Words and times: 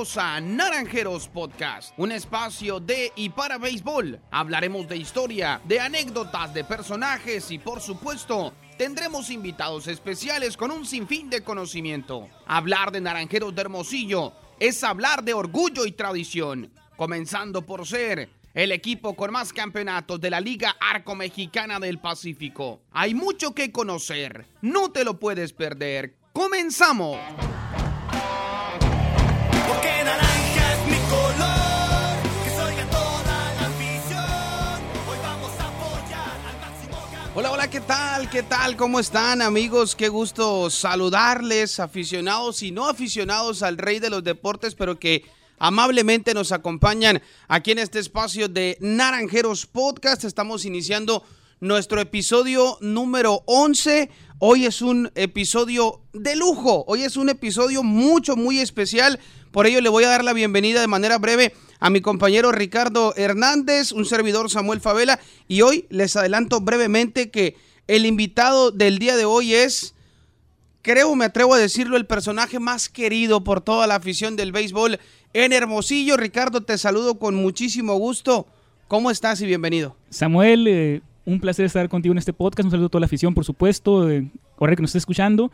a 0.00 0.40
Naranjeros 0.40 1.28
Podcast, 1.28 1.92
un 1.98 2.10
espacio 2.10 2.80
de 2.80 3.12
y 3.16 3.28
para 3.28 3.58
béisbol. 3.58 4.18
Hablaremos 4.30 4.88
de 4.88 4.96
historia, 4.96 5.60
de 5.64 5.78
anécdotas, 5.78 6.54
de 6.54 6.64
personajes 6.64 7.50
y 7.50 7.58
por 7.58 7.82
supuesto 7.82 8.54
tendremos 8.78 9.28
invitados 9.28 9.88
especiales 9.88 10.56
con 10.56 10.70
un 10.70 10.86
sinfín 10.86 11.28
de 11.28 11.44
conocimiento. 11.44 12.30
Hablar 12.46 12.92
de 12.92 13.02
Naranjeros 13.02 13.54
de 13.54 13.60
Hermosillo 13.60 14.32
es 14.58 14.82
hablar 14.84 15.22
de 15.22 15.34
orgullo 15.34 15.84
y 15.84 15.92
tradición, 15.92 16.72
comenzando 16.96 17.66
por 17.66 17.86
ser 17.86 18.30
el 18.54 18.72
equipo 18.72 19.14
con 19.14 19.30
más 19.32 19.52
campeonatos 19.52 20.18
de 20.18 20.30
la 20.30 20.40
Liga 20.40 20.76
Arco 20.80 21.14
Mexicana 21.14 21.78
del 21.78 21.98
Pacífico. 21.98 22.80
Hay 22.90 23.14
mucho 23.14 23.54
que 23.54 23.70
conocer, 23.70 24.46
no 24.62 24.90
te 24.92 25.04
lo 25.04 25.18
puedes 25.18 25.52
perder. 25.52 26.16
¡Comenzamos! 26.32 27.18
Hola, 37.40 37.52
hola, 37.52 37.70
¿qué 37.70 37.80
tal? 37.80 38.28
¿Qué 38.28 38.42
tal? 38.42 38.76
¿Cómo 38.76 39.00
están 39.00 39.40
amigos? 39.40 39.96
Qué 39.96 40.10
gusto 40.10 40.68
saludarles, 40.68 41.80
aficionados 41.80 42.62
y 42.62 42.70
no 42.70 42.86
aficionados 42.86 43.62
al 43.62 43.78
rey 43.78 43.98
de 43.98 44.10
los 44.10 44.22
deportes, 44.22 44.74
pero 44.74 44.98
que 44.98 45.24
amablemente 45.58 46.34
nos 46.34 46.52
acompañan 46.52 47.22
aquí 47.48 47.70
en 47.70 47.78
este 47.78 47.98
espacio 47.98 48.46
de 48.50 48.76
Naranjeros 48.80 49.64
Podcast. 49.64 50.24
Estamos 50.24 50.66
iniciando 50.66 51.24
nuestro 51.60 52.00
episodio 52.00 52.78
número 52.80 53.42
11. 53.46 54.10
Hoy 54.38 54.64
es 54.64 54.80
un 54.80 55.10
episodio 55.14 56.00
de 56.14 56.34
lujo, 56.34 56.84
hoy 56.88 57.02
es 57.02 57.18
un 57.18 57.28
episodio 57.28 57.82
mucho, 57.82 58.34
muy 58.34 58.60
especial. 58.60 59.20
Por 59.50 59.66
ello 59.66 59.80
le 59.82 59.90
voy 59.90 60.04
a 60.04 60.08
dar 60.08 60.24
la 60.24 60.32
bienvenida 60.32 60.80
de 60.80 60.86
manera 60.86 61.18
breve 61.18 61.52
a 61.78 61.90
mi 61.90 62.00
compañero 62.00 62.50
Ricardo 62.50 63.14
Hernández, 63.16 63.92
un 63.92 64.06
servidor 64.06 64.50
Samuel 64.50 64.80
Favela. 64.80 65.20
Y 65.48 65.60
hoy 65.60 65.86
les 65.90 66.16
adelanto 66.16 66.60
brevemente 66.60 67.30
que 67.30 67.56
el 67.88 68.06
invitado 68.06 68.70
del 68.70 68.98
día 68.98 69.16
de 69.16 69.26
hoy 69.26 69.54
es 69.54 69.94
creo, 70.82 71.14
me 71.14 71.26
atrevo 71.26 71.52
a 71.52 71.58
decirlo, 71.58 71.98
el 71.98 72.06
personaje 72.06 72.58
más 72.58 72.88
querido 72.88 73.44
por 73.44 73.60
toda 73.60 73.86
la 73.86 73.96
afición 73.96 74.34
del 74.34 74.52
béisbol 74.52 74.98
en 75.34 75.52
Hermosillo. 75.52 76.16
Ricardo, 76.16 76.62
te 76.62 76.78
saludo 76.78 77.18
con 77.18 77.34
muchísimo 77.34 77.96
gusto. 77.96 78.46
¿Cómo 78.88 79.10
estás 79.10 79.40
y 79.42 79.46
bienvenido? 79.46 79.94
Samuel, 80.08 80.66
eh, 80.66 81.02
un 81.30 81.40
placer 81.40 81.64
estar 81.64 81.88
contigo 81.88 82.12
en 82.12 82.18
este 82.18 82.32
podcast. 82.32 82.64
Un 82.66 82.70
saludo 82.70 82.86
a 82.86 82.90
toda 82.90 83.00
la 83.00 83.06
afición, 83.06 83.34
por 83.34 83.44
supuesto, 83.44 84.08
ahora 84.58 84.76
que 84.76 84.82
nos 84.82 84.90
está 84.90 84.98
escuchando. 84.98 85.50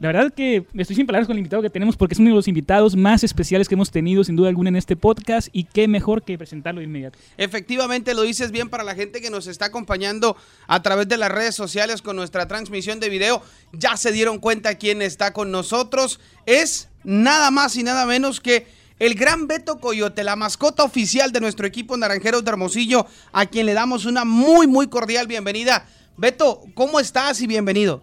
La 0.00 0.08
verdad 0.08 0.34
que 0.34 0.66
estoy 0.74 0.96
sin 0.96 1.06
palabras 1.06 1.28
con 1.28 1.34
el 1.34 1.38
invitado 1.38 1.62
que 1.62 1.70
tenemos 1.70 1.96
porque 1.96 2.14
es 2.14 2.18
uno 2.18 2.30
de 2.30 2.34
los 2.34 2.48
invitados 2.48 2.96
más 2.96 3.22
especiales 3.22 3.68
que 3.68 3.76
hemos 3.76 3.92
tenido 3.92 4.24
sin 4.24 4.34
duda 4.34 4.48
alguna 4.48 4.68
en 4.68 4.76
este 4.76 4.96
podcast 4.96 5.48
y 5.52 5.64
qué 5.64 5.86
mejor 5.86 6.24
que 6.24 6.36
presentarlo 6.36 6.80
de 6.80 6.86
inmediato. 6.86 7.18
Efectivamente, 7.38 8.12
lo 8.14 8.22
dices 8.22 8.50
bien 8.50 8.70
para 8.70 8.82
la 8.82 8.96
gente 8.96 9.20
que 9.20 9.30
nos 9.30 9.46
está 9.46 9.66
acompañando 9.66 10.36
a 10.66 10.82
través 10.82 11.06
de 11.08 11.16
las 11.16 11.30
redes 11.30 11.54
sociales 11.54 12.02
con 12.02 12.16
nuestra 12.16 12.48
transmisión 12.48 12.98
de 12.98 13.08
video. 13.08 13.40
Ya 13.72 13.96
se 13.96 14.10
dieron 14.10 14.40
cuenta 14.40 14.78
quién 14.78 15.00
está 15.00 15.32
con 15.32 15.52
nosotros. 15.52 16.18
Es 16.44 16.88
nada 17.04 17.52
más 17.52 17.76
y 17.76 17.84
nada 17.84 18.04
menos 18.04 18.40
que 18.40 18.66
el 18.98 19.14
gran 19.14 19.46
Beto 19.46 19.78
Coyote, 19.80 20.24
la 20.24 20.36
mascota 20.36 20.84
oficial 20.84 21.32
de 21.32 21.40
nuestro 21.40 21.66
equipo 21.66 21.96
Naranjeros 21.96 22.44
de 22.44 22.50
Hermosillo, 22.50 23.06
a 23.32 23.46
quien 23.46 23.66
le 23.66 23.74
damos 23.74 24.06
una 24.06 24.24
muy, 24.24 24.66
muy 24.66 24.88
cordial 24.88 25.26
bienvenida. 25.26 25.86
Beto, 26.16 26.62
¿cómo 26.74 27.00
estás 27.00 27.40
y 27.40 27.46
bienvenido? 27.46 28.02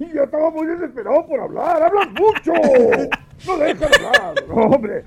Y 0.00 0.14
ya 0.14 0.24
estaba 0.24 0.50
muy 0.50 0.66
desesperado 0.66 1.26
por 1.26 1.40
hablar. 1.40 1.82
¡Hablas 1.82 2.08
mucho! 2.10 2.52
No 3.46 3.58
dejas 3.58 3.90
hablar. 3.96 4.34
No, 4.48 4.54
hombre, 4.54 5.04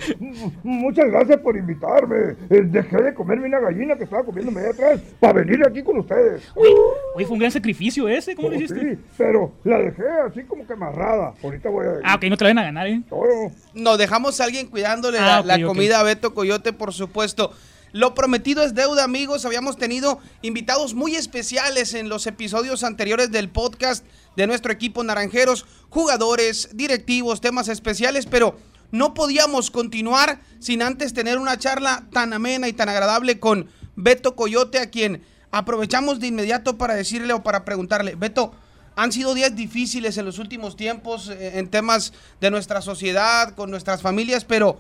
muchas 0.63 1.05
gracias 1.07 1.39
por 1.39 1.57
invitarme. 1.57 2.35
Eh, 2.49 2.61
Dejé 2.65 2.97
de 3.01 3.13
comerme 3.13 3.47
una 3.47 3.59
gallina 3.59 3.95
que 3.97 4.03
estaba 4.03 4.23
comiéndome 4.23 4.61
ahí 4.61 4.67
atrás 4.67 4.99
para 5.19 5.33
venir 5.33 5.65
aquí 5.65 5.81
con 5.83 5.97
ustedes. 5.99 6.43
Oye, 6.55 6.73
oye, 7.15 7.25
fue 7.25 7.33
un 7.33 7.39
gran 7.39 7.51
sacrificio 7.51 8.07
ese, 8.07 8.35
¿cómo 8.35 8.49
lo 8.49 8.55
hiciste? 8.55 8.79
sí, 8.95 8.99
pero 9.17 9.51
la 9.63 9.79
dejé 9.79 10.03
así 10.27 10.43
como 10.43 10.65
que 10.65 10.73
amarrada. 10.73 11.33
Ahorita 11.43 11.69
voy 11.69 11.85
a... 11.87 11.91
Ah, 12.03 12.15
ok, 12.15 12.23
no 12.25 12.37
te 12.37 12.43
la 12.43 12.49
van 12.51 12.59
a 12.59 12.63
ganar, 12.63 12.87
¿eh? 12.87 13.01
No, 13.09 13.51
Nos 13.73 13.97
dejamos 13.97 14.39
a 14.39 14.43
alguien 14.45 14.67
cuidándole 14.67 15.17
Ah, 15.19 15.41
la, 15.43 15.55
ok. 15.55 15.63
comida 15.65 15.99
a 15.99 16.03
Beto 16.03 16.33
Coyote, 16.33 16.73
por 16.73 16.93
supuesto. 16.93 17.51
Lo 17.93 18.13
prometido 18.13 18.63
es 18.63 18.75
deuda, 18.75 19.03
amigos. 19.05 19.45
Habíamos 19.45 19.77
tenido 19.77 20.19
invitados 20.41 20.93
muy 20.93 21.15
especiales 21.15 21.93
en 21.93 22.09
los 22.09 22.27
episodios 22.27 22.83
anteriores 22.83 23.31
del 23.31 23.49
podcast 23.49 24.05
de 24.37 24.45
nuestro 24.45 24.71
equipo 24.71 25.03
Naranjeros, 25.03 25.65
jugadores, 25.89 26.69
directivos, 26.73 27.41
temas 27.41 27.67
especiales, 27.69 28.27
pero 28.27 28.55
no 28.91 29.15
podíamos 29.15 29.71
continuar 29.71 30.39
sin 30.59 30.83
antes 30.83 31.13
tener 31.13 31.39
una 31.39 31.57
charla 31.57 32.07
tan 32.11 32.31
amena 32.33 32.67
y 32.67 32.73
tan 32.73 32.87
agradable 32.87 33.39
con 33.39 33.67
Beto 33.95 34.35
Coyote, 34.35 34.77
a 34.77 34.91
quien 34.91 35.23
aprovechamos 35.49 36.19
de 36.19 36.27
inmediato 36.27 36.77
para 36.77 36.93
decirle 36.93 37.33
o 37.33 37.41
para 37.41 37.65
preguntarle, 37.65 38.13
Beto, 38.13 38.53
han 38.95 39.11
sido 39.11 39.33
días 39.33 39.55
difíciles 39.55 40.19
en 40.19 40.25
los 40.25 40.37
últimos 40.37 40.75
tiempos 40.75 41.29
eh, 41.29 41.57
en 41.57 41.69
temas 41.69 42.13
de 42.39 42.51
nuestra 42.51 42.83
sociedad, 42.83 43.55
con 43.55 43.71
nuestras 43.71 44.03
familias, 44.03 44.45
pero 44.45 44.79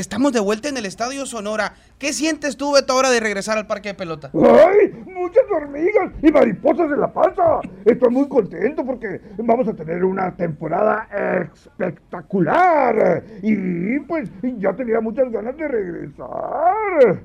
estamos 0.00 0.32
de 0.32 0.40
vuelta 0.40 0.68
en 0.68 0.76
el 0.76 0.86
Estadio 0.86 1.26
Sonora. 1.26 1.74
¿Qué 1.98 2.12
sientes 2.12 2.56
tú, 2.56 2.72
Beto, 2.72 2.94
ahora 2.94 3.10
de 3.10 3.20
regresar 3.20 3.58
al 3.58 3.66
parque 3.66 3.90
de 3.90 3.94
pelota? 3.94 4.30
¡Ay! 4.34 4.92
¡Muchas 5.06 5.44
hormigas 5.54 6.12
y 6.22 6.32
mariposas 6.32 6.90
en 6.90 7.00
la 7.00 7.12
panza! 7.12 7.60
Estoy 7.84 8.10
muy 8.10 8.28
contento 8.28 8.84
porque 8.84 9.20
vamos 9.38 9.68
a 9.68 9.74
tener 9.74 10.02
una 10.04 10.34
temporada 10.34 11.06
espectacular. 11.44 13.22
Y 13.42 14.00
pues 14.00 14.30
ya 14.58 14.72
tenía 14.74 15.00
muchas 15.00 15.30
ganas 15.30 15.56
de 15.56 15.68
regresar. 15.68 17.24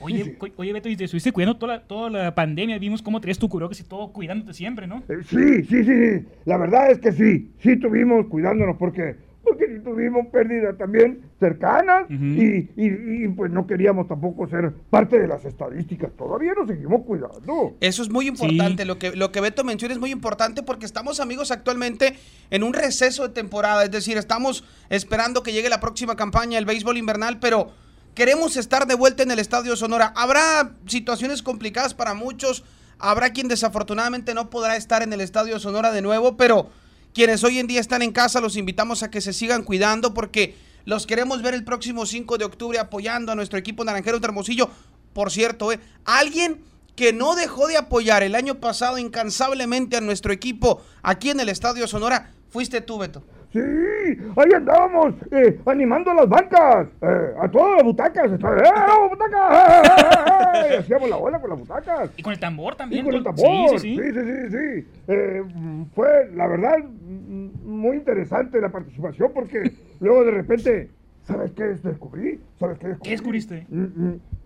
Oye, 0.00 0.36
oye 0.56 0.72
Beto, 0.72 0.88
y 0.88 0.96
te 0.96 1.04
estuviste 1.04 1.32
cuidando 1.32 1.58
toda 1.58 1.76
la, 1.76 1.82
toda 1.82 2.10
la 2.10 2.34
pandemia. 2.34 2.78
Vimos 2.78 3.00
cómo 3.00 3.20
traías 3.20 3.38
tu 3.38 3.48
cubrebocas 3.48 3.80
y 3.80 3.84
todo 3.84 4.12
cuidándote 4.12 4.52
siempre, 4.52 4.86
¿no? 4.86 5.02
Eh, 5.08 5.22
sí, 5.28 5.62
sí, 5.64 5.84
sí, 5.84 5.84
sí. 5.84 6.26
La 6.44 6.58
verdad 6.58 6.90
es 6.90 6.98
que 6.98 7.12
sí. 7.12 7.52
Sí 7.62 7.76
tuvimos 7.76 8.26
cuidándonos 8.26 8.76
porque, 8.76 9.16
sí 9.58 9.64
tuvimos 9.84 10.26
pérdidas 10.28 10.76
también 10.78 11.22
cercanas 11.40 12.04
Ujú. 12.04 12.14
y, 12.24 12.70
y- 12.76 13.24
y, 13.24 13.28
pues 13.28 13.50
no 13.50 13.66
queríamos 13.66 14.08
tampoco 14.08 14.48
ser 14.48 14.72
parte 14.90 15.18
de 15.18 15.26
las 15.28 15.44
estadísticas. 15.44 16.10
Todavía 16.16 16.52
nos 16.54 16.68
seguimos 16.68 17.02
cuidando. 17.06 17.76
Eso 17.80 18.02
es 18.02 18.10
muy 18.10 18.28
importante, 18.28 18.82
Sí. 18.82 18.86
lo, 18.88 18.98
que, 18.98 19.14
lo 19.16 19.32
que 19.32 19.40
Beto 19.40 19.64
menciona 19.64 19.94
es 19.94 20.00
muy 20.00 20.10
importante 20.10 20.62
porque 20.62 20.86
estamos 20.86 21.20
amigos 21.20 21.50
actualmente 21.50 22.16
en 22.50 22.62
un 22.62 22.72
receso 22.72 23.26
de 23.28 23.34
temporada, 23.34 23.84
es 23.84 23.90
decir, 23.90 24.16
estamos 24.16 24.64
esperando 24.90 25.42
que 25.42 25.52
llegue 25.52 25.68
la 25.68 25.80
próxima 25.80 26.16
campaña, 26.16 26.58
el 26.58 26.64
béisbol 26.64 26.96
invernal, 26.98 27.38
pero 27.40 27.70
queremos 28.14 28.56
estar 28.56 28.86
de 28.86 28.94
vuelta 28.94 29.22
en 29.22 29.30
el 29.30 29.38
Estadio 29.38 29.74
Sonora. 29.76 30.12
Habrá 30.16 30.72
situaciones 30.86 31.42
complicadas 31.42 31.94
para 31.94 32.14
muchos, 32.14 32.64
habrá 32.98 33.30
quien 33.30 33.48
desafortunadamente 33.48 34.34
no 34.34 34.50
podrá 34.50 34.76
estar 34.76 35.02
en 35.02 35.12
el 35.12 35.20
Estadio 35.20 35.58
Sonora 35.58 35.90
de 35.92 36.00
nuevo, 36.00 36.36
pero 36.36 36.70
quienes 37.14 37.44
hoy 37.44 37.60
en 37.60 37.68
día 37.68 37.80
están 37.80 38.02
en 38.02 38.12
casa 38.12 38.40
los 38.40 38.56
invitamos 38.56 39.02
a 39.02 39.10
que 39.10 39.20
se 39.20 39.32
sigan 39.32 39.62
cuidando 39.62 40.12
porque 40.12 40.56
los 40.84 41.06
queremos 41.06 41.40
ver 41.42 41.54
el 41.54 41.64
próximo 41.64 42.04
5 42.04 42.36
de 42.36 42.44
octubre 42.44 42.78
apoyando 42.78 43.32
a 43.32 43.36
nuestro 43.36 43.58
equipo 43.58 43.84
Naranjeros 43.84 44.20
de 44.20 44.26
Hermosillo. 44.26 44.68
Por 45.14 45.30
cierto, 45.30 45.72
eh, 45.72 45.78
alguien 46.04 46.62
que 46.96 47.12
no 47.12 47.36
dejó 47.36 47.68
de 47.68 47.76
apoyar 47.76 48.22
el 48.22 48.34
año 48.34 48.56
pasado 48.56 48.98
incansablemente 48.98 49.96
a 49.96 50.00
nuestro 50.00 50.32
equipo 50.32 50.82
aquí 51.02 51.30
en 51.30 51.40
el 51.40 51.48
Estadio 51.48 51.86
Sonora, 51.86 52.32
fuiste 52.50 52.80
tú, 52.80 52.98
Beto. 52.98 53.22
Sí, 53.54 53.60
ahí 53.60 54.52
andábamos 54.52 55.14
eh, 55.30 55.60
animando 55.66 56.10
a 56.10 56.14
las 56.14 56.28
bancas, 56.28 56.88
eh, 57.00 57.34
a 57.40 57.48
todas 57.48 57.74
las 57.76 57.84
butacas. 57.84 58.32
Estaba, 58.32 58.56
¡Eh, 58.58 58.62
vamos, 58.74 59.10
butacas! 59.10 59.86
¡Eh, 59.86 59.90
eh, 59.94 60.66
eh! 60.70 60.74
Y 60.74 60.76
hacíamos 60.78 61.08
la 61.08 61.16
bola 61.16 61.40
con 61.40 61.50
las 61.50 61.58
butacas. 61.60 62.10
Y 62.16 62.22
con 62.24 62.32
el 62.32 62.40
tambor 62.40 62.74
Y 62.74 62.76
también. 62.78 63.04
con 63.04 63.14
el 63.14 63.22
todo- 63.22 63.34
tambor. 63.36 63.78
Sí, 63.78 63.96
sí, 63.96 64.12
Sí, 64.12 64.50
sí. 64.50 64.86
sí, 65.06 65.86
fue, 65.94 66.30
la 66.34 66.48
verdad, 66.48 66.78
muy 66.82 67.96
interesante 67.96 68.60
la 68.60 68.70
participación 68.70 69.30
porque 69.32 69.70
luego 70.00 70.24
de 70.24 70.30
repente, 70.32 70.90
¿sabes 71.22 71.52
qué 71.52 71.62
descubrí? 71.62 72.40
¿Sabes 72.58 72.76
qué 72.80 72.88
descubrí? 72.88 73.04
¿Qué 73.04 73.10
descubriste? 73.10 73.66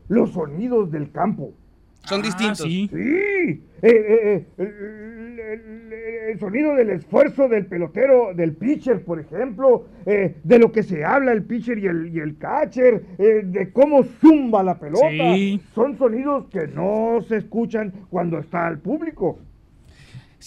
Los 0.09 0.33
sonidos 0.33 0.91
del 0.91 1.11
campo. 1.13 1.55
Son 2.09 2.21
Ah, 2.21 2.23
distintos. 2.25 2.59
Sí. 2.67 2.89
Sí, 2.93 2.97
eh, 2.97 3.63
eh, 3.83 4.47
eh, 4.59 4.65
el, 4.65 5.39
el- 5.41 5.93
el 6.29 6.39
sonido 6.39 6.75
del 6.75 6.91
esfuerzo 6.91 7.49
del 7.49 7.65
pelotero, 7.67 8.35
del 8.35 8.53
pitcher, 8.55 9.03
por 9.03 9.19
ejemplo, 9.19 9.87
eh, 10.05 10.37
de 10.45 10.59
lo 10.59 10.71
que 10.73 10.83
se 10.83 11.03
habla 11.05 11.33
el 11.33 11.43
pitcher 11.45 11.79
y 11.79 11.87
el, 11.87 12.15
y 12.15 12.21
el 12.21 12.37
catcher, 12.37 13.03
eh, 13.19 13.43
de 13.45 13.73
cómo 13.73 14.03
zumba 14.05 14.63
la 14.63 14.79
pelota. 14.79 15.09
Sí. 15.35 15.59
Son 15.75 15.97
sonidos 15.97 16.47
que 16.51 16.67
no 16.69 17.21
se 17.27 17.39
escuchan 17.39 17.93
cuando 18.11 18.39
está 18.39 18.69
el 18.69 18.79
público. 18.79 19.39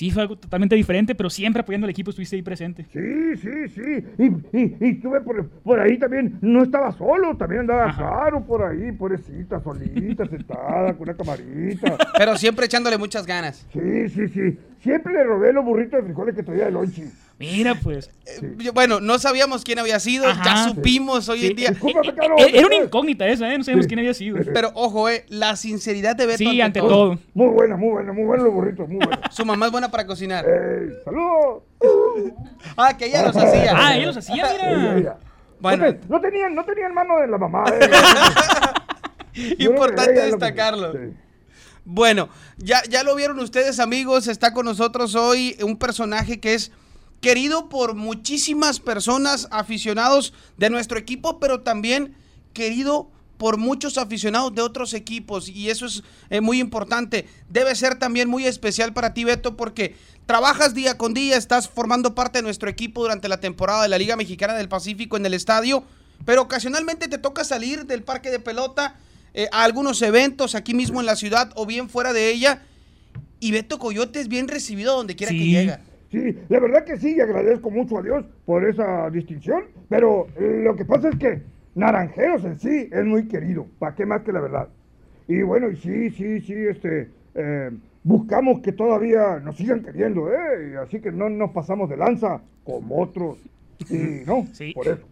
Sí, 0.02 0.10
fue 0.10 0.24
algo 0.24 0.36
totalmente 0.36 0.76
diferente, 0.76 1.14
pero 1.14 1.30
siempre 1.30 1.62
apoyando 1.62 1.86
al 1.86 1.92
equipo 1.92 2.10
estuviste 2.10 2.36
ahí 2.36 2.42
presente. 2.42 2.88
Sí, 2.92 3.38
sí, 3.40 3.70
sí. 3.70 4.04
Y, 4.18 4.58
y, 4.58 4.78
y 4.80 4.90
estuve 4.94 5.22
por, 5.22 5.48
por 5.48 5.80
ahí 5.80 6.00
también, 6.00 6.40
no 6.42 6.64
estaba 6.64 6.92
solo, 6.94 7.38
también 7.38 7.62
andaba 7.62 7.86
Ajá. 7.86 8.44
por 8.48 8.64
ahí, 8.64 8.92
pobrecita, 8.94 9.60
solita, 9.62 10.26
sentada, 10.26 10.94
con 10.94 11.04
una 11.04 11.14
camarita. 11.14 11.98
Pero 12.18 12.36
siempre 12.36 12.66
echándole 12.66 12.98
muchas 12.98 13.28
ganas. 13.28 13.68
Sí, 13.74 14.10
sí, 14.10 14.28
sí. 14.30 14.58
Siempre 14.84 15.14
le 15.14 15.24
robé 15.24 15.54
los 15.54 15.64
burritos 15.64 16.00
de 16.00 16.04
frijoles 16.06 16.36
que 16.36 16.44
traía 16.44 16.68
el 16.68 16.74
lonchi. 16.74 17.04
Mira, 17.38 17.76
pues. 17.76 18.12
Eh, 18.26 18.72
Bueno, 18.74 19.00
no 19.00 19.18
sabíamos 19.20 19.64
quién 19.64 19.80
había 19.80 20.00
sido, 20.00 20.28
Ajá. 20.28 20.44
ya 20.44 20.70
supimos 20.70 21.28
hoy 21.30 21.40
Sí. 21.40 21.48
en 21.48 21.56
día. 21.56 21.70
Discúlpame, 21.70 22.14
Carlos. 22.14 22.40
E- 22.42 22.58
Era 22.58 22.68
una 22.68 22.76
¿eh? 22.76 22.84
incógnita 22.86 23.28
esa, 23.28 23.52
¿eh? 23.52 23.58
No 23.58 23.64
sabemos 23.64 23.86
Sí. 23.86 23.88
quién 23.90 24.00
había 24.00 24.14
sido. 24.14 24.38
Pero 24.54 24.72
ojo, 24.76 25.10
eh, 25.10 25.26
la 25.30 25.56
sinceridad 25.56 26.16
de 26.16 26.26
Beto 26.28 26.38
Sí, 26.38 26.62
ante 26.62 26.80
todo. 26.80 27.18
Muy 27.34 27.48
buena, 27.50 27.78
muy 27.78 27.90
buena, 27.90 28.14
muy 28.14 28.24
buenos 28.26 28.46
los 28.46 28.54
burritos, 28.54 28.88
muy 28.88 28.98
buenos. 28.98 29.20
Su 29.32 29.44
mamá 29.46 29.68
es 29.68 29.72
buena 29.72 29.90
para 29.90 30.06
cocinar. 30.06 30.46
¡Ey! 30.46 30.90
¡Saludos! 31.04 31.64
Ah, 32.78 32.96
que 32.98 33.06
ella 33.06 33.24
los 33.24 33.36
hacía. 33.36 33.74
Ah, 33.76 33.96
ellos 33.98 34.16
hacían, 34.18 34.40
Ella, 34.56 34.78
mira. 34.78 34.98
ella. 34.98 35.16
Bueno. 35.60 35.86
No, 35.86 35.94
te- 35.94 36.00
no 36.10 36.22
tenían, 36.22 36.56
no 36.56 36.64
tenían 36.66 36.94
mano 36.94 37.20
de 37.20 37.28
la 37.28 37.38
mamá. 37.38 37.66
eh. 37.72 37.90
Importante 39.60 40.12
ella 40.14 40.26
destacarlo. 40.26 40.94
Bueno, 41.84 42.30
ya, 42.58 42.84
ya 42.90 43.04
lo 43.04 43.16
vieron 43.16 43.40
ustedes 43.40 43.80
amigos, 43.80 44.28
está 44.28 44.54
con 44.54 44.66
nosotros 44.66 45.16
hoy 45.16 45.58
un 45.64 45.78
personaje 45.78 46.40
que 46.40 46.54
es 46.54 46.72
querido 47.22 47.70
por 47.70 47.96
muchísimas 47.96 48.80
personas 48.80 49.48
aficionados 49.52 50.34
de 50.58 50.70
nuestro 50.70 51.00
equipo, 51.00 51.40
pero 51.40 51.62
también 51.62 52.16
querido 52.54 53.10
por 53.38 53.58
muchos 53.58 53.98
aficionados 53.98 54.54
de 54.54 54.62
otros 54.62 54.94
equipos 54.94 55.50
y 55.50 55.72
eso 55.72 55.88
es 55.88 56.04
eh, 56.30 56.42
muy 56.42 56.60
importante. 56.60 57.28
Debe 57.50 57.74
ser 57.76 57.98
también 57.98 58.30
muy 58.30 58.46
especial 58.46 58.94
para 58.94 59.16
ti, 59.16 59.24
Beto, 59.24 59.58
porque 59.58 59.96
trabajas 60.28 60.76
día 60.76 61.00
con 61.00 61.16
día, 61.16 61.38
estás 61.38 61.68
formando 61.68 62.14
parte 62.14 62.40
de 62.40 62.44
nuestro 62.44 62.70
equipo 62.70 63.02
durante 63.02 63.28
la 63.28 63.40
temporada 63.40 63.82
de 63.82 63.90
la 63.90 63.98
Liga 63.98 64.16
Mexicana 64.16 64.54
del 64.54 64.70
Pacífico 64.70 65.18
en 65.18 65.26
el 65.26 65.34
estadio, 65.34 65.84
pero 66.26 66.44
ocasionalmente 66.44 67.08
te 67.08 67.18
toca 67.18 67.44
salir 67.44 67.88
del 67.88 68.04
parque 68.04 68.30
de 68.30 68.40
pelota 68.40 68.96
eh, 69.34 69.48
a 69.52 69.64
algunos 69.64 70.02
eventos 70.02 70.56
aquí 70.56 70.74
mismo 70.74 71.00
en 71.00 71.06
la 71.06 71.16
ciudad 71.16 71.52
o 71.56 71.66
bien 71.66 71.90
fuera 71.90 72.14
de 72.14 72.30
ella. 72.32 72.64
Y 73.40 73.52
Beto 73.52 73.80
Coyote 73.80 74.20
es 74.20 74.28
bien 74.28 74.48
recibido 74.48 74.96
donde 74.96 75.16
quiera 75.16 75.32
que 75.32 75.40
Sí. 75.40 75.52
llega. 75.52 75.82
Sí, 76.12 76.38
la 76.50 76.60
verdad 76.60 76.84
que 76.84 76.98
sí, 76.98 77.16
y 77.16 77.22
agradezco 77.22 77.72
mucho 77.72 77.98
a 77.98 78.02
Dios 78.04 78.26
por 78.46 78.68
esa 78.68 79.10
distinción, 79.10 79.64
pero 79.88 80.28
lo 80.38 80.76
que 80.76 80.84
pasa 80.84 81.08
es 81.10 81.16
que 81.18 81.42
Naranjeros 81.74 82.44
en 82.44 82.60
sí 82.60 82.90
es 82.92 83.06
muy 83.06 83.28
querido, 83.30 83.66
¿para 83.80 83.96
qué 83.96 84.06
más 84.06 84.22
que 84.24 84.34
la 84.34 84.42
verdad? 84.42 84.68
Y 85.30 85.42
bueno, 85.42 85.72
y 85.72 85.78
sí, 85.78 86.10
sí, 86.10 86.42
sí, 86.42 86.54
este, 86.54 87.10
eh, 87.36 87.72
buscamos 88.04 88.60
que 88.60 88.74
todavía 88.74 89.40
nos 89.40 89.56
sigan 89.56 89.82
queriendo, 89.82 90.30
¿eh? 90.34 90.76
Así 90.84 91.00
que 91.00 91.14
no 91.14 91.30
nos 91.30 91.52
pasamos 91.52 91.90
de 91.90 91.96
lanza 91.96 92.42
como 92.66 93.02
otros, 93.02 93.38
y 93.90 94.26
no, 94.26 94.46
Sí. 94.52 94.74
por 94.74 94.88
eso, 94.90 95.08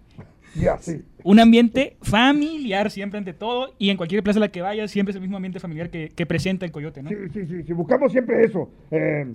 y 0.55 0.65
así. 0.67 1.01
Un 1.23 1.39
ambiente 1.39 1.97
familiar 2.01 2.91
siempre 2.91 3.17
ante 3.17 3.33
todo 3.33 3.73
y 3.77 3.89
en 3.89 3.97
cualquier 3.97 4.23
plaza 4.23 4.39
a 4.39 4.41
la 4.41 4.49
que 4.49 4.61
vayas 4.61 4.91
siempre 4.91 5.11
es 5.11 5.15
el 5.15 5.21
mismo 5.21 5.37
ambiente 5.37 5.59
familiar 5.59 5.89
que, 5.89 6.09
que 6.09 6.25
presenta 6.25 6.65
el 6.65 6.71
coyote, 6.71 7.03
¿no? 7.03 7.09
Sí, 7.09 7.15
sí, 7.33 7.45
sí, 7.45 7.63
sí, 7.63 7.73
buscamos 7.73 8.11
siempre 8.11 8.43
eso. 8.43 8.69
Eh, 8.91 9.25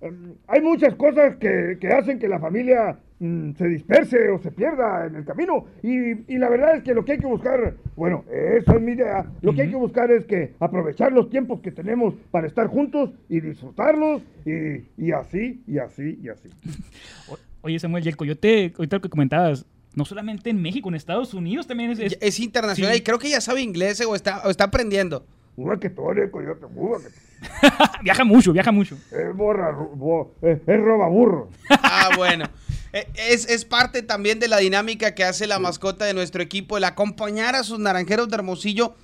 em, 0.00 0.34
hay 0.46 0.60
muchas 0.62 0.94
cosas 0.94 1.36
que, 1.36 1.76
que 1.80 1.88
hacen 1.88 2.18
que 2.18 2.28
la 2.28 2.38
familia 2.38 2.98
mm, 3.18 3.52
se 3.52 3.68
disperse 3.68 4.30
o 4.30 4.38
se 4.38 4.50
pierda 4.52 5.06
en 5.06 5.16
el 5.16 5.24
camino 5.24 5.66
y, 5.82 6.32
y 6.32 6.38
la 6.38 6.48
verdad 6.48 6.76
es 6.76 6.82
que 6.82 6.94
lo 6.94 7.04
que 7.04 7.12
hay 7.12 7.18
que 7.18 7.26
buscar, 7.26 7.74
bueno, 7.94 8.24
esa 8.32 8.74
es 8.74 8.80
mi 8.80 8.92
idea, 8.92 9.26
lo 9.42 9.54
que 9.54 9.62
hay 9.62 9.70
que 9.70 9.76
buscar 9.76 10.10
es 10.10 10.24
que 10.24 10.54
aprovechar 10.60 11.12
los 11.12 11.28
tiempos 11.28 11.60
que 11.60 11.72
tenemos 11.72 12.14
para 12.30 12.46
estar 12.46 12.68
juntos 12.68 13.10
y 13.28 13.40
disfrutarlos 13.40 14.22
y, 14.46 14.86
y 14.96 15.12
así, 15.12 15.62
y 15.66 15.78
así, 15.78 16.18
y 16.22 16.28
así. 16.30 16.48
Oye, 17.64 17.78
Samuel, 17.78 18.04
y 18.04 18.08
el 18.10 18.16
coyote, 18.16 18.74
ahorita 18.76 18.96
lo 18.96 19.00
que 19.00 19.08
comentabas, 19.08 19.64
no 19.94 20.04
solamente 20.04 20.50
en 20.50 20.60
México, 20.60 20.88
en 20.88 20.94
Estados 20.94 21.34
Unidos 21.34 21.66
también 21.66 21.90
es... 21.92 21.98
es- 21.98 22.18
Es 22.20 22.40
internacional 22.40 22.94
Sí. 22.94 23.00
y 23.00 23.02
creo 23.02 23.18
que 23.18 23.30
ya 23.30 23.40
sabe 23.40 23.62
inglés 23.62 24.00
eh, 24.00 24.06
o 24.06 24.14
está, 24.14 24.42
o 24.44 24.50
está 24.50 24.64
aprendiendo. 24.64 25.24
Viaja 28.02 28.24
mucho, 28.24 28.52
viaja 28.52 28.72
mucho. 28.72 28.96
es 29.12 29.36
borra, 29.36 29.70
bo- 29.72 30.34
es 30.42 30.58
roba 30.66 31.08
burro. 31.08 31.50
Ah, 31.70 32.10
bueno. 32.16 32.44
Eh, 32.92 33.06
Es, 33.14 33.48
es 33.48 33.64
parte 33.64 34.02
también 34.02 34.38
de 34.40 34.48
la 34.48 34.58
dinámica 34.58 35.14
que 35.14 35.24
hace 35.24 35.46
la 35.46 35.58
mascota 35.58 36.04
de 36.04 36.14
nuestro 36.14 36.42
equipo, 36.42 36.76
el 36.76 36.84
acompañar 36.84 37.54
a 37.54 37.64
sus 37.64 37.78
naranjeros 37.78 38.28
de 38.28 38.36
Hermosillo 38.36 38.94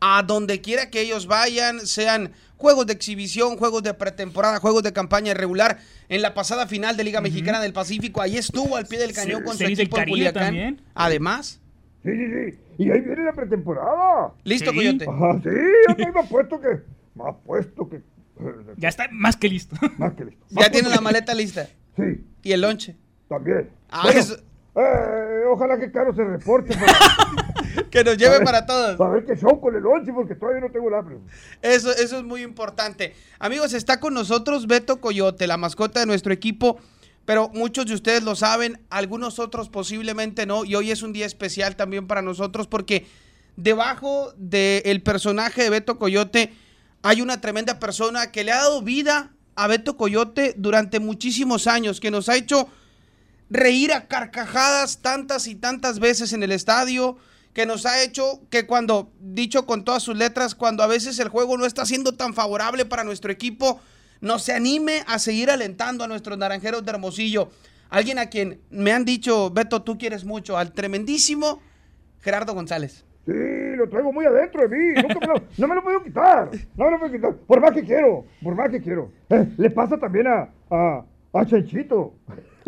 a 0.00 0.22
donde 0.22 0.60
quiera 0.60 0.90
que 0.90 1.00
ellos 1.00 1.26
vayan, 1.26 1.86
sean 1.86 2.32
juegos 2.56 2.86
de 2.86 2.92
exhibición, 2.92 3.56
juegos 3.56 3.82
de 3.82 3.94
pretemporada, 3.94 4.58
juegos 4.60 4.82
de 4.82 4.92
campaña 4.92 5.34
regular. 5.34 5.78
En 6.08 6.22
la 6.22 6.34
pasada 6.34 6.66
final 6.66 6.96
de 6.96 7.04
Liga 7.04 7.20
Mexicana 7.20 7.60
del 7.60 7.72
Pacífico, 7.72 8.20
ahí 8.20 8.36
estuvo 8.36 8.76
al 8.76 8.86
pie 8.86 8.98
del 8.98 9.12
cañón 9.12 9.40
Sí, 9.40 9.44
con 9.44 9.52
su 9.52 9.58
Series 9.58 9.78
del 9.78 9.86
equipo 9.86 9.98
en 9.98 10.08
Culiacán. 10.08 10.42
también. 10.44 10.82
Además, 10.94 11.60
Sí, 12.02 12.10
sí, 12.12 12.24
sí. 12.26 12.58
Y 12.78 12.90
ahí 12.90 13.00
viene 13.00 13.24
la 13.24 13.32
pretemporada. 13.34 14.32
listo, 14.44 14.70
Sí. 14.70 14.76
Coyote. 14.76 15.04
Ah, 15.06 15.38
sí, 15.42 15.50
yo 15.88 15.96
me 15.96 16.02
iba 16.10 16.22
puesto 16.22 16.58
que. 16.60 16.68
Más 17.14 17.34
puesto 17.44 17.88
que. 17.90 18.00
Ya 18.78 18.88
está 18.88 19.06
más 19.12 19.36
que 19.36 19.48
listo. 19.50 19.76
Más 19.98 20.14
que 20.14 20.24
listo. 20.24 20.42
Más 20.50 20.64
Ya 20.64 20.70
tiene 20.72 20.88
la 20.88 21.00
maleta 21.02 21.34
lista. 21.34 21.68
Sí, 21.96 22.24
Y 22.42 22.52
el 22.52 22.62
lonche. 22.62 22.96
también. 23.28 23.68
Ah, 23.90 24.00
Bueno, 24.04 24.18
eso- 24.20 24.38
eh, 24.76 25.44
ojalá 25.50 25.78
que 25.78 25.90
Caro 25.90 26.14
se 26.14 26.24
reporte 26.24 26.74
para, 26.74 26.92
Que 27.90 28.04
nos 28.04 28.16
lleve 28.16 28.40
para 28.44 28.66
todos. 28.66 28.96
para 28.96 29.10
ver 29.10 29.24
qué 29.24 29.36
show 29.36 29.60
con 29.60 29.74
el 29.74 29.84
once, 29.84 30.12
porque 30.12 30.34
todavía 30.34 30.60
no 30.60 30.70
tengo 30.70 30.88
el 30.88 30.94
hambre. 30.94 31.18
Eso, 31.62 31.90
eso 31.92 32.18
es 32.18 32.24
muy 32.24 32.42
importante. 32.42 33.14
Amigos, 33.38 33.72
está 33.72 34.00
con 34.00 34.14
nosotros 34.14 34.66
Beto 34.66 35.00
Coyote, 35.00 35.46
la 35.46 35.56
mascota 35.56 36.00
de 36.00 36.06
nuestro 36.06 36.32
equipo. 36.32 36.78
Pero 37.24 37.48
muchos 37.50 37.86
de 37.86 37.94
ustedes 37.94 38.22
lo 38.24 38.34
saben, 38.34 38.80
algunos 38.90 39.38
otros 39.38 39.68
posiblemente 39.68 40.46
no. 40.46 40.64
Y 40.64 40.74
hoy 40.74 40.90
es 40.90 41.02
un 41.02 41.12
día 41.12 41.26
especial 41.26 41.76
también 41.76 42.06
para 42.06 42.22
nosotros 42.22 42.66
porque 42.66 43.06
debajo 43.56 44.32
del 44.36 45.02
personaje 45.02 45.62
de 45.62 45.70
Beto 45.70 45.98
Coyote 45.98 46.52
hay 47.02 47.22
una 47.22 47.40
tremenda 47.40 47.78
persona 47.78 48.32
que 48.32 48.44
le 48.44 48.52
ha 48.52 48.56
dado 48.56 48.82
vida 48.82 49.32
a 49.54 49.66
Beto 49.66 49.96
Coyote 49.96 50.54
durante 50.56 51.00
muchísimos 51.00 51.66
años, 51.66 52.00
que 52.00 52.10
nos 52.10 52.28
ha 52.28 52.36
hecho 52.36 52.68
reír 53.50 53.92
a 53.92 54.06
carcajadas 54.06 55.02
tantas 55.02 55.46
y 55.46 55.54
tantas 55.56 55.98
veces 55.98 56.32
en 56.32 56.42
el 56.42 56.52
estadio, 56.52 57.16
que 57.52 57.66
nos 57.66 57.84
ha 57.84 58.02
hecho 58.02 58.40
que 58.48 58.64
cuando, 58.66 59.10
dicho 59.20 59.66
con 59.66 59.84
todas 59.84 60.02
sus 60.04 60.16
letras, 60.16 60.54
cuando 60.54 60.82
a 60.84 60.86
veces 60.86 61.18
el 61.18 61.28
juego 61.28 61.58
no 61.58 61.66
está 61.66 61.84
siendo 61.84 62.12
tan 62.12 62.32
favorable 62.32 62.84
para 62.84 63.02
nuestro 63.04 63.32
equipo, 63.32 63.80
nos 64.20 64.44
se 64.44 64.52
anime 64.52 65.02
a 65.08 65.18
seguir 65.18 65.50
alentando 65.50 66.04
a 66.04 66.06
nuestros 66.06 66.38
naranjeros 66.38 66.84
de 66.84 66.90
Hermosillo. 66.92 67.50
Alguien 67.88 68.20
a 68.20 68.26
quien 68.26 68.60
me 68.70 68.92
han 68.92 69.04
dicho, 69.04 69.50
Beto, 69.50 69.82
tú 69.82 69.98
quieres 69.98 70.24
mucho, 70.24 70.56
al 70.56 70.72
tremendísimo 70.72 71.60
Gerardo 72.20 72.54
González. 72.54 73.04
Sí, 73.26 73.32
lo 73.76 73.88
traigo 73.88 74.12
muy 74.12 74.24
adentro 74.26 74.66
de 74.66 74.76
mí. 74.76 74.94
Nunca 75.02 75.18
me 75.20 75.26
lo- 75.26 75.42
no 75.58 75.68
me 75.68 75.74
lo 75.74 75.82
puedo 75.82 76.02
quitar. 76.04 76.50
No 76.76 76.84
me 76.84 76.90
lo 76.92 76.98
puedo 77.00 77.12
quitar. 77.12 77.34
Por 77.46 77.60
más 77.60 77.72
que 77.72 77.82
quiero. 77.84 78.24
Por 78.42 78.54
más 78.54 78.70
que 78.70 78.80
quiero. 78.80 79.10
Eh, 79.28 79.46
le 79.56 79.70
pasa 79.70 79.98
también 79.98 80.26
a. 80.28 80.48
a. 80.70 81.04
a. 81.32 81.44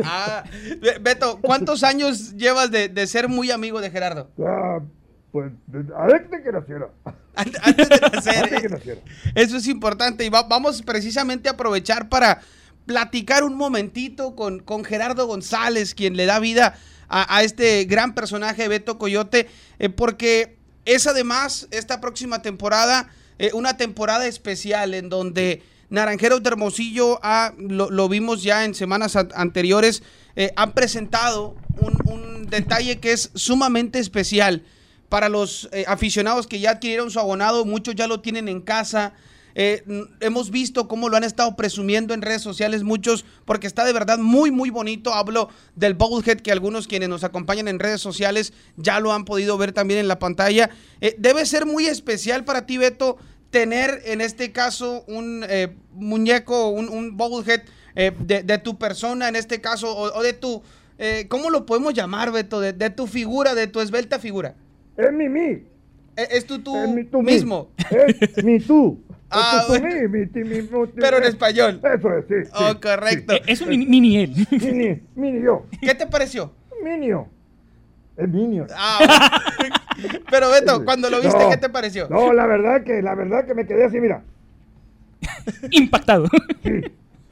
Ah, 0.04 0.44
Be- 0.80 0.98
Beto, 1.00 1.38
¿cuántos 1.40 1.82
años 1.82 2.34
llevas 2.36 2.70
de, 2.70 2.88
de 2.88 3.06
ser 3.06 3.28
muy 3.28 3.50
amigo 3.50 3.80
de 3.80 3.90
Gerardo? 3.90 4.30
Ah, 4.44 4.78
pues, 5.30 5.52
antes 5.96 6.30
de 6.30 6.42
que 6.42 6.52
naciera. 6.52 6.88
Ant- 7.34 7.58
Antes 7.62 7.88
de 7.88 7.96
nacer. 8.12 8.36
Antes 8.44 8.50
de 8.50 8.60
que 8.62 8.68
naciera. 8.68 9.00
Eso 9.34 9.56
es 9.56 9.66
importante 9.66 10.24
y 10.24 10.28
va- 10.28 10.42
vamos 10.44 10.82
precisamente 10.82 11.48
a 11.48 11.52
aprovechar 11.52 12.08
para 12.08 12.40
platicar 12.86 13.44
un 13.44 13.54
momentito 13.54 14.34
con, 14.34 14.60
con 14.60 14.84
Gerardo 14.84 15.26
González, 15.26 15.94
quien 15.94 16.16
le 16.16 16.26
da 16.26 16.38
vida 16.40 16.76
a, 17.08 17.36
a 17.36 17.42
este 17.42 17.84
gran 17.84 18.14
personaje 18.14 18.68
Beto 18.68 18.98
Coyote, 18.98 19.48
eh, 19.78 19.88
porque 19.88 20.56
es 20.84 21.06
además 21.06 21.68
esta 21.70 22.00
próxima 22.00 22.42
temporada 22.42 23.08
eh, 23.38 23.50
una 23.54 23.76
temporada 23.76 24.26
especial 24.26 24.94
en 24.94 25.08
donde 25.08 25.62
Naranjeros 25.92 26.42
de 26.42 26.48
Hermosillo, 26.48 27.20
ha- 27.22 27.52
lo, 27.58 28.08
vimos 28.08 28.42
ya 28.42 28.64
en 28.64 28.74
semanas 28.74 29.14
an- 29.14 29.28
anteriores, 29.34 30.02
eh, 30.36 30.50
han 30.56 30.72
presentado 30.72 31.54
un, 31.80 32.46
detalle 32.48 32.98
que 32.98 33.12
es 33.12 33.30
sumamente 33.34 33.98
especial 33.98 34.62
para 35.08 35.28
los 35.30 35.68
eh, 35.72 35.84
aficionados 35.86 36.46
que 36.46 36.60
ya 36.60 36.72
adquirieron 36.72 37.10
su 37.10 37.18
abonado, 37.18 37.64
muchos 37.64 37.94
ya 37.94 38.06
lo 38.06 38.20
tienen 38.20 38.46
en 38.48 38.60
casa. 38.60 39.14
Eh, 39.54 39.82
hemos 40.20 40.50
visto 40.50 40.88
cómo 40.88 41.08
lo 41.10 41.16
han 41.18 41.24
estado 41.24 41.56
presumiendo 41.56 42.12
en 42.14 42.20
redes 42.22 42.40
sociales 42.42 42.82
muchos, 42.82 43.24
porque 43.46 43.66
está 43.66 43.84
de 43.84 43.92
verdad 43.92 44.18
muy, 44.18 44.50
muy 44.50 44.68
bonito. 44.70 45.12
Hablo 45.14 45.48
del 45.76 45.94
Bobblehead 45.94 46.40
que 46.40 46.52
algunos 46.52 46.88
quienes 46.88 47.08
nos 47.10 47.24
acompañan 47.24 47.68
en 47.68 47.78
redes 47.78 48.00
sociales 48.02 48.52
ya 48.76 48.98
lo 49.00 49.12
han 49.12 49.24
podido 49.26 49.56
ver 49.58 49.72
también 49.72 50.00
en 50.00 50.08
la 50.08 50.18
pantalla. 50.18 50.68
Debe 51.18 51.44
ser 51.46 51.64
muy 51.66 51.86
especial 51.86 52.44
para 52.44 52.64
ti, 52.66 52.76
Beto, 52.78 53.16
tener 53.52 54.00
en 54.06 54.20
este 54.20 54.50
caso 54.50 55.04
un 55.06 55.44
eh, 55.48 55.68
muñeco, 55.92 56.70
un, 56.70 56.88
un 56.88 57.16
Bobblehead 57.16 57.60
eh, 57.94 58.10
de, 58.18 58.42
de 58.42 58.58
tu 58.58 58.78
persona, 58.78 59.28
en 59.28 59.36
este 59.36 59.60
caso, 59.60 59.94
o, 59.96 60.18
o 60.18 60.22
de 60.22 60.32
tu, 60.32 60.62
eh, 60.98 61.26
¿cómo 61.28 61.50
lo 61.50 61.64
podemos 61.66 61.94
llamar, 61.94 62.32
Beto? 62.32 62.58
De, 62.60 62.72
de 62.72 62.90
tu 62.90 63.06
figura, 63.06 63.54
de 63.54 63.66
tu 63.68 63.80
esbelta 63.80 64.18
figura. 64.18 64.56
Es 64.96 65.12
mi 65.12 65.28
mí. 65.28 65.62
Eh, 66.16 66.28
Es 66.30 66.46
tú, 66.46 66.58
tú 66.60 66.76
Es 66.76 66.88
mi 66.90 67.04
tú 67.04 67.22
mismo. 67.22 67.70
Es 67.90 68.42
mi 68.42 68.58
tú. 68.58 69.00
Ah, 69.30 69.60
Es 69.60 69.66
tu, 69.66 69.72
tú 69.74 69.80
bueno. 69.80 69.96
mí, 69.96 70.08
mi, 70.18 70.26
ti, 70.26 70.44
mi, 70.44 70.62
mu, 70.62 70.86
ti, 70.86 70.94
Pero 70.98 71.18
en 71.18 71.24
español. 71.24 71.80
Eso 71.84 72.16
es, 72.16 72.24
sí. 72.28 72.34
sí, 72.46 72.50
Oh, 72.54 72.80
correcto. 72.80 73.34
Eh, 73.34 73.42
es 73.46 73.60
un 73.60 73.68
mini, 73.68 73.86
mini 73.86 74.16
él. 74.18 74.46
Mini, 74.50 75.00
mini 75.14 75.42
yo. 75.42 75.66
¿Qué 75.80 75.94
te 75.94 76.06
pareció? 76.06 76.52
Minio. 76.82 77.28
Es 78.16 78.28
Minio. 78.28 78.66
Ah. 78.76 79.40
Pero 80.30 80.50
Beto, 80.50 80.84
cuando 80.84 81.08
lo 81.10 81.20
viste, 81.20 81.38
No. 81.38 81.50
¿qué 81.50 81.56
te 81.56 81.68
pareció? 81.68 82.08
No, 82.08 82.32
la 82.32 82.46
verdad 82.46 82.82
que, 82.82 83.02
la 83.02 83.14
verdad 83.14 83.46
que 83.46 83.54
me 83.54 83.66
quedé 83.66 83.84
así, 83.84 84.00
mira. 84.00 84.22
Impactado. 85.70 86.26
Sí, 86.62 86.80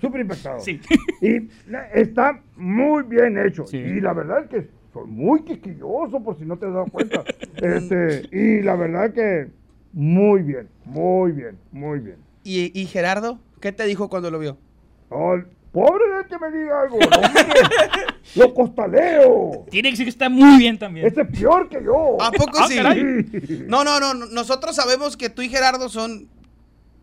súper 0.01 0.21
impactado. 0.23 0.61
Sí. 0.61 0.81
Y 1.21 1.49
está 1.93 2.41
muy 2.57 3.03
bien 3.05 3.39
hecho. 3.39 3.67
Sí. 3.67 3.77
Y 3.79 4.01
la 4.01 4.13
verdad 4.13 4.45
es 4.45 4.49
que 4.49 4.69
soy 4.93 5.07
muy 5.07 5.43
quisquilloso, 5.43 6.23
por 6.23 6.39
si 6.39 6.45
no 6.45 6.57
te 6.57 6.67
has 6.67 6.73
dado 6.73 6.87
cuenta. 6.87 7.25
este, 7.57 8.29
y 8.33 8.63
la 8.63 8.77
verdad 8.77 9.13
que 9.13 9.49
muy 9.93 10.43
bien, 10.43 10.69
muy 10.85 11.33
bien, 11.33 11.59
muy 11.73 11.99
bien. 11.99 12.17
¿Y, 12.45 12.79
y 12.79 12.87
Gerardo? 12.87 13.39
¿Qué 13.61 13.73
te 13.73 13.85
dijo 13.85 14.09
cuando 14.09 14.31
lo 14.31 14.39
vio? 14.39 14.57
Oh, 15.11 15.37
pobre 15.73 16.05
de 16.19 16.27
que 16.29 16.39
me 16.39 16.59
diga 16.59 16.81
algo, 16.83 16.97
hombre. 16.97 17.21
lo 18.37 18.55
costaleo. 18.55 19.67
Tiene 19.71 19.89
que 19.89 19.93
decir 19.93 20.05
que 20.07 20.11
está 20.11 20.29
muy 20.29 20.59
bien 20.59 20.79
también. 20.79 21.07
Este 21.07 21.23
es 21.23 21.29
peor 21.29 21.69
que 21.69 21.83
yo. 21.85 22.21
¿A 22.21 22.31
poco 22.33 22.59
Ah, 22.61 22.67
sí? 22.69 22.77
caray. 22.77 23.05
No, 23.69 23.85
no, 23.85 24.01
no. 24.01 24.15
Nosotros 24.15 24.75
sabemos 24.77 25.17
que 25.17 25.31
tú 25.31 25.43
y 25.43 25.49
Gerardo 25.49 25.89
son 25.89 26.29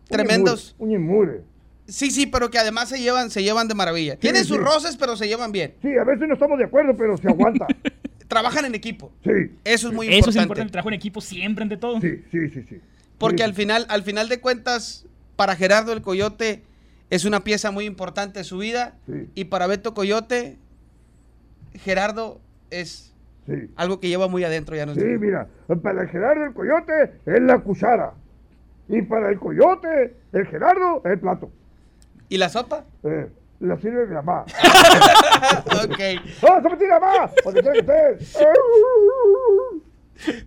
tremendos. 0.08 0.74
Un 0.78 0.92
inmure. 0.92 1.42
Sí, 1.86 2.10
sí, 2.10 2.26
pero 2.26 2.50
que 2.50 2.58
además 2.58 2.88
se 2.90 3.00
llevan, 3.00 3.30
se 3.30 3.42
llevan 3.42 3.66
de 3.68 3.74
maravilla. 3.74 4.16
Tienen 4.16 4.44
sus 4.44 4.58
roces, 4.58 4.96
pero 4.96 5.16
se 5.16 5.26
llevan 5.26 5.52
bien. 5.52 5.74
Sí, 5.80 5.88
a 5.96 6.04
veces 6.04 6.28
no 6.28 6.34
estamos 6.34 6.58
de 6.58 6.64
acuerdo, 6.66 6.94
pero 6.96 7.16
se 7.16 7.28
aguanta. 7.28 7.66
Trabajan 8.28 8.66
en 8.66 8.74
equipo. 8.74 9.10
Sí, 9.24 9.30
Eso 9.64 9.88
es 9.88 9.94
muy 9.94 10.06
Eso 10.08 10.16
es 10.16 10.18
importante. 10.18 10.42
importante, 10.42 10.62
el 10.66 10.70
trabajo 10.72 10.88
en 10.90 10.94
equipo 10.94 11.22
siempre 11.22 11.62
ante 11.62 11.78
todo. 11.78 11.98
sí, 12.00 12.22
sí, 12.30 12.48
sí, 12.50 12.62
sí. 12.68 12.80
Porque 13.16 13.38
Sí, 13.38 13.42
al 13.42 13.54
final, 13.54 13.86
al 13.88 14.02
final 14.02 14.28
de 14.28 14.38
cuentas, 14.40 15.06
para 15.34 15.56
Gerardo 15.56 15.94
el 15.94 16.02
Coyote 16.02 16.62
es 17.10 17.24
una 17.24 17.40
pieza 17.40 17.70
muy 17.70 17.84
importante 17.86 18.40
de 18.40 18.44
su 18.44 18.58
vida. 18.58 18.94
Sí. 19.06 19.30
Y 19.34 19.44
para 19.46 19.66
Beto 19.66 19.94
Coyote, 19.94 20.56
Gerardo 21.74 22.40
es 22.70 23.12
Sí. 23.46 23.70
algo 23.76 23.98
que 23.98 24.08
lleva 24.08 24.28
muy 24.28 24.44
adentro, 24.44 24.76
ya 24.76 24.84
nos 24.84 24.96
Sí, 24.96 25.04
mira, 25.04 25.48
para 25.82 26.02
el 26.02 26.08
Gerardo 26.08 26.44
el 26.44 26.52
coyote 26.52 27.14
es 27.24 27.40
la 27.40 27.58
cuchara. 27.60 28.12
Y 28.88 29.00
para 29.02 29.30
el 29.30 29.38
coyote, 29.38 30.16
el 30.32 30.46
Gerardo, 30.46 31.00
el 31.06 31.18
plato. 31.18 31.50
¿Y 32.28 32.36
la 32.36 32.50
sopa? 32.50 32.84
Eh, 33.04 33.26
la 33.60 33.78
sirve 33.78 34.06
mi 34.06 34.14
mamá. 34.14 34.42
ok. 35.84 35.98
¡Ah, 36.46 36.60
me 36.62 36.76
tira 36.76 37.00
mamá! 37.00 37.30
Donde 37.42 37.62
quiera 37.62 37.72
que 37.72 37.78
estés. 38.18 38.36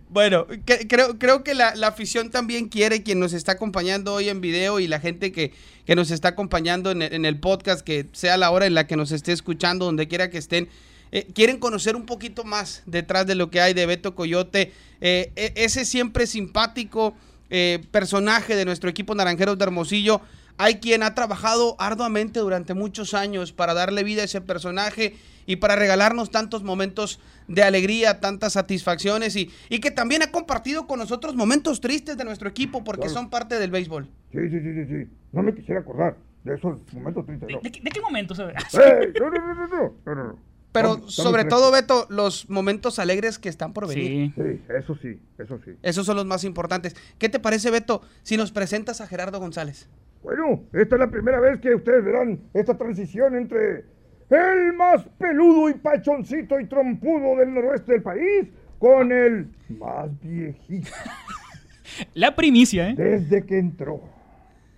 Bueno, 0.08 0.46
creo, 0.88 1.18
creo 1.18 1.42
que 1.42 1.54
la, 1.54 1.74
la 1.74 1.88
afición 1.88 2.30
también 2.30 2.68
quiere, 2.68 3.02
quien 3.02 3.18
nos 3.18 3.32
está 3.32 3.52
acompañando 3.52 4.12
hoy 4.14 4.28
en 4.28 4.40
video 4.40 4.80
y 4.80 4.86
la 4.86 5.00
gente 5.00 5.32
que, 5.32 5.52
que 5.86 5.96
nos 5.96 6.10
está 6.10 6.28
acompañando 6.28 6.90
en 6.90 7.02
el, 7.02 7.12
en 7.14 7.24
el 7.24 7.38
podcast, 7.40 7.80
que 7.82 8.06
sea 8.12 8.36
la 8.36 8.50
hora 8.50 8.66
en 8.66 8.74
la 8.74 8.86
que 8.86 8.96
nos 8.96 9.12
esté 9.12 9.32
escuchando, 9.32 9.86
donde 9.86 10.08
quiera 10.08 10.28
que 10.30 10.38
estén, 10.38 10.68
eh, 11.10 11.26
quieren 11.34 11.58
conocer 11.58 11.96
un 11.96 12.06
poquito 12.06 12.44
más 12.44 12.82
detrás 12.86 13.26
de 13.26 13.34
lo 13.34 13.50
que 13.50 13.60
hay 13.60 13.72
de 13.74 13.86
Beto 13.86 14.14
Coyote, 14.14 14.72
eh, 15.00 15.32
e- 15.36 15.52
ese 15.56 15.84
siempre 15.84 16.26
simpático 16.26 17.14
eh, 17.50 17.80
personaje 17.90 18.56
de 18.56 18.64
nuestro 18.64 18.88
equipo 18.90 19.14
Naranjeros 19.14 19.58
de 19.58 19.64
Hermosillo. 19.64 20.20
Hay 20.58 20.76
quien 20.76 21.02
ha 21.02 21.14
trabajado 21.14 21.76
arduamente 21.78 22.40
durante 22.40 22.74
muchos 22.74 23.14
años 23.14 23.52
para 23.52 23.74
darle 23.74 24.04
vida 24.04 24.22
a 24.22 24.24
ese 24.26 24.40
personaje 24.40 25.16
y 25.46 25.56
para 25.56 25.74
regalarnos 25.76 26.30
tantos 26.30 26.62
momentos 26.62 27.18
de 27.48 27.62
alegría, 27.62 28.20
tantas 28.20 28.52
satisfacciones 28.52 29.34
y, 29.34 29.50
y 29.68 29.80
que 29.80 29.90
también 29.90 30.22
ha 30.22 30.30
compartido 30.30 30.86
con 30.86 30.98
nosotros 31.00 31.34
momentos 31.34 31.80
tristes 31.80 32.16
de 32.16 32.24
nuestro 32.24 32.48
equipo 32.48 32.84
porque 32.84 33.02
Claro. 33.06 33.14
son 33.14 33.30
parte 33.30 33.58
del 33.58 33.70
béisbol. 33.70 34.04
Sí, 34.30 34.38
sí, 34.50 34.60
sí, 34.60 34.72
sí, 34.74 34.86
sí. 34.86 35.10
No 35.32 35.42
me 35.42 35.54
quisiera 35.54 35.80
acordar 35.80 36.16
de 36.44 36.54
esos 36.54 36.78
momentos 36.92 37.26
tristes. 37.26 37.48
¿De, 37.48 37.54
No. 37.54 37.60
de 37.60 37.72
qué- 37.72 37.80
de 37.80 37.90
qué 37.90 38.00
momento? 38.00 38.34
sabe? 38.34 38.52
¡Ey! 38.74 39.12
No, 39.18 39.30
no, 39.30 39.54
no, 39.54 39.66
no, 39.66 39.94
no, 40.06 40.14
no. 40.14 40.38
Pero 40.70 40.92
Estamos- 40.92 41.14
sobre 41.14 41.44
todo, 41.44 41.70
Beto, 41.70 42.06
los 42.08 42.48
momentos 42.48 42.98
alegres 42.98 43.38
que 43.38 43.48
están 43.48 43.72
por 43.72 43.88
venir. 43.88 44.32
Sí. 44.36 44.42
Sí, 44.42 44.60
eso 44.78 44.96
sí, 45.02 45.20
eso 45.38 45.58
sí. 45.64 45.72
Esos 45.82 46.06
son 46.06 46.16
los 46.16 46.24
más 46.24 46.44
importantes. 46.44 46.94
¿Qué 47.18 47.28
te 47.28 47.40
parece, 47.40 47.70
Beto, 47.70 48.00
si 48.22 48.36
nos 48.36 48.52
presentas 48.52 49.00
a 49.02 49.06
Gerardo 49.06 49.38
González? 49.40 49.88
Bueno, 50.22 50.64
esta 50.72 50.94
es 50.96 51.00
la 51.00 51.10
primera 51.10 51.40
vez 51.40 51.60
que 51.60 51.74
ustedes 51.74 52.04
verán 52.04 52.40
esta 52.54 52.76
transición 52.76 53.34
entre 53.36 53.84
el 54.30 54.72
más 54.74 55.04
peludo 55.18 55.68
y 55.68 55.74
pachoncito 55.74 56.58
y 56.58 56.66
trompudo 56.66 57.36
del 57.36 57.52
noroeste 57.52 57.92
del 57.92 58.02
país 58.02 58.48
con 58.78 59.12
el 59.12 59.48
más 59.68 60.08
viejito 60.20 60.90
La 62.14 62.34
primicia, 62.34 62.90
¿eh? 62.90 62.94
desde 62.96 63.44
que 63.44 63.58
entró. 63.58 64.00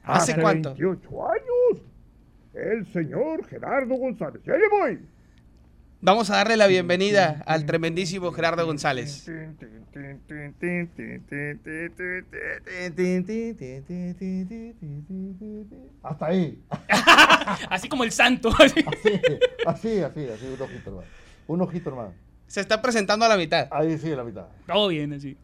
¿Hace 0.02 0.40
cuánto? 0.40 0.70
28 0.70 1.30
años. 1.30 1.82
El 2.52 2.86
señor 2.92 3.44
Gerardo 3.46 3.94
González. 3.94 4.42
¡Ya 4.44 4.56
le 4.56 4.68
voy! 4.68 5.00
Vamos 6.04 6.28
a 6.28 6.37
darle 6.37 6.58
la 6.58 6.66
bienvenida 6.66 7.42
al 7.46 7.64
tremendísimo 7.64 8.30
Gerardo 8.30 8.66
González. 8.66 9.26
Hasta 16.02 16.26
ahí. 16.26 16.62
Así 17.70 17.88
como 17.88 18.04
el 18.04 18.12
santo. 18.12 18.50
así. 18.58 18.84
Así, 19.66 20.00
así, 20.00 20.28
así, 20.28 20.46
un 20.46 20.61
ojito 20.61 20.90
hermano. 20.90 21.08
Un 21.46 21.61
ojito 21.62 21.88
hermano. 21.88 22.12
Se 22.49 22.61
está 22.61 22.82
presentando 22.82 23.25
a 23.25 23.28
la 23.28 23.38
mitad. 23.38 23.68
Ahí 23.70 23.96
sí, 23.96 24.11
la 24.11 24.25
mitad. 24.25 24.44
Todo 24.66 24.88
bien, 24.88 25.14
así. 25.14 25.38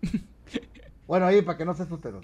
Bueno, 1.07 1.25
ahí 1.25 1.41
para 1.41 1.57
que 1.57 1.65
no 1.65 1.75
se 1.75 1.85
asusten. 1.85 2.13
¿no? 2.13 2.21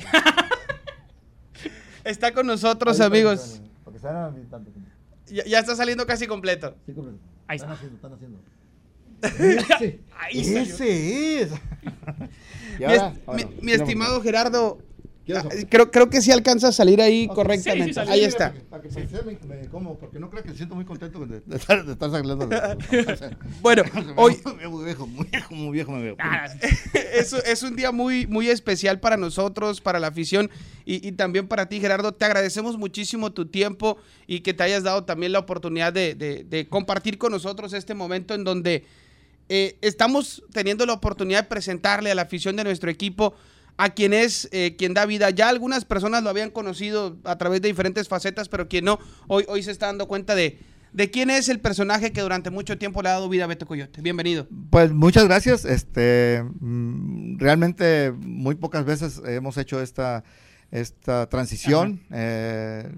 Está 2.05 2.35
con 2.35 2.47
nosotros, 2.47 3.01
Ahí 3.01 3.09
para 3.09 3.11
que 3.11 3.17
amigos. 3.17 3.63
Para 3.83 3.97
que. 4.63 5.35
Ya, 5.35 5.45
ya 5.47 5.59
está 5.59 5.75
saliendo 5.75 6.05
casi 6.05 6.27
completo. 6.27 6.77
Sí, 6.85 6.93
completo. 6.93 7.36
Ahí 7.49 7.57
están 7.57 7.73
está. 7.73 7.87
haciendo, 7.87 7.97
están 7.97 8.13
haciendo. 8.15 8.39
Ese, 9.23 10.01
Ahí 10.19 10.41
ese 10.57 11.43
es. 11.43 11.51
Y 12.77 12.79
Mi, 12.81 12.85
ahora, 12.85 13.09
es- 13.17 13.25
bueno, 13.27 13.49
mi- 13.51 13.63
mi 13.63 13.73
estimado 13.73 14.21
Gerardo. 14.21 14.79
Creo, 15.69 15.91
creo 15.91 16.09
que 16.09 16.23
sí 16.23 16.31
alcanza 16.31 16.69
a 16.69 16.73
salir 16.73 17.01
ahí 17.01 17.27
correctamente. 17.29 17.87
Sí, 17.87 17.91
sí, 17.91 17.95
salió. 17.95 18.13
ahí 18.13 18.25
está. 18.25 18.55
Para 18.71 18.83
que 18.83 18.91
se 18.91 19.01
me, 19.25 19.39
me 19.47 19.67
como, 19.69 19.99
porque 19.99 20.19
no 20.21 20.31
creo 20.31 20.43
que 20.43 20.51
me 20.51 20.57
siento 20.57 20.75
muy 20.75 20.85
contento 20.85 21.27
de, 21.27 21.41
de 21.41 21.57
estar, 21.57 21.85
de 21.85 21.93
estar 21.93 22.11
saliendo. 22.11 22.49
Bueno, 23.61 23.83
hoy 24.17 24.37
Me 24.45 24.53
veo 24.55 24.71
muy 24.71 24.85
viejo, 24.85 25.07
muy 25.07 25.27
viejo, 25.27 25.55
muy 25.55 25.73
viejo 25.73 25.93
me 25.93 26.03
veo. 26.03 26.17
Ah, 26.19 26.47
es, 27.13 27.33
es 27.33 27.63
un 27.63 27.75
día 27.77 27.93
muy, 27.93 28.27
muy 28.27 28.49
especial 28.49 29.01
para 29.01 29.17
nosotros, 29.17 29.81
para 29.81 29.99
la 29.99 30.09
afición 30.09 30.51
y, 30.85 31.07
y 31.07 31.13
también 31.13 31.49
para 31.49 31.69
ti, 31.69 31.81
Gerardo. 31.81 32.13
Te 32.13 32.25
agradecemos 32.25 32.77
muchísimo 32.79 33.33
tu 33.33 33.47
tiempo 33.47 33.99
y 34.27 34.41
que 34.41 34.55
te 34.55 34.63
hayas 34.63 34.83
dado 34.85 35.05
también 35.05 35.33
la 35.33 35.41
oportunidad 35.41 35.93
de, 35.93 36.15
de- 36.15 36.45
de 36.45 36.69
compartir 36.69 37.19
con 37.19 37.33
nosotros 37.33 37.73
este 37.73 37.95
momento 37.95 38.35
en 38.35 38.45
donde 38.45 38.85
eh, 39.49 39.77
estamos 39.81 40.43
teniendo 40.53 40.87
la 40.87 40.93
oportunidad 40.93 41.43
de 41.45 41.49
presentarle 41.49 42.11
a 42.11 42.15
la 42.15 42.23
afición 42.23 42.57
de 42.57 42.65
nuestro 42.65 42.91
equipo 42.91 43.35
a 43.77 43.91
quien 43.91 44.13
es 44.13 44.49
eh, 44.53 44.77
quien 44.77 44.95
da 44.95 45.07
vida. 45.07 45.31
Ya 45.31 45.49
algunas 45.49 45.85
personas 45.85 46.23
lo 46.23 46.31
habían 46.31 46.51
conocido 46.51 47.17
a 47.25 47.37
través 47.39 47.63
de 47.63 47.69
diferentes 47.69 48.09
facetas, 48.09 48.49
pero 48.49 48.69
quien 48.69 48.85
no, 48.85 48.99
hoy, 49.29 49.45
hoy 49.49 49.63
se 49.63 49.71
está 49.71 49.87
dando 49.87 50.09
cuenta 50.09 50.35
de, 50.35 50.59
de 50.93 51.11
quién 51.11 51.31
es 51.31 51.49
el 51.49 51.61
personaje 51.61 52.13
que 52.13 52.23
durante 52.23 52.51
mucho 52.51 52.79
tiempo 52.79 53.03
le 53.03 53.11
ha 53.11 53.13
dado 53.13 53.29
vida 53.29 53.45
a 53.45 53.47
Beto 53.47 53.67
Coyote. 53.67 54.01
Bienvenido. 54.01 54.47
Pues 54.71 54.93
muchas 54.93 55.25
gracias. 55.25 55.65
Este, 55.65 56.43
mm, 56.61 57.39
realmente 57.39 58.13
muy 58.13 58.55
pocas 58.55 58.85
veces 58.85 59.21
hemos 59.27 59.59
hecho 59.59 59.81
esta, 59.83 60.25
esta 60.71 61.29
transición. 61.29 62.01
Eh, 62.13 62.91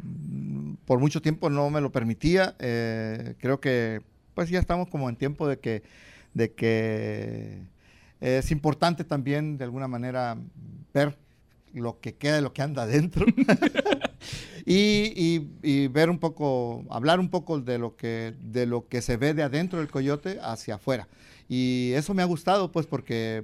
por 0.84 1.00
mucho 1.00 1.20
tiempo 1.20 1.50
no 1.50 1.70
me 1.70 1.80
lo 1.80 1.90
permitía. 1.90 2.54
Eh, 2.60 3.34
creo 3.40 3.60
que 3.60 4.02
pues 4.34 4.48
ya 4.48 4.60
estamos 4.60 4.88
como 4.88 5.08
en 5.08 5.16
tiempo 5.16 5.48
de 5.48 5.58
que, 5.58 5.82
de 6.34 6.52
que 6.52 7.62
es 8.20 8.50
importante 8.50 9.04
también 9.04 9.58
de 9.58 9.64
alguna 9.64 9.88
manera 9.88 10.36
ver 10.94 11.16
lo 11.74 12.00
que 12.00 12.14
queda 12.14 12.36
de 12.36 12.42
lo 12.42 12.52
que 12.52 12.62
anda 12.62 12.82
adentro 12.84 13.26
y, 14.66 15.12
y- 15.16 15.50
y 15.62 15.88
ver 15.88 16.10
un 16.10 16.18
poco, 16.18 16.84
hablar 16.90 17.20
un 17.20 17.28
poco 17.28 17.60
de 17.60 17.78
lo 17.78 17.96
que 17.96 18.34
de 18.42 18.66
lo 18.66 18.88
que 18.88 19.02
se 19.02 19.16
ve 19.16 19.34
de 19.34 19.42
adentro 19.42 19.78
del 19.78 19.88
coyote 19.88 20.38
hacia 20.42 20.76
afuera. 20.76 21.08
Y 21.50 21.92
eso 21.94 22.12
me 22.12 22.20
ha 22.22 22.26
gustado, 22.26 22.70
pues, 22.72 22.84
porque, 22.86 23.42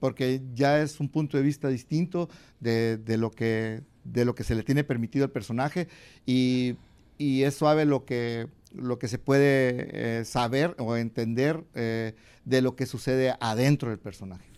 porque 0.00 0.40
ya 0.54 0.80
es 0.82 0.98
un 0.98 1.08
punto 1.08 1.36
de 1.36 1.44
vista 1.44 1.68
distinto 1.68 2.28
de, 2.58 2.96
de 2.96 3.16
lo, 3.16 3.30
que, 3.30 3.82
de 4.02 4.24
lo 4.24 4.34
que 4.34 4.42
se 4.42 4.56
le 4.56 4.64
tiene 4.64 4.82
permitido 4.82 5.24
al 5.24 5.30
personaje 5.30 5.86
y, 6.26 6.74
y 7.16 7.42
es 7.44 7.54
suave 7.54 7.84
lo 7.84 8.04
que, 8.04 8.48
lo 8.74 8.98
que 8.98 9.08
se 9.08 9.18
puede 9.18 10.20
eh, 10.20 10.24
saber 10.24 10.74
o 10.78 10.96
entender 10.96 11.64
eh, 11.74 12.14
de 12.44 12.62
lo 12.62 12.76
que 12.76 12.86
sucede 12.86 13.34
adentro 13.40 13.90
del 13.90 13.98
personaje. 13.98 14.53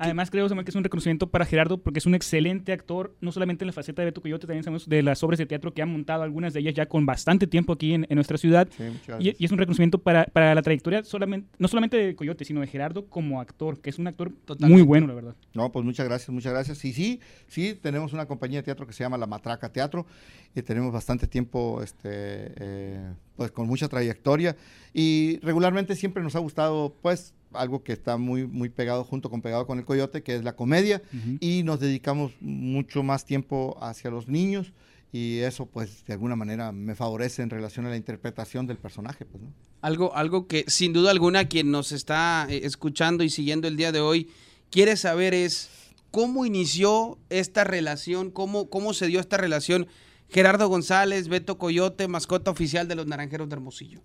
Además, 0.00 0.30
creo 0.30 0.48
Samuel, 0.48 0.64
que 0.64 0.70
es 0.70 0.76
un 0.76 0.82
reconocimiento 0.84 1.28
para 1.30 1.44
Gerardo 1.44 1.78
porque 1.82 1.98
es 1.98 2.06
un 2.06 2.14
excelente 2.14 2.72
actor, 2.72 3.14
no 3.20 3.32
solamente 3.32 3.64
en 3.64 3.66
la 3.68 3.72
faceta 3.72 4.02
de 4.02 4.06
Beto 4.06 4.20
Coyote, 4.22 4.46
también 4.46 4.64
sabemos 4.64 4.88
de 4.88 5.02
las 5.02 5.22
obras 5.22 5.38
de 5.38 5.46
teatro 5.46 5.72
que 5.74 5.82
han 5.82 5.90
montado, 5.92 6.22
algunas 6.22 6.52
de 6.54 6.60
ellas 6.60 6.74
ya 6.74 6.86
con 6.86 7.06
bastante 7.06 7.46
tiempo 7.46 7.72
aquí 7.74 7.92
en, 7.94 8.06
en 8.08 8.14
nuestra 8.16 8.38
ciudad. 8.38 8.66
Sí, 8.76 8.82
muchas 8.84 9.02
Y, 9.02 9.06
gracias. 9.08 9.36
y 9.40 9.44
es 9.44 9.52
un 9.52 9.58
reconocimiento 9.58 9.98
para, 9.98 10.24
para 10.24 10.54
la 10.54 10.62
trayectoria, 10.62 11.04
solamente, 11.04 11.48
no 11.58 11.68
solamente 11.68 11.96
de 11.98 12.16
Coyote, 12.16 12.44
sino 12.44 12.60
de 12.60 12.66
Gerardo 12.66 13.06
como 13.06 13.40
actor, 13.40 13.80
que 13.80 13.90
es 13.90 13.98
un 13.98 14.06
actor 14.06 14.32
Totalmente. 14.44 14.72
muy 14.74 14.82
bueno, 14.86 15.06
la 15.06 15.14
verdad. 15.14 15.34
No, 15.54 15.70
pues 15.70 15.84
muchas 15.84 16.06
gracias, 16.06 16.30
muchas 16.30 16.52
gracias. 16.52 16.84
Y 16.84 16.92
sí, 16.92 17.20
sí, 17.46 17.78
tenemos 17.80 18.12
una 18.12 18.26
compañía 18.26 18.60
de 18.60 18.62
teatro 18.64 18.86
que 18.86 18.92
se 18.92 19.04
llama 19.04 19.18
La 19.18 19.26
Matraca 19.26 19.70
Teatro 19.70 20.06
y 20.54 20.62
tenemos 20.62 20.92
bastante 20.92 21.26
tiempo, 21.26 21.82
este, 21.82 22.08
eh, 22.56 23.12
pues 23.36 23.50
con 23.52 23.66
mucha 23.66 23.88
trayectoria 23.88 24.56
y 24.94 25.38
regularmente 25.42 25.94
siempre 25.94 26.22
nos 26.22 26.34
ha 26.36 26.38
gustado, 26.40 26.96
pues, 27.02 27.34
algo 27.52 27.82
que 27.82 27.92
está 27.92 28.16
muy, 28.16 28.46
muy 28.46 28.68
pegado 28.68 29.04
junto 29.04 29.30
con 29.30 29.42
pegado 29.42 29.66
con 29.66 29.78
el 29.78 29.84
coyote, 29.84 30.22
que 30.22 30.34
es 30.34 30.44
la 30.44 30.56
comedia 30.56 31.02
y 31.40 31.62
nos 31.62 31.80
dedicamos 31.80 32.32
mucho 32.40 33.02
más 33.02 33.24
tiempo 33.24 33.76
hacia 33.80 34.10
los 34.10 34.28
niños 34.28 34.72
y 35.12 35.38
eso 35.38 35.66
pues 35.66 36.04
de 36.06 36.12
alguna 36.12 36.36
manera 36.36 36.72
me 36.72 36.94
favorece 36.94 37.42
en 37.42 37.50
relación 37.50 37.86
a 37.86 37.90
la 37.90 37.96
interpretación 37.96 38.66
del 38.66 38.78
personaje. 38.78 39.24
Pues, 39.24 39.42
¿no? 39.42 39.52
Algo, 39.82 40.14
algo 40.14 40.46
que 40.46 40.64
sin 40.68 40.92
duda 40.92 41.10
alguna 41.10 41.46
quien 41.46 41.70
nos 41.70 41.92
está 41.92 42.46
eh, 42.48 42.60
escuchando 42.64 43.24
y 43.24 43.30
siguiendo 43.30 43.66
el 43.66 43.76
día 43.76 43.92
de 43.92 44.00
hoy 44.00 44.30
quiere 44.70 44.96
saber 44.96 45.34
es 45.34 45.70
cómo 46.10 46.46
inició 46.46 47.18
esta 47.28 47.64
relación, 47.64 48.30
cómo, 48.30 48.68
cómo 48.70 48.94
se 48.94 49.06
dio 49.06 49.20
esta 49.20 49.36
relación 49.36 49.88
Gerardo 50.28 50.68
González, 50.68 51.28
Beto 51.28 51.58
Coyote, 51.58 52.06
mascota 52.06 52.52
oficial 52.52 52.86
de 52.86 52.94
los 52.94 53.06
Naranjeros 53.06 53.48
de 53.48 53.54
Hermosillo. 53.54 54.00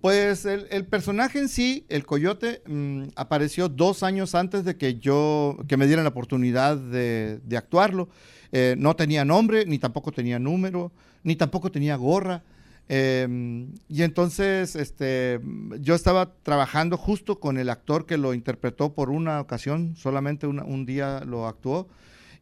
Pues 0.00 0.44
el, 0.44 0.86
personaje 0.86 1.40
en 1.40 1.48
sí, 1.48 1.84
el 1.88 2.06
coyote, 2.06 2.62
mm, 2.66 3.08
apareció 3.16 3.68
dos 3.68 4.02
años 4.02 4.34
antes 4.34 4.64
de 4.64 4.76
que 4.76 4.98
yo, 4.98 5.56
que 5.66 5.76
me 5.76 5.86
dieran 5.86 6.04
la 6.04 6.10
oportunidad 6.10 6.76
de, 6.76 7.40
actuarlo. 7.56 8.08
Eh, 8.52 8.76
no 8.78 8.94
tenía 8.94 9.24
nombre, 9.24 9.66
ni 9.66 9.78
tampoco 9.78 10.12
tenía 10.12 10.38
número, 10.38 10.92
ni 11.24 11.34
tampoco 11.36 11.70
tenía 11.72 11.96
gorra. 11.96 12.42
Eh, 12.88 13.66
y 13.88 14.02
entonces 14.02 14.74
este, 14.76 15.40
yo 15.80 15.94
estaba 15.94 16.32
trabajando 16.42 16.96
justo 16.96 17.38
con 17.38 17.58
el 17.58 17.68
actor 17.68 18.06
que 18.06 18.16
lo 18.16 18.32
interpretó 18.32 18.94
por 18.94 19.10
una 19.10 19.40
ocasión, 19.40 19.94
solamente 19.96 20.46
un 20.46 20.86
día 20.86 21.22
lo 21.26 21.46
actuó. 21.46 21.88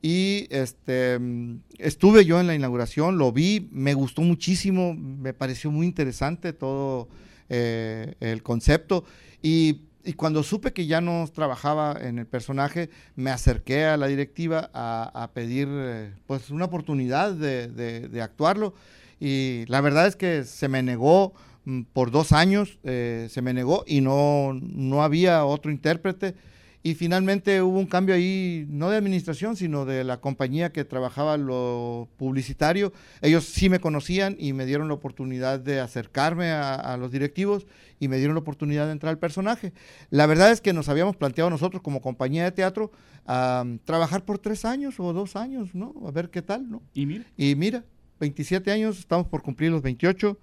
Y 0.02 0.46
este, 0.50 1.18
mm, 1.18 1.60
estuve 1.78 2.24
yo 2.24 2.38
en 2.38 2.46
la 2.46 2.54
inauguración, 2.54 3.18
lo 3.18 3.32
vi, 3.32 3.68
me 3.72 3.94
gustó 3.94 4.22
muchísimo, 4.22 4.94
me 4.94 5.32
pareció 5.32 5.70
muy 5.70 5.86
interesante 5.86 6.52
todo 6.52 7.08
eh, 7.48 8.14
el 8.20 8.42
concepto. 8.42 9.04
Y, 9.42 9.82
y 10.04 10.12
cuando 10.14 10.42
supe 10.42 10.72
que 10.72 10.86
ya 10.86 11.00
no 11.00 11.28
trabajaba 11.32 11.96
en 12.00 12.18
el 12.18 12.26
personaje, 12.26 12.90
me 13.16 13.30
acerqué 13.30 13.84
a 13.84 13.96
la 13.96 14.06
directiva 14.06 14.70
a, 14.72 15.10
a 15.22 15.32
pedir 15.32 15.68
eh, 15.70 16.12
pues 16.26 16.50
una 16.50 16.64
oportunidad 16.66 17.32
de, 17.32 17.68
de- 17.68 18.08
de 18.08 18.22
actuarlo. 18.22 18.74
Y 19.20 19.64
la 19.68 19.80
verdad 19.80 20.06
es 20.06 20.16
que 20.16 20.44
se 20.44 20.68
me 20.68 20.82
negó 20.82 21.32
mm, 21.64 21.82
por 21.92 22.10
dos 22.10 22.32
años, 22.32 22.78
eh, 22.84 23.28
se 23.30 23.42
me 23.42 23.52
negó 23.54 23.84
y 23.86 24.00
no, 24.00 24.52
no 24.60 25.02
había 25.02 25.44
otro 25.44 25.70
intérprete. 25.70 26.34
Y 26.82 26.94
finalmente 26.94 27.62
hubo 27.62 27.78
un 27.78 27.86
cambio 27.86 28.14
ahí, 28.14 28.66
no 28.68 28.90
de 28.90 28.96
administración, 28.96 29.56
sino 29.56 29.84
de 29.84 30.04
la 30.04 30.20
compañía 30.20 30.72
que 30.72 30.84
trabajaba 30.84 31.36
lo 31.36 32.08
publicitario. 32.16 32.92
Ellos 33.22 33.44
sí 33.44 33.68
me 33.68 33.80
conocían 33.80 34.36
y 34.38 34.52
me 34.52 34.66
dieron 34.66 34.88
la 34.88 34.94
oportunidad 34.94 35.58
de 35.58 35.80
acercarme 35.80 36.50
a, 36.50 36.74
a 36.74 36.96
los 36.96 37.10
directivos 37.10 37.66
y 37.98 38.08
me 38.08 38.18
dieron 38.18 38.34
la 38.34 38.40
oportunidad 38.40 38.86
de 38.86 38.92
entrar 38.92 39.10
al 39.10 39.18
personaje. 39.18 39.72
La 40.10 40.26
verdad 40.26 40.50
es 40.50 40.60
que 40.60 40.72
nos 40.72 40.88
habíamos 40.88 41.16
planteado 41.16 41.50
nosotros 41.50 41.82
como 41.82 42.00
compañía 42.00 42.44
de 42.44 42.52
teatro 42.52 42.90
am, 43.24 43.78
trabajar 43.80 44.24
por 44.24 44.38
tres 44.38 44.64
años 44.64 45.00
o 45.00 45.12
dos 45.12 45.36
años, 45.36 45.74
¿no? 45.74 45.94
A 46.06 46.10
ver 46.10 46.30
qué 46.30 46.42
tal, 46.42 46.70
¿no? 46.70 46.82
Y 46.94 47.06
mira, 47.06 47.24
Y 47.36 47.54
mira, 47.54 47.84
27 48.20 48.70
años, 48.70 48.98
estamos 48.98 49.26
por 49.26 49.42
cumplir 49.42 49.70
los 49.70 49.82
28. 49.82 50.38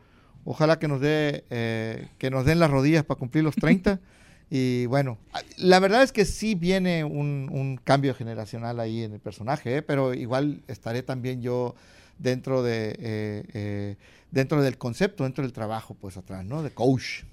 Ojalá 0.45 0.77
que 0.77 0.87
nos 0.87 0.99
dé, 0.99 1.45
eh, 1.49 2.09
que 2.17 2.29
nos 2.29 2.45
den 2.45 2.59
las 2.59 2.69
rodillas 2.69 3.03
para 3.05 3.19
cumplir 3.19 3.43
los 3.43 3.55
30. 3.55 3.99
y 4.49 4.85
bueno, 4.85 5.17
la 5.57 5.79
verdad 5.79 6.03
es 6.03 6.11
que 6.11 6.25
sí 6.25 6.55
viene 6.55 7.03
un, 7.03 7.49
un 7.51 7.77
cambio 7.77 8.13
generacional 8.13 8.79
ahí 8.79 9.03
en 9.03 9.13
el 9.13 9.19
personaje, 9.19 9.77
¿eh? 9.77 9.81
pero 9.81 10.13
igual 10.13 10.61
estaré 10.67 11.03
también 11.03 11.41
yo 11.41 11.75
dentro 12.19 12.63
de 12.63 12.95
eh, 12.99 13.43
eh, 13.53 13.95
dentro 14.31 14.61
del 14.61 14.77
concepto, 14.77 15.23
dentro 15.23 15.43
del 15.43 15.53
trabajo, 15.53 15.95
pues 15.99 16.17
atrás, 16.17 16.43
¿no? 16.43 16.63
De 16.63 16.71
coach. 16.71 17.23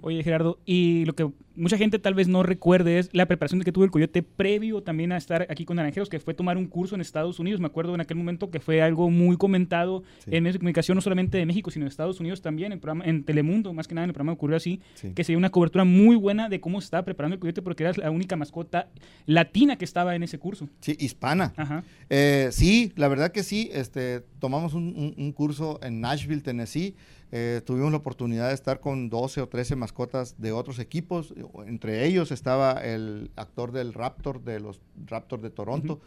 Oye, 0.00 0.22
Gerardo, 0.22 0.60
y 0.64 1.04
lo 1.06 1.14
que 1.14 1.28
mucha 1.56 1.76
gente 1.76 1.98
tal 1.98 2.14
vez 2.14 2.28
no 2.28 2.44
recuerde 2.44 3.00
es 3.00 3.10
la 3.12 3.26
preparación 3.26 3.60
que 3.62 3.72
tuvo 3.72 3.82
el 3.84 3.90
Coyote 3.90 4.22
previo 4.22 4.80
también 4.84 5.10
a 5.10 5.16
estar 5.16 5.48
aquí 5.50 5.64
con 5.64 5.76
Naranjeros, 5.76 6.08
que 6.08 6.20
fue 6.20 6.34
tomar 6.34 6.56
un 6.56 6.66
curso 6.68 6.94
en 6.94 7.00
Estados 7.00 7.40
Unidos. 7.40 7.60
Me 7.60 7.66
acuerdo 7.66 7.94
en 7.96 8.00
aquel 8.00 8.16
momento 8.16 8.48
que 8.50 8.60
fue 8.60 8.80
algo 8.80 9.10
muy 9.10 9.36
comentado 9.36 10.04
Sí. 10.24 10.30
en 10.36 10.44
medios 10.44 10.54
de 10.54 10.58
comunicación, 10.60 10.94
no 10.94 11.00
solamente 11.00 11.36
de 11.36 11.46
México, 11.46 11.72
sino 11.72 11.84
de 11.84 11.88
Estados 11.88 12.20
Unidos 12.20 12.42
también, 12.42 12.70
en, 12.70 12.78
programa, 12.78 13.04
en 13.06 13.24
Telemundo, 13.24 13.72
más 13.72 13.88
que 13.88 13.96
nada 13.96 14.04
en 14.04 14.10
el 14.10 14.14
programa 14.14 14.34
ocurrió 14.34 14.56
así, 14.56 14.80
Sí. 14.94 15.10
que 15.16 15.24
se 15.24 15.32
dio 15.32 15.38
una 15.38 15.50
cobertura 15.50 15.82
muy 15.84 16.14
buena 16.14 16.48
de 16.48 16.60
cómo 16.60 16.80
se 16.80 16.84
estaba 16.84 17.04
preparando 17.04 17.34
el 17.34 17.40
Coyote, 17.40 17.60
porque 17.62 17.82
era 17.82 17.92
la 17.96 18.12
única 18.12 18.36
mascota 18.36 18.88
latina 19.26 19.76
que 19.76 19.84
estaba 19.84 20.14
en 20.14 20.22
ese 20.22 20.38
curso. 20.38 20.68
Sí, 20.80 20.96
hispana. 21.00 21.52
Ajá. 21.56 21.82
Eh, 22.08 22.50
sí, 22.52 22.92
la 22.94 23.08
verdad 23.08 23.32
que 23.32 23.42
sí. 23.42 23.68
Este, 23.72 24.20
tomamos 24.38 24.74
un, 24.74 24.94
un- 24.96 25.14
un 25.16 25.32
curso 25.32 25.80
en 25.82 26.00
Nashville, 26.00 26.40
Tennessee. 26.40 26.94
Eh, 27.30 27.60
tuvimos 27.64 27.90
la 27.90 27.98
oportunidad 27.98 28.48
de 28.48 28.54
estar 28.54 28.80
con 28.80 29.10
12 29.10 29.42
o 29.42 29.48
13 29.48 29.76
mascotas 29.76 30.36
de 30.38 30.52
otros 30.52 30.78
equipos. 30.78 31.34
Entre 31.66 32.06
ellos 32.06 32.30
estaba 32.32 32.72
el 32.84 33.30
actor 33.36 33.72
del 33.72 33.92
Raptor, 33.92 34.42
de 34.42 34.60
los 34.60 34.80
Raptors 35.06 35.42
de 35.42 35.50
Toronto, 35.50 36.00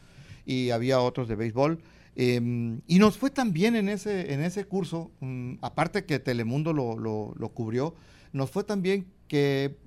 y 0.45 0.71
había 0.71 0.99
otros 0.99 1.27
de 1.27 1.36
béisbol. 1.36 1.79
Eh, 2.15 2.79
y 2.88 2.99
nos 2.99 3.17
fue 3.17 3.29
tan 3.29 3.53
bien 3.53 3.75
en 3.75 3.88
ese, 3.88 4.34
en 4.34 4.41
ese 4.41 4.65
curso, 4.65 5.12
mm, 5.21 5.53
aparte 5.62 6.05
que 6.05 6.19
Telemundo 6.19 6.73
lo, 6.73 6.97
lo- 6.97 7.34
lo 7.38 7.49
cubrió, 7.49 7.95
nos 8.34 8.49
fue 8.49 8.63
tan 8.63 8.81
bien 8.81 9.05
que 9.27 9.77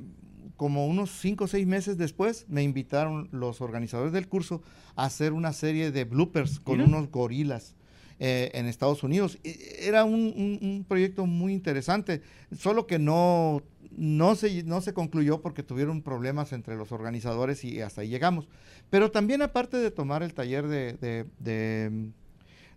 como 0.57 0.87
unos 0.87 1.11
cinco 1.11 1.44
o 1.44 1.49
seis 1.49 1.66
meses 1.66 1.99
después 1.99 2.47
me 2.49 2.62
invitaron 2.62 3.29
los 3.33 3.61
organizadores 3.61 4.12
del 4.12 4.29
curso 4.29 4.62
a 4.94 5.05
hacer 5.07 5.33
una 5.33 5.53
serie 5.53 5.90
de 5.90 6.05
bloopers 6.05 6.61
con 6.61 6.77
Mira. 6.79 6.88
unos 6.88 7.11
gorilas 7.11 7.75
eh, 8.20 8.50
en 8.55 8.66
Estados 8.66 9.03
Unidos. 9.03 9.38
Era 9.44 10.05
un, 10.05 10.59
un- 10.62 10.85
proyecto 10.88 11.27
muy 11.27 11.53
interesante, 11.53 12.22
solo 12.57 12.87
que 12.87 12.98
no, 12.98 13.62
no, 13.96 14.35
se, 14.35 14.62
no 14.64 14.81
se 14.81 14.92
concluyó 14.94 15.40
porque 15.40 15.62
tuvieron 15.62 16.03
problemas 16.03 16.53
entre 16.53 16.77
los 16.77 16.92
organizadores 16.92 17.64
y 17.64 17.81
hasta 17.81 18.03
ahí 18.03 18.09
llegamos. 18.09 18.48
Pero 18.90 19.11
también 19.11 19.42
aparte 19.42 19.77
de 19.79 19.90
tomar 19.90 20.22
el 20.22 20.35
taller 20.35 20.66
de, 20.68 20.92
de- 20.94 21.27
de, 21.38 22.11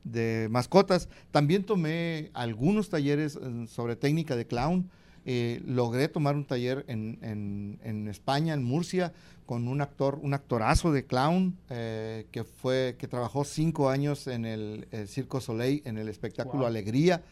de 0.04 0.47
mascotas, 0.50 1.10
también 1.32 1.63
tomé 1.63 2.30
algunos 2.34 2.89
talleres 2.89 3.36
eh, 3.41 3.65
sobre 3.67 3.95
técnica 3.95 4.36
de 4.36 4.47
clown. 4.47 4.89
Eh, 5.30 5.62
logré 5.65 6.08
tomar 6.08 6.36
un 6.38 6.45
taller 6.45 6.86
en, 6.88 7.19
en- 7.21 7.80
en 7.84 8.08
España, 8.08 8.54
en 8.54 8.63
Murcia, 8.63 9.12
con 9.48 9.68
un 9.68 9.82
actor, 9.82 10.20
un 10.22 10.36
actorazo 10.36 10.92
de 10.92 11.06
clown 11.06 11.58
eh, 11.70 12.28
que 12.32 12.44
fue, 12.44 12.98
que 13.00 13.08
trabajó 13.08 13.46
cinco 13.46 13.90
años 13.90 14.28
en 14.28 14.46
el, 14.46 14.88
el 14.92 15.08
Circo 15.08 15.42
Soleil, 15.42 15.82
en 15.86 15.98
el 15.98 16.10
espectáculo 16.10 16.60
Wow. 16.60 16.68
Alegría, 16.68 17.24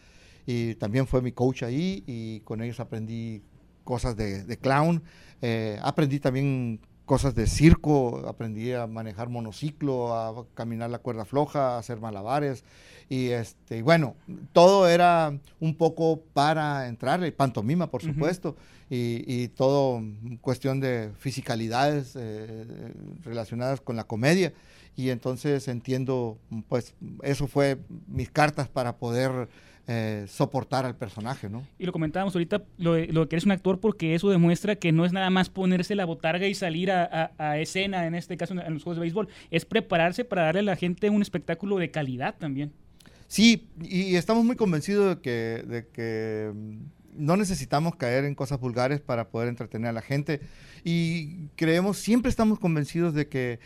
y 0.48 0.76
también 0.76 1.06
fue 1.06 1.22
mi 1.22 1.34
coach 1.34 1.64
ahí, 1.64 2.04
y 2.08 2.40
con 2.40 2.62
ellos 2.64 2.80
aprendí 2.80 3.44
cosas 3.84 4.16
de, 4.16 4.44
de 4.46 4.58
clown. 4.58 5.04
Eh, 5.42 5.78
aprendí 5.84 6.20
también 6.20 6.80
cosas 7.06 7.36
de 7.36 7.48
circo, 7.48 8.24
aprendí 8.28 8.72
a 8.72 8.88
manejar 8.88 9.30
monociclo, 9.30 10.16
a 10.16 10.46
caminar 10.54 10.90
la 10.90 11.00
cuerda 11.00 11.26
floja, 11.26 11.76
a 11.76 11.78
hacer 11.80 12.00
malabares. 12.00 12.64
Y 13.10 13.28
este, 13.30 13.84
bueno, 13.84 14.16
todo 14.54 14.88
era 14.88 15.38
un 15.60 15.76
poco 15.76 16.22
para 16.34 16.88
entrar, 16.88 17.24
y 17.26 17.32
pantomima, 17.32 17.92
por 17.92 18.02
supuesto, 18.02 18.56
y, 18.90 19.24
y 19.28 19.48
todo 19.50 20.02
cuestión 20.42 20.80
de 20.80 21.12
fisicalidades 21.18 22.16
eh, 22.16 22.66
relacionadas 23.24 23.82
con 23.82 23.96
la 23.96 24.04
comedia. 24.06 24.54
Y 24.98 25.10
entonces 25.10 25.68
entiendo, 25.68 26.38
pues 26.70 26.94
eso 27.24 27.48
fue 27.48 27.78
mis 28.08 28.30
cartas 28.30 28.70
para 28.70 28.96
poder 28.98 29.50
eh, 29.88 30.26
soportar 30.28 30.86
al 30.86 30.96
personaje, 30.96 31.50
¿no? 31.50 31.64
Y 31.78 31.86
lo 31.86 31.92
comentábamos 31.92 32.34
ahorita, 32.34 32.64
lo, 32.78 32.94
de- 32.94 33.08
lo 33.08 33.22
de 33.22 33.28
que 33.28 33.36
eres 33.36 33.46
un 33.46 33.52
actor, 33.52 33.80
porque 33.80 34.16
eso 34.16 34.30
demuestra 34.30 34.78
que 34.78 34.92
no 34.92 35.06
es 35.06 35.12
nada 35.12 35.30
más 35.30 35.50
ponerse 35.50 35.94
la 35.96 36.06
botarga 36.06 36.48
y 36.48 36.56
salir 36.56 36.92
a, 36.92 37.04
a- 37.38 37.50
a 37.52 37.60
escena, 37.60 38.08
en 38.08 38.16
este 38.16 38.38
caso 38.38 38.54
en, 38.54 38.62
en 38.62 38.74
los 38.74 38.84
juegos 38.84 38.98
de 38.98 39.02
béisbol, 39.02 39.28
es 39.52 39.66
prepararse 39.66 40.24
para 40.26 40.44
darle 40.44 40.62
a 40.62 40.64
la 40.64 40.76
gente 40.76 41.10
un 41.10 41.22
espectáculo 41.22 41.78
de 41.78 41.92
calidad 41.92 42.36
también. 42.40 42.72
Sí, 43.28 43.68
y 43.82 44.16
estamos 44.16 44.46
muy 44.46 44.56
convencidos 44.56 45.16
de 45.18 45.22
que, 45.22 45.64
de 45.68 45.88
que 45.92 46.52
mm, 46.54 46.78
no 47.18 47.38
necesitamos 47.38 47.96
caer 47.96 48.26
en 48.26 48.36
cosas 48.36 48.60
vulgares 48.60 49.02
para 49.02 49.30
poder 49.30 49.50
entretener 49.50 49.90
a 49.90 49.94
la 49.94 50.02
gente. 50.02 50.42
Y 50.84 51.48
creemos, 51.56 51.98
siempre 51.98 52.30
estamos 52.30 52.60
convencidos 52.60 53.14
de 53.14 53.28
que 53.28 53.60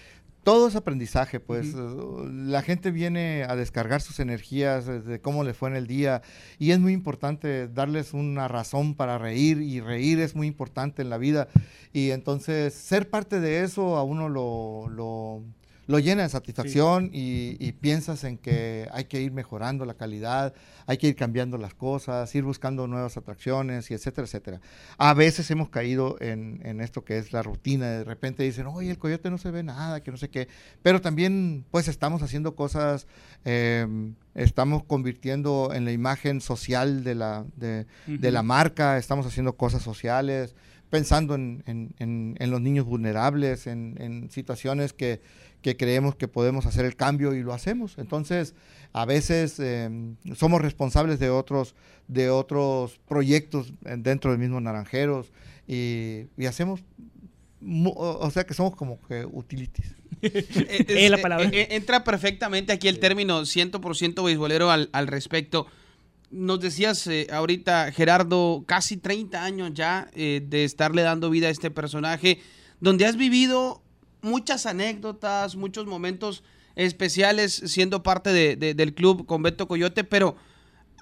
todo 0.44 0.68
es 0.68 0.76
aprendizaje, 0.76 1.40
pues. 1.40 1.76
Uh, 1.76 2.28
la 2.28 2.62
gente 2.62 2.92
viene 2.92 3.44
a 3.44 3.56
descargar 3.56 4.02
sus 4.02 4.20
energías 4.20 4.88
eh, 4.88 5.02
de 5.02 5.20
cómo 5.20 5.44
le 5.44 5.54
fue 5.54 5.70
en 5.70 5.76
el 5.76 5.86
día. 5.86 6.22
Y 6.58 6.72
es 6.72 6.80
muy 6.80 6.94
importante 6.94 7.68
darles 7.68 8.14
una 8.14 8.48
razón 8.48 8.96
para 8.96 9.18
reír 9.18 9.62
y 9.62 9.82
reír 9.82 10.20
es 10.20 10.36
muy 10.36 10.48
importante 10.48 11.02
en 11.02 11.10
la 11.10 11.18
vida. 11.18 11.50
Y 11.94 12.12
entonces 12.12 12.74
ser 12.74 13.10
parte 13.10 13.40
de 13.40 13.64
eso 13.64 13.98
a 13.98 14.04
uno 14.04 14.30
lo, 14.30 14.88
lo, 14.90 15.44
lo 15.90 15.98
llena 15.98 16.22
de 16.22 16.30
satisfacción 16.30 17.10
y, 17.12 17.58
y 17.60 17.72
piensas 17.72 18.24
en 18.24 18.38
que 18.38 18.88
hay 18.92 19.06
que 19.06 19.22
ir 19.22 19.32
mejorando 19.32 19.86
la 19.86 19.96
calidad, 19.96 20.54
hay 20.86 20.98
que 20.98 21.08
ir 21.08 21.16
cambiando 21.16 21.58
las 21.58 21.74
cosas, 21.74 22.34
ir 22.36 22.44
buscando 22.44 22.86
nuevas 22.86 23.18
atracciones 23.18 23.90
y 23.90 23.96
etcétera, 23.96 24.26
etcétera. 24.28 24.62
A 25.00 25.16
veces 25.16 25.50
hemos 25.50 25.70
caído 25.70 26.16
en, 26.22 26.62
en 26.64 26.80
esto 26.80 27.04
que 27.04 27.18
es 27.18 27.34
la 27.34 27.42
rutina, 27.42 27.88
de 27.90 28.04
repente 28.04 28.44
dicen, 28.44 28.68
oye, 28.68 28.92
el 28.92 29.00
coyote 29.00 29.32
no 29.32 29.40
se 29.40 29.50
ve 29.50 29.64
nada, 29.64 30.04
que 30.04 30.12
no 30.12 30.18
sé 30.18 30.30
qué, 30.30 30.48
pero 30.84 31.02
también 31.02 31.66
pues 31.72 31.88
estamos 31.88 32.22
haciendo 32.22 32.56
cosas, 32.56 33.08
eh, 33.44 33.88
estamos 34.36 34.84
convirtiendo 34.84 35.72
en 35.74 35.86
la 35.86 35.92
imagen 35.92 36.40
social 36.40 37.04
de 37.04 37.16
la, 37.16 37.46
de, 37.56 37.88
de 38.06 38.32
la 38.32 38.44
marca, 38.44 38.98
estamos 39.00 39.26
haciendo 39.26 39.58
cosas 39.58 39.82
sociales, 39.82 40.54
pensando 40.92 41.36
en, 41.36 41.64
en- 41.68 41.94
en- 42.00 42.36
en 42.40 42.50
los 42.52 42.62
niños 42.62 42.86
vulnerables, 42.86 43.68
en, 43.68 43.96
en 44.00 44.32
situaciones 44.32 44.92
que, 44.94 45.22
que 45.62 45.78
creemos 45.78 46.16
que 46.16 46.28
podemos 46.28 46.66
hacer 46.66 46.86
el 46.86 46.96
cambio 46.96 47.34
y 47.34 47.44
lo 47.44 47.54
hacemos. 47.54 47.98
Entonces, 47.98 48.56
a 48.94 49.06
veces 49.06 49.60
eh, 49.60 49.90
somos 50.36 50.62
responsables 50.62 51.20
de 51.20 51.30
otros, 51.30 51.76
de 52.08 52.30
otros 52.30 53.00
proyectos 53.08 53.74
eh, 53.86 53.96
dentro 53.98 54.32
del 54.32 54.40
mismo 54.40 54.62
Naranjeros 54.62 55.32
y, 55.68 56.26
y 56.38 56.46
hacemos, 56.46 56.82
o 57.62 58.32
sea 58.32 58.46
que 58.46 58.54
somos 58.54 58.76
como 58.76 59.00
que 59.08 59.26
utilities. 59.26 59.96
Eh, 60.22 60.86
Es 60.88 61.10
la 61.10 61.18
eh, 61.18 61.22
palabra. 61.22 61.50
entra 61.54 62.04
perfectamente 62.04 62.74
aquí 62.74 62.88
el 62.88 63.00
término 63.00 63.42
100% 63.42 64.24
beisbolero 64.26 64.70
al, 64.70 64.90
al 64.92 65.08
respecto. 65.08 65.68
Nos 66.32 66.60
decías 66.60 67.08
eh, 67.08 67.28
ahorita, 67.32 67.92
Gerardo, 67.92 68.64
casi 68.68 68.98
30 68.98 69.44
años 69.44 69.72
ya 69.74 70.10
eh, 70.14 70.42
de 70.46 70.64
estarle 70.64 71.02
dando 71.02 71.30
vida 71.30 71.48
a 71.48 71.52
este 71.52 71.72
personaje, 71.72 72.40
donde 72.80 73.06
has 73.06 73.18
vivido 73.18 73.82
muchas 74.22 74.66
anécdotas, 74.66 75.56
muchos 75.56 75.86
momentos 75.86 76.44
especiales 76.76 77.54
siendo 77.66 78.04
parte 78.04 78.32
de- 78.32 78.56
de- 78.56 78.74
del 78.74 78.94
club 78.94 79.26
con 79.26 79.42
Beto 79.44 79.68
Coyote, 79.68 80.04
pero 80.04 80.36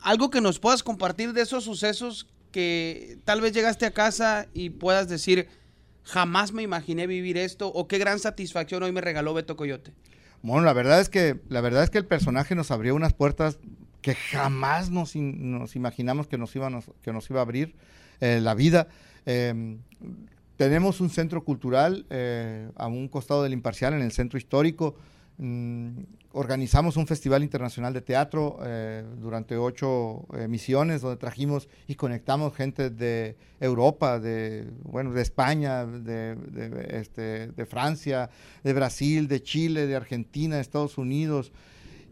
algo 0.02 0.30
que 0.30 0.42
nos 0.42 0.60
puedas 0.60 0.84
compartir 0.84 1.34
de 1.34 1.42
esos 1.42 1.64
sucesos 1.64 2.28
que 2.52 3.18
tal 3.26 3.42
vez 3.42 3.52
llegaste 3.54 3.86
a 3.86 3.92
casa 3.92 4.48
y 4.54 4.70
puedas 4.70 5.08
decir, 5.10 5.48
jamás 6.04 6.52
me 6.54 6.64
imaginé 6.64 7.06
vivir 7.08 7.38
esto 7.38 7.68
o 7.68 7.88
qué 7.88 7.98
gran 7.98 8.20
satisfacción 8.20 8.82
hoy 8.84 8.92
me 8.92 9.02
regaló 9.02 9.34
Beto 9.34 9.56
Coyote. 9.58 9.92
Bueno, 10.42 10.64
la 10.66 10.74
verdad 10.74 11.02
es 11.02 11.10
que 11.10 11.40
la 11.50 11.62
verdad 11.62 11.84
es 11.84 11.90
que 11.90 11.98
el 11.98 12.06
personaje 12.06 12.56
nos 12.56 12.72
abrió 12.72 12.96
unas 12.96 13.14
puertas 13.14 13.60
que 14.02 14.16
jamás 14.16 14.90
nos, 14.90 15.16
in- 15.16 15.52
nos 15.52 15.76
imaginamos 15.76 16.28
que 16.28 16.38
nos, 16.38 16.56
iba, 16.56 16.70
que 17.02 17.12
nos 17.12 17.30
iba 17.30 17.40
a 17.40 17.44
abrir 17.44 17.76
eh, 18.22 18.40
la 18.42 18.54
vida. 18.54 18.88
Eh, 19.26 19.78
tenemos 20.58 21.00
un 21.02 21.10
centro 21.10 21.44
cultural 21.44 22.06
eh, 22.10 22.70
a 22.76 22.88
un 22.88 23.08
costado 23.08 23.44
del 23.44 23.54
Imparcial, 23.54 23.94
en 23.94 24.02
el 24.02 24.12
centro 24.12 24.38
histórico. 24.38 24.96
Mm, 25.38 26.00
organizamos 26.32 26.98
un 26.98 27.06
festival 27.06 27.44
internacional 27.44 27.94
de 27.94 28.02
teatro 28.02 28.58
eh, 28.66 29.06
durante 29.20 29.56
ocho 29.56 30.26
emisiones 30.34 31.02
donde 31.02 31.18
trajimos 31.18 31.70
y 31.88 31.94
conectamos 31.94 32.56
gente 32.56 32.90
de 32.90 33.38
Europa, 33.60 34.20
de, 34.20 34.68
bueno, 34.84 35.14
de 35.14 35.22
España, 35.22 35.86
de, 35.86 36.36
este, 36.90 37.48
de 37.52 37.66
Francia, 37.68 38.32
de 38.64 38.74
Brasil, 38.74 39.28
de 39.28 39.44
Chile, 39.44 39.86
de 39.86 39.96
Argentina, 39.96 40.56
de 40.56 40.62
Estados 40.62 40.98
Unidos. 40.98 41.52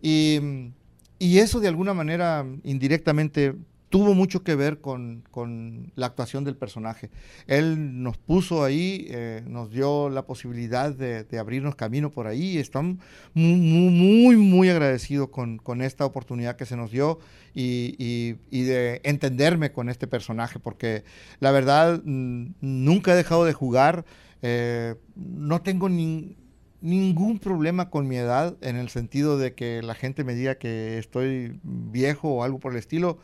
Y 0.02 1.40
eso 1.40 1.60
de 1.60 1.68
alguna 1.68 1.96
manera 1.96 2.46
indirectamente 2.64 3.56
tuvo 3.90 4.14
mucho 4.14 4.44
que 4.44 4.56
ver 4.56 4.82
con, 4.82 5.24
con 5.32 5.92
la 5.96 6.08
actuación 6.08 6.44
del 6.44 6.56
personaje. 6.58 7.10
Él 7.48 8.02
nos 8.04 8.18
puso 8.18 8.64
ahí, 8.64 9.08
eh, 9.10 9.44
nos 9.48 9.72
dio 9.72 10.10
la 10.10 10.26
posibilidad 10.26 10.94
de, 10.94 11.24
de 11.24 11.40
abrirnos 11.40 11.76
camino 11.76 12.12
por 12.12 12.28
ahí. 12.28 12.58
Estamos 12.58 12.98
muy, 13.34 13.56
muy, 13.92 14.36
muy, 14.38 14.70
agradecidos 14.70 15.30
con, 15.30 15.58
con 15.58 15.82
esta 15.82 16.06
oportunidad 16.06 16.56
que 16.58 16.66
se 16.66 16.76
nos 16.76 16.92
dio 16.92 17.20
y, 17.54 17.96
y- 17.98 18.36
y 18.52 18.64
de 18.64 19.02
entenderme 19.04 19.72
con 19.72 19.90
este 19.90 20.08
personaje, 20.08 20.60
porque 20.60 21.04
la 21.40 21.52
verdad 21.52 22.02
mm, 22.04 22.48
nunca 22.62 23.14
he 23.14 23.16
dejado 23.16 23.46
de 23.46 23.54
jugar. 23.54 24.06
eh, 24.42 24.96
no 25.16 25.62
tengo 25.62 25.90
ni, 25.90 26.36
ningún 26.82 27.40
problema 27.40 27.90
con 27.90 28.08
mi 28.08 28.18
edad 28.18 28.58
en 28.62 28.76
el 28.76 28.90
sentido 28.90 29.38
de 29.38 29.54
que 29.56 29.82
la 29.82 29.96
gente 29.96 30.24
me 30.24 30.36
diga 30.36 30.56
que 30.56 30.98
estoy 31.00 31.60
viejo 31.64 32.30
o 32.30 32.44
algo 32.44 32.60
por 32.60 32.74
el 32.74 32.78
estilo. 32.80 33.18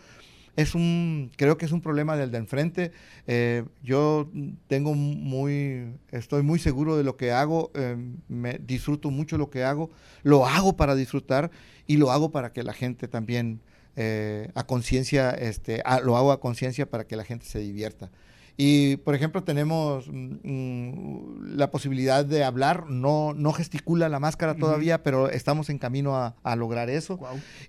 Es 0.55 0.75
un, 0.75 1.31
creo 1.37 1.57
que 1.57 1.65
es 1.65 1.71
un 1.71 1.81
problema 1.81 2.17
del 2.17 2.31
de 2.31 2.37
enfrente. 2.37 2.91
Eh, 3.27 3.63
yo 3.83 4.29
tengo 4.67 4.93
muy, 4.93 5.93
estoy 6.11 6.43
muy 6.43 6.59
seguro 6.59 6.97
de 6.97 7.03
lo 7.03 7.15
que 7.17 7.31
hago, 7.31 7.71
eh, 7.73 7.95
me 8.27 8.59
disfruto 8.59 9.11
mucho 9.11 9.37
lo 9.37 9.49
que 9.49 9.63
hago, 9.63 9.89
lo 10.23 10.45
hago 10.45 10.75
para 10.75 10.95
disfrutar 10.95 11.51
y 11.87 11.97
lo 11.97 12.11
hago 12.11 12.31
para 12.31 12.51
que 12.51 12.63
la 12.63 12.73
gente 12.73 13.07
también 13.07 13.61
eh, 13.95 14.49
a 14.55 14.65
conciencia, 14.65 15.31
este, 15.31 15.81
a- 15.85 15.99
lo 15.99 16.15
hago 16.17 16.31
a 16.31 16.39
conciencia 16.39 16.85
para 16.89 17.05
que 17.05 17.15
la 17.15 17.23
gente 17.25 17.45
se 17.45 17.59
divierta. 17.59 18.09
Y, 18.57 18.97
por 18.97 19.15
ejemplo, 19.15 19.43
tenemos 19.43 20.07
mm, 20.09 20.35
mm, 20.43 21.55
la 21.57 21.71
posibilidad 21.71 22.23
de 22.25 22.43
hablar, 22.43 22.89
no, 22.89 23.33
no 23.33 23.53
gesticula 23.53 24.09
la 24.09 24.19
máscara 24.19 24.53
todavía, 24.55 25.03
pero 25.03 25.29
estamos 25.29 25.69
en 25.69 25.77
camino 25.77 26.15
a, 26.17 26.35
a 26.43 26.55
lograr 26.55 26.89
eso. 26.89 27.17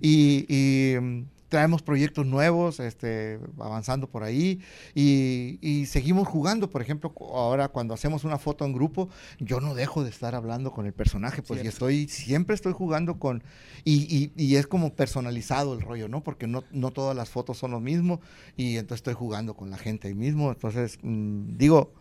Y, 0.00 0.44
y, 0.48 0.98
mm, 1.00 1.22
traemos 1.52 1.82
proyectos 1.82 2.24
nuevos, 2.24 2.80
este, 2.80 3.38
avanzando 3.58 4.08
por 4.08 4.22
ahí, 4.24 4.60
y, 4.94 5.58
y 5.60 5.84
seguimos 5.84 6.26
jugando. 6.26 6.70
Por 6.70 6.80
ejemplo, 6.80 7.12
ahora 7.20 7.68
cuando 7.68 7.92
hacemos 7.92 8.24
una 8.24 8.38
foto 8.38 8.64
en 8.64 8.72
grupo, 8.72 9.10
yo 9.38 9.60
no 9.60 9.74
dejo 9.74 10.02
de 10.02 10.08
estar 10.08 10.34
hablando 10.34 10.72
con 10.72 10.86
el 10.86 10.94
personaje, 10.94 11.42
pues 11.42 11.58
y 11.66 11.68
estoy, 11.68 12.08
siempre 12.08 12.54
estoy 12.54 12.72
jugando 12.72 13.18
con, 13.18 13.42
y, 13.84 14.06
y- 14.16 14.32
y 14.42 14.56
es 14.56 14.66
como 14.66 14.94
personalizado 14.94 15.74
el 15.74 15.82
rollo, 15.82 16.08
¿no? 16.08 16.22
Porque 16.24 16.46
no, 16.46 16.64
no 16.72 16.90
todas 16.90 17.14
las 17.14 17.28
fotos 17.28 17.58
son 17.58 17.70
lo 17.72 17.80
mismo, 17.80 18.22
y 18.56 18.76
entonces 18.78 19.00
estoy 19.00 19.12
jugando 19.14 19.52
con 19.54 19.68
la 19.70 19.76
gente 19.76 20.08
ahí 20.08 20.14
mismo. 20.14 20.50
Entonces, 20.52 20.98
mm, 21.02 21.58
digo, 21.58 21.92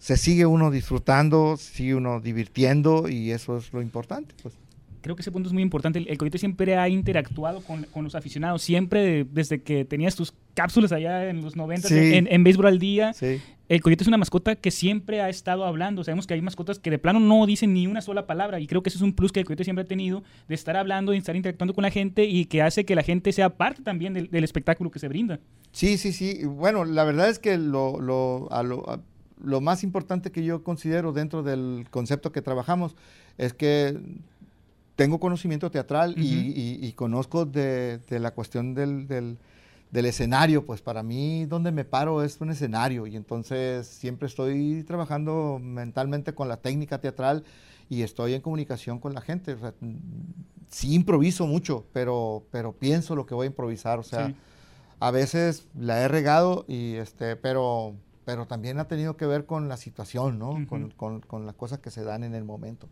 se 0.00 0.16
sigue 0.16 0.44
uno 0.44 0.72
disfrutando, 0.72 1.56
sigue 1.56 1.94
uno 1.94 2.20
divirtiendo, 2.20 3.08
y 3.08 3.30
eso 3.30 3.58
es 3.58 3.72
lo 3.72 3.80
importante, 3.80 4.34
pues. 4.42 4.54
Creo 5.08 5.16
que 5.16 5.22
ese 5.22 5.32
punto 5.32 5.48
es 5.48 5.54
muy 5.54 5.62
importante. 5.62 5.98
El, 5.98 6.06
el 6.08 6.18
Coyote 6.18 6.36
siempre 6.36 6.76
ha 6.76 6.86
interactuado 6.86 7.62
con, 7.62 7.84
con 7.84 8.04
los 8.04 8.14
aficionados. 8.14 8.60
Siempre, 8.60 9.24
desde 9.24 9.62
que 9.62 9.86
tenías 9.86 10.14
tus 10.14 10.34
cápsulas 10.52 10.92
allá 10.92 11.30
en 11.30 11.40
los 11.40 11.56
90 11.56 11.88
Sí. 11.88 11.94
en, 12.14 12.28
en 12.30 12.44
Béisbol 12.44 12.66
al 12.66 12.78
Día, 12.78 13.14
Sí. 13.14 13.40
el 13.70 13.80
Coyote 13.80 14.04
es 14.04 14.08
una 14.08 14.18
mascota 14.18 14.54
que 14.54 14.70
siempre 14.70 15.22
ha 15.22 15.30
estado 15.30 15.64
hablando. 15.64 16.04
Sabemos 16.04 16.26
que 16.26 16.34
hay 16.34 16.42
mascotas 16.42 16.78
que 16.78 16.90
de 16.90 16.98
plano 16.98 17.20
no 17.20 17.46
dicen 17.46 17.72
ni 17.72 17.86
una 17.86 18.02
sola 18.02 18.26
palabra. 18.26 18.60
Y 18.60 18.66
creo 18.66 18.82
que 18.82 18.90
ese 18.90 18.98
es 18.98 19.02
un 19.02 19.14
plus 19.14 19.32
que 19.32 19.40
el 19.40 19.46
Coyote 19.46 19.64
siempre 19.64 19.84
ha 19.84 19.88
tenido 19.88 20.22
de 20.46 20.54
estar 20.54 20.76
hablando, 20.76 21.12
de 21.12 21.16
estar 21.18 21.34
interactuando 21.34 21.72
con 21.72 21.80
la 21.80 21.90
gente 21.90 22.26
y 22.26 22.44
que 22.44 22.60
hace 22.60 22.84
que 22.84 22.94
la 22.94 23.02
gente 23.02 23.32
sea 23.32 23.48
parte 23.56 23.82
también 23.82 24.12
del, 24.12 24.28
del 24.30 24.44
espectáculo 24.44 24.90
que 24.90 24.98
se 24.98 25.08
brinda. 25.08 25.40
Sí, 25.72 25.96
sí, 25.96 26.12
sí. 26.12 26.44
Bueno, 26.44 26.84
la 26.84 27.04
verdad 27.04 27.30
es 27.30 27.38
que 27.38 27.56
lo, 27.56 27.98
lo, 27.98 28.48
a 28.52 28.62
lo, 28.62 28.86
a- 28.90 29.00
lo 29.42 29.60
más 29.62 29.84
importante 29.84 30.32
que 30.32 30.44
yo 30.44 30.62
considero 30.64 31.12
dentro 31.12 31.42
del 31.42 31.86
concepto 31.90 32.30
que 32.30 32.42
trabajamos 32.42 32.94
es 33.38 33.54
que 33.54 33.96
tengo 34.98 35.20
conocimiento 35.20 35.70
teatral 35.70 36.14
y, 36.18 36.22
Ujú. 36.40 36.48
y- 36.56 36.78
y 36.88 36.92
conozco 36.94 37.46
de, 37.46 37.98
de 37.98 38.18
la 38.18 38.32
cuestión 38.32 38.74
del, 38.74 39.06
del- 39.06 39.38
del 39.92 40.06
escenario. 40.06 40.66
Pues 40.66 40.82
para 40.82 41.04
mí 41.04 41.46
donde 41.46 41.70
me 41.70 41.84
paro 41.84 42.24
es 42.24 42.40
un 42.40 42.50
escenario 42.50 43.06
y 43.06 43.14
entonces 43.14 43.86
siempre 43.86 44.26
estoy 44.26 44.82
trabajando 44.82 45.60
mentalmente 45.62 46.34
con 46.34 46.48
la 46.48 46.56
técnica 46.56 47.00
teatral 47.00 47.44
y 47.88 48.02
estoy 48.02 48.34
en 48.34 48.40
comunicación 48.42 48.98
con 48.98 49.14
la 49.14 49.20
gente. 49.20 49.52
O 49.52 49.58
sea, 49.60 49.72
sí 50.68 50.94
improviso 50.94 51.46
mucho, 51.46 51.86
pero, 51.92 52.44
pero 52.50 52.72
pienso 52.72 53.14
lo 53.14 53.24
que 53.24 53.36
voy 53.36 53.44
a 53.44 53.50
improvisar. 53.50 54.00
O 54.00 54.02
sea, 54.02 54.26
Sí. 54.26 54.34
a 54.98 55.12
veces 55.12 55.68
la 55.78 56.00
he 56.02 56.08
regado 56.08 56.64
y 56.66 56.94
este 56.94 57.36
pero 57.36 57.94
pero 58.24 58.46
también 58.46 58.78
ha 58.80 58.88
tenido 58.88 59.16
que 59.16 59.26
ver 59.26 59.46
con 59.46 59.68
la 59.68 59.76
situación 59.76 60.38
no 60.40 60.50
Ujú. 60.50 60.66
con, 60.66 60.90
con- 60.90 61.20
con 61.20 61.46
las 61.46 61.54
cosas 61.54 61.78
que 61.78 61.90
se 61.92 62.02
dan 62.02 62.24
en 62.24 62.34
el 62.34 62.42
momento 62.44 62.88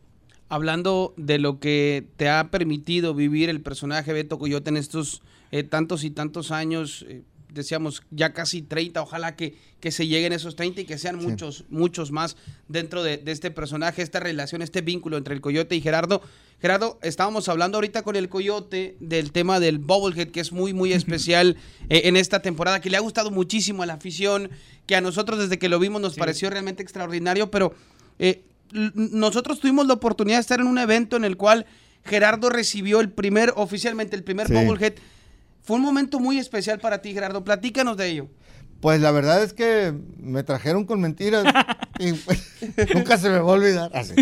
Hablando 0.48 1.12
de 1.16 1.38
lo 1.38 1.58
que 1.58 2.06
te 2.16 2.28
ha 2.28 2.50
permitido 2.50 3.14
vivir 3.14 3.48
el 3.48 3.60
personaje 3.60 4.12
Beto 4.12 4.38
Coyote 4.38 4.70
en 4.70 4.76
estos 4.76 5.22
eh, 5.50 5.64
tantos 5.64 6.04
y 6.04 6.10
tantos 6.10 6.52
años, 6.52 7.04
eh, 7.08 7.22
decíamos 7.52 8.02
ya 8.12 8.32
casi 8.32 8.62
30, 8.62 9.02
ojalá 9.02 9.34
que, 9.34 9.56
que 9.80 9.90
se 9.90 10.06
lleguen 10.06 10.32
esos 10.32 10.54
30 10.54 10.82
y 10.82 10.84
que 10.84 10.98
sean 10.98 11.20
Sí. 11.20 11.26
muchos, 11.26 11.64
muchos 11.68 12.12
más 12.12 12.36
dentro 12.68 13.02
de, 13.02 13.16
de 13.16 13.32
este 13.32 13.50
personaje, 13.50 14.02
esta 14.02 14.20
relación, 14.20 14.62
este 14.62 14.82
vínculo 14.82 15.16
entre 15.16 15.34
el 15.34 15.40
Coyote 15.40 15.74
y 15.74 15.80
Gerardo. 15.80 16.22
Gerardo, 16.60 16.98
estábamos 17.02 17.48
hablando 17.48 17.78
ahorita 17.78 18.02
con 18.02 18.14
el 18.14 18.28
Coyote 18.28 18.96
del 19.00 19.32
tema 19.32 19.58
del 19.58 19.78
Bubblehead, 19.78 20.28
que 20.28 20.40
es 20.40 20.52
muy, 20.52 20.72
muy 20.72 20.92
especial 20.92 21.56
eh, 21.88 22.02
en 22.04 22.16
esta 22.16 22.40
temporada, 22.40 22.80
que 22.80 22.88
le 22.90 22.96
ha 22.96 23.00
gustado 23.00 23.32
muchísimo 23.32 23.82
a 23.82 23.86
la 23.86 23.94
afición, 23.94 24.50
que 24.86 24.94
a 24.94 25.00
nosotros 25.00 25.38
desde 25.40 25.58
que 25.58 25.68
lo 25.68 25.78
vimos 25.80 26.00
nos 26.00 26.14
Sí. 26.14 26.20
pareció 26.20 26.50
realmente 26.50 26.82
extraordinario, 26.84 27.50
pero 27.50 27.74
eh, 28.18 28.42
nosotros 28.72 29.60
tuvimos 29.60 29.86
la 29.86 29.94
oportunidad 29.94 30.36
de 30.38 30.40
estar 30.42 30.60
en 30.60 30.66
un 30.66 30.78
evento 30.78 31.16
en 31.16 31.24
el 31.24 31.36
cual 31.36 31.66
Gerardo 32.04 32.50
recibió 32.50 33.00
el 33.00 33.10
primer, 33.10 33.52
oficialmente 33.56 34.16
el 34.16 34.22
primer 34.24 34.46
Sí. 34.48 34.54
Bubblehead. 34.54 34.94
Fue 35.62 35.76
un 35.76 35.82
momento 35.82 36.20
muy 36.20 36.38
especial 36.38 36.78
para 36.78 37.02
ti, 37.02 37.12
Gerardo. 37.12 37.42
Platícanos 37.42 37.96
de 37.96 38.06
ello. 38.08 38.28
pues 38.80 39.00
la 39.00 39.10
verdad 39.10 39.42
es 39.42 39.52
que 39.54 39.94
me 40.18 40.42
trajeron 40.44 40.84
con 40.84 41.00
mentiras 41.00 41.44
y 41.98 42.12
pues, 42.12 42.52
nunca 42.94 43.16
se 43.16 43.28
me 43.30 43.38
va 43.38 43.50
a 43.50 43.54
olvidar 43.54 43.90
Así. 43.94 44.14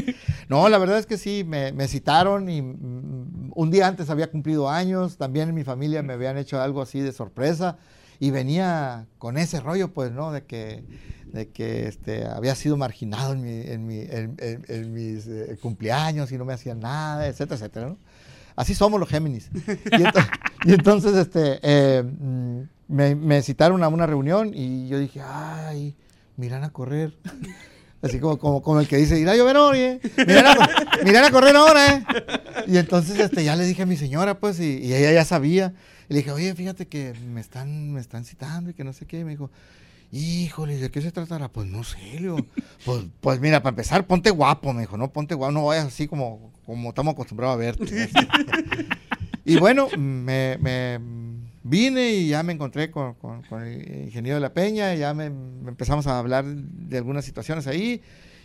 no 0.48 0.68
la 0.68 0.78
verdad 0.78 0.98
es 1.00 1.06
que 1.06 1.18
sí 1.18 1.42
me, 1.44 1.72
me 1.72 1.88
citaron 1.88 2.48
y 2.48 2.62
mm, 2.62 3.50
un 3.54 3.70
día 3.72 3.88
antes 3.88 4.08
había 4.10 4.30
cumplido 4.30 4.70
años 4.70 5.16
también 5.18 5.48
en 5.48 5.54
mi 5.56 5.64
familia 5.64 6.02
me 6.04 6.12
habían 6.12 6.38
hecho 6.38 6.62
algo 6.62 6.80
así 6.80 7.00
de 7.00 7.10
sorpresa 7.12 7.78
y 8.20 8.30
venía 8.30 9.06
con 9.18 9.36
ese 9.38 9.58
rollo 9.60 9.92
pues 9.92 10.12
no 10.12 10.30
de 10.30 10.44
que 10.44 10.84
de 11.34 11.48
que 11.48 11.88
este, 11.88 12.24
había 12.26 12.54
sido 12.54 12.76
marginado 12.76 13.32
en, 13.32 13.42
mi, 13.42 13.60
en, 13.66 13.86
mi- 13.86 14.06
en- 14.08 14.36
en- 14.68 14.94
mis 14.94 15.26
eh, 15.26 15.58
cumpleaños 15.60 16.30
y 16.30 16.38
no 16.38 16.44
me 16.44 16.52
hacían 16.52 16.78
nada, 16.78 17.26
etcétera, 17.26 17.56
etcétera. 17.56 17.86
¿no? 17.88 17.98
Así 18.54 18.72
somos 18.74 19.00
los 19.00 19.08
Géminis. 19.08 19.50
Y, 19.52 19.96
ento- 19.96 20.28
y 20.64 20.72
entonces 20.74 21.16
este, 21.16 21.58
eh, 21.62 22.04
mm, 22.04 22.60
me, 22.86 23.14
me 23.16 23.42
citaron 23.42 23.82
a 23.82 23.88
una 23.88 24.06
reunión 24.06 24.52
y 24.54 24.86
yo 24.86 24.98
dije, 25.00 25.20
ay, 25.24 25.96
miran 26.36 26.62
a 26.62 26.70
correr. 26.70 27.12
Así 28.00 28.20
como, 28.20 28.38
como, 28.38 28.62
como 28.62 28.78
el 28.80 28.86
que 28.86 28.96
dice, 28.98 29.18
irá 29.18 29.32
a 29.32 29.36
llover 29.36 29.56
hoy, 29.56 29.78
¿eh? 29.78 30.00
Miran 30.18 30.46
a, 30.46 30.70
miran 31.04 31.24
a 31.24 31.30
correr 31.32 31.56
ahora, 31.56 31.94
¿eh? 31.96 32.04
Y 32.68 32.76
entonces 32.76 33.18
este, 33.18 33.42
ya 33.42 33.56
le 33.56 33.64
dije 33.64 33.82
a 33.82 33.86
mi 33.86 33.96
señora, 33.96 34.38
pues, 34.38 34.60
y, 34.60 34.76
y 34.78 34.94
ella 34.94 35.10
ya 35.12 35.24
sabía. 35.24 35.72
Y 36.08 36.12
le 36.12 36.18
dije, 36.18 36.30
oye, 36.30 36.54
fíjate 36.54 36.86
que 36.86 37.14
me 37.26 37.40
están, 37.40 37.92
me 37.92 38.00
están 38.00 38.24
citando 38.26 38.70
y 38.70 38.74
que 38.74 38.84
no 38.84 38.92
sé 38.92 39.06
qué. 39.06 39.20
Y 39.20 39.24
me 39.24 39.30
dijo, 39.30 39.50
híjole, 40.18 40.76
¿de 40.78 40.90
qué 40.90 41.00
se 41.02 41.10
tratará? 41.12 41.48
Pues 41.50 41.66
no 41.66 41.82
sé, 41.84 41.98
le 42.14 42.18
digo, 42.20 42.36
pues, 42.84 43.04
pues 43.20 43.40
mira, 43.40 43.62
para 43.62 43.70
empezar, 43.72 44.06
ponte 44.06 44.30
guapo, 44.30 44.72
me 44.72 44.82
dijo, 44.82 44.96
no, 44.96 45.12
ponte 45.12 45.34
guapo, 45.34 45.52
no 45.52 45.64
vayas 45.66 45.86
así 45.86 46.06
como, 46.06 46.52
como 46.64 46.90
estamos 46.90 47.14
acostumbrados 47.14 47.54
a 47.54 47.58
verte. 47.58 48.08
y 49.44 49.56
bueno, 49.56 49.88
me, 49.98 50.56
me 50.60 51.00
vine 51.62 52.10
y 52.12 52.28
ya 52.28 52.42
me 52.42 52.52
encontré 52.52 52.90
con, 52.90 53.14
con- 53.14 53.42
con 53.42 53.62
el 53.62 54.04
ingeniero 54.04 54.36
de 54.36 54.40
la 54.40 54.52
Peña, 54.54 54.94
y 54.94 54.98
ya 54.98 55.14
me, 55.14 55.30
me 55.30 55.70
empezamos 55.70 56.06
a 56.06 56.18
hablar 56.18 56.44
de 56.44 56.96
algunas 56.98 57.24
situaciones 57.24 57.66
ahí 57.66 58.00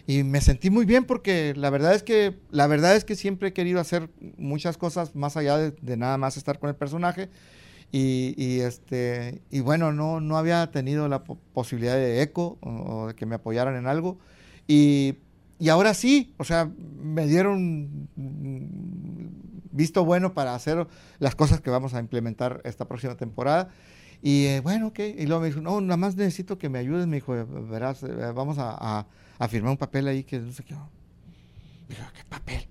y 0.08 0.24
me 0.24 0.42
sentí 0.42 0.72
muy 0.72 0.86
bien 0.86 1.06
porque 1.06 1.54
la 1.56 1.70
verdad 1.70 1.94
es 1.94 2.02
que 2.02 2.36
la 2.50 2.66
verdad 2.66 2.96
es 2.96 3.04
que 3.06 3.16
siempre 3.16 3.50
he 3.50 3.54
querido 3.54 3.80
hacer 3.80 4.10
muchas 4.38 4.76
cosas 4.78 5.16
más 5.16 5.38
allá 5.38 5.58
de, 5.58 5.72
de 5.82 5.98
nada 5.98 6.18
más 6.18 6.36
estar 6.36 6.58
con 6.58 6.70
el 6.70 6.76
personaje 6.76 7.30
y, 7.92 8.60
este 8.60 9.42
y 9.50 9.62
bueno 9.62 9.92
no 9.92 10.22
no 10.22 10.38
había 10.38 10.70
tenido 10.72 11.08
la 11.08 11.24
po- 11.24 11.40
posibilidad 11.54 11.96
de 11.96 12.22
eco 12.22 12.58
o, 12.62 13.08
de 13.08 13.16
que 13.16 13.26
me 13.26 13.36
apoyaran 13.36 13.76
en 13.76 13.88
algo 13.88 14.20
y, 14.68 15.16
y 15.58 15.70
ahora 15.70 15.96
sí 15.96 16.34
o 16.38 16.44
sea 16.44 16.70
me 17.02 17.26
dieron 17.26 18.08
mm, 18.16 18.66
visto 19.72 20.06
bueno 20.06 20.34
para 20.34 20.54
hacer 20.54 20.88
las 21.18 21.36
cosas 21.36 21.62
que 21.62 21.72
vamos 21.72 21.94
a 21.96 22.00
implementar 22.00 22.62
esta 22.64 22.88
próxima 22.88 23.16
temporada 23.16 23.70
y 24.22 24.46
eh, 24.48 24.60
bueno, 24.62 24.88
ok. 24.88 25.00
Y 25.00 25.26
luego 25.26 25.42
me 25.42 25.48
dijo, 25.48 25.62
no, 25.62 25.80
nada 25.82 25.98
más 25.98 26.16
necesito 26.16 26.58
que 26.58 26.70
me 26.70 26.80
ayudes. 26.80 27.08
Me 27.08 27.18
dijo, 27.18 27.34
verás, 27.70 28.04
eh, 28.04 28.08
vamos 28.36 28.58
a, 28.60 29.06
firmar 29.50 29.72
un 29.72 29.78
papel 29.78 30.08
ahí 30.08 30.24
que 30.24 30.40
no 30.40 30.52
sé 30.52 30.64
qué. 30.64 30.76
Dije, 31.88 32.02
¿qué 32.14 32.24
papel? 32.28 32.68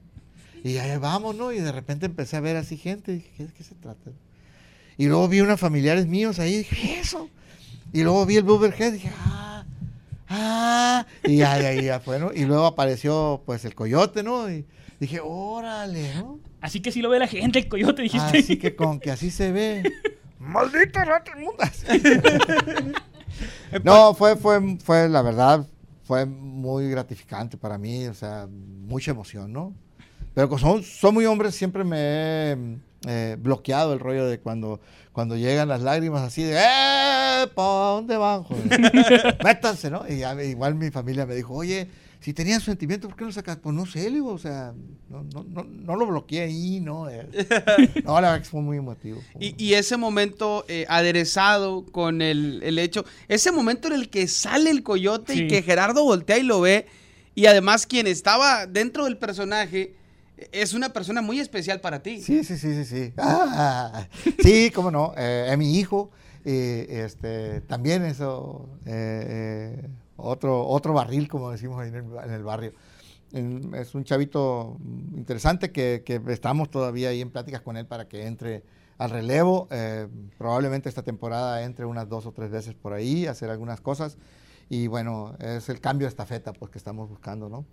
Y 0.62 0.76
ahí 0.78 0.98
vamos, 0.98 1.36
¿no? 1.36 1.52
Y 1.52 1.60
de 1.60 1.72
repente 1.72 2.06
empecé 2.06 2.36
a 2.36 2.40
ver 2.40 2.56
así 2.56 2.76
gente. 2.76 3.12
Dije, 3.12 3.30
¿qué, 3.36 3.46
qué 3.46 3.64
se 3.64 3.74
trata? 3.74 4.10
Y 4.98 5.06
luego 5.06 5.28
vi 5.28 5.40
unos 5.40 5.60
familiares 5.60 6.08
míos 6.08 6.40
ahí. 6.40 6.58
Dije, 6.58 6.76
¿qué 6.76 6.94
es 6.94 7.06
eso? 7.06 7.30
Y 7.92 8.02
luego 8.02 8.26
vi 8.26 8.36
el 8.36 8.42
Booberhead. 8.42 8.94
Dije, 8.94 9.10
ah, 9.16 9.64
ah. 10.28 11.06
Y 11.22 11.36
ya, 11.36 11.58
ya, 11.60 11.72
ya 11.72 12.00
fue, 12.00 12.18
¿no? 12.18 12.32
Y 12.34 12.44
luego 12.44 12.66
apareció, 12.66 13.40
pues, 13.46 13.64
el 13.64 13.76
coyote, 13.76 14.24
¿no? 14.24 14.50
Y 14.50 14.66
dije, 14.98 15.20
órale, 15.22 16.14
¿no? 16.16 16.40
Así 16.60 16.80
que 16.80 16.90
sí 16.90 17.00
lo 17.00 17.10
ve 17.10 17.20
la 17.20 17.28
gente, 17.28 17.60
el 17.60 17.68
coyote, 17.68 18.02
dijiste. 18.02 18.38
Así 18.38 18.58
que 18.58 18.74
con 18.74 18.98
que 18.98 19.12
así 19.12 19.30
se 19.30 19.52
ve. 19.52 19.84
¡Maldita 20.40 21.04
rata 21.04 21.30
inmunda! 21.38 21.70
no, 23.84 24.14
fue, 24.14 24.36
fue, 24.36 24.78
fue, 24.82 25.08
la 25.08 25.22
verdad, 25.22 25.64
fue 26.02 26.26
muy 26.26 26.90
gratificante 26.90 27.56
para 27.56 27.78
mí, 27.78 28.06
o 28.06 28.14
sea, 28.14 28.48
mucha 28.50 29.12
emoción, 29.12 29.52
¿no? 29.52 29.74
Pero 30.34 30.48
como 30.48 30.58
son, 30.58 30.82
son 30.82 31.14
muy 31.14 31.24
hombres, 31.26 31.54
siempre 31.54 31.84
me 31.84 31.98
he 31.98 32.56
eh, 33.06 33.36
bloqueado 33.38 33.92
el 33.92 34.00
rollo 34.00 34.26
de 34.26 34.38
cuando, 34.40 34.80
cuando 35.12 35.36
llegan 35.36 35.68
las 35.68 35.82
lágrimas 35.82 36.22
así 36.22 36.42
de 36.42 36.56
¡Eh! 36.58 37.46
¿Para 37.54 37.68
dónde 37.94 38.16
van, 38.16 38.42
joder? 38.42 39.38
Métanse, 39.44 39.90
¿no? 39.90 40.02
Y 40.08 40.18
ya, 40.18 40.42
igual 40.42 40.74
mi 40.74 40.90
familia 40.90 41.24
me 41.26 41.34
dijo, 41.36 41.54
oye, 41.54 41.86
si 42.20 42.32
tenías 42.32 42.64
sentimientos, 42.64 43.08
¿por 43.08 43.16
qué 43.16 43.24
no 43.24 43.30
sacas? 43.32 43.58
Pues 43.58 43.74
no 43.76 43.86
sé, 43.86 44.10
digo, 44.10 44.32
o 44.32 44.38
sea, 44.38 44.72
no, 45.08 45.22
no, 45.32 45.44
no, 45.44 45.62
no 45.62 45.94
lo 45.96 46.06
bloqueé 46.06 46.40
ahí, 46.42 46.80
¿no? 46.80 47.08
Eh, 47.08 47.28
no, 48.04 48.20
la 48.20 48.30
verdad 48.32 48.38
que 48.42 48.48
fue 48.48 48.60
muy 48.60 48.78
emotivo. 48.78 49.20
fue 49.32 49.44
Y, 49.44 49.52
muy- 49.52 49.54
y 49.64 49.74
ese 49.74 49.96
momento 49.96 50.64
eh, 50.66 50.84
aderezado 50.88 51.84
con 51.86 52.20
el, 52.20 52.60
el 52.64 52.78
hecho, 52.80 53.04
ese 53.28 53.52
momento 53.52 53.86
en 53.86 53.94
el 53.94 54.10
que 54.10 54.26
sale 54.26 54.70
el 54.70 54.82
coyote 54.82 55.34
y 55.36 55.46
que 55.46 55.62
Gerardo 55.62 56.02
voltea 56.02 56.38
y 56.38 56.42
lo 56.42 56.60
ve, 56.60 56.86
y 57.36 57.46
además 57.46 57.86
quien 57.86 58.08
estaba 58.08 58.66
dentro 58.66 59.04
del 59.04 59.16
personaje 59.16 59.94
es 60.52 60.74
una 60.74 60.92
persona 60.92 61.22
muy 61.22 61.40
especial 61.40 61.80
para 61.80 62.02
ti. 62.02 62.20
Sí, 62.22 62.44
sí, 62.44 62.56
sí, 62.56 62.74
sí, 62.74 62.84
sí. 62.84 63.12
Ah, 63.18 64.06
sí, 64.42 64.70
cómo 64.74 64.90
no. 64.90 65.12
Eh, 65.16 65.54
mi 65.58 65.78
hijo. 65.78 66.10
eh, 66.44 67.02
este, 67.04 67.60
también 67.62 68.04
eso, 68.04 68.68
eh, 68.86 69.80
eh, 69.84 69.88
otro, 70.16 70.66
otro 70.66 70.92
barril, 70.94 71.28
como 71.28 71.50
decimos 71.50 71.80
ahí 71.80 71.88
en 71.88 71.94
el, 71.96 72.04
en 72.24 72.30
el 72.32 72.42
barrio. 72.42 72.72
En- 73.32 73.74
Es 73.74 73.94
un 73.94 74.04
chavito 74.04 74.76
interesante 75.16 75.70
que, 75.70 76.02
que 76.04 76.20
estamos 76.28 76.70
todavía 76.70 77.10
ahí 77.10 77.20
en 77.20 77.30
pláticas 77.30 77.60
con 77.60 77.76
él 77.76 77.86
para 77.86 78.08
que 78.08 78.26
entre 78.26 78.62
al 78.96 79.10
relevo. 79.10 79.68
Eh, 79.70 80.08
probablemente 80.38 80.88
esta 80.88 81.02
temporada 81.02 81.62
entre 81.64 81.84
unas 81.84 82.08
dos 82.08 82.24
o 82.26 82.32
tres 82.32 82.50
veces 82.50 82.74
por 82.74 82.92
ahí, 82.94 83.26
hacer 83.26 83.50
algunas 83.50 83.80
cosas. 83.80 84.16
Y 84.70 84.86
bueno, 84.86 85.34
es 85.40 85.68
el 85.68 85.80
cambio 85.80 86.06
de 86.06 86.10
estafeta 86.10 86.52
pues, 86.52 86.70
que 86.70 86.78
estamos 86.78 87.08
buscando, 87.08 87.48
¿no? 87.48 87.64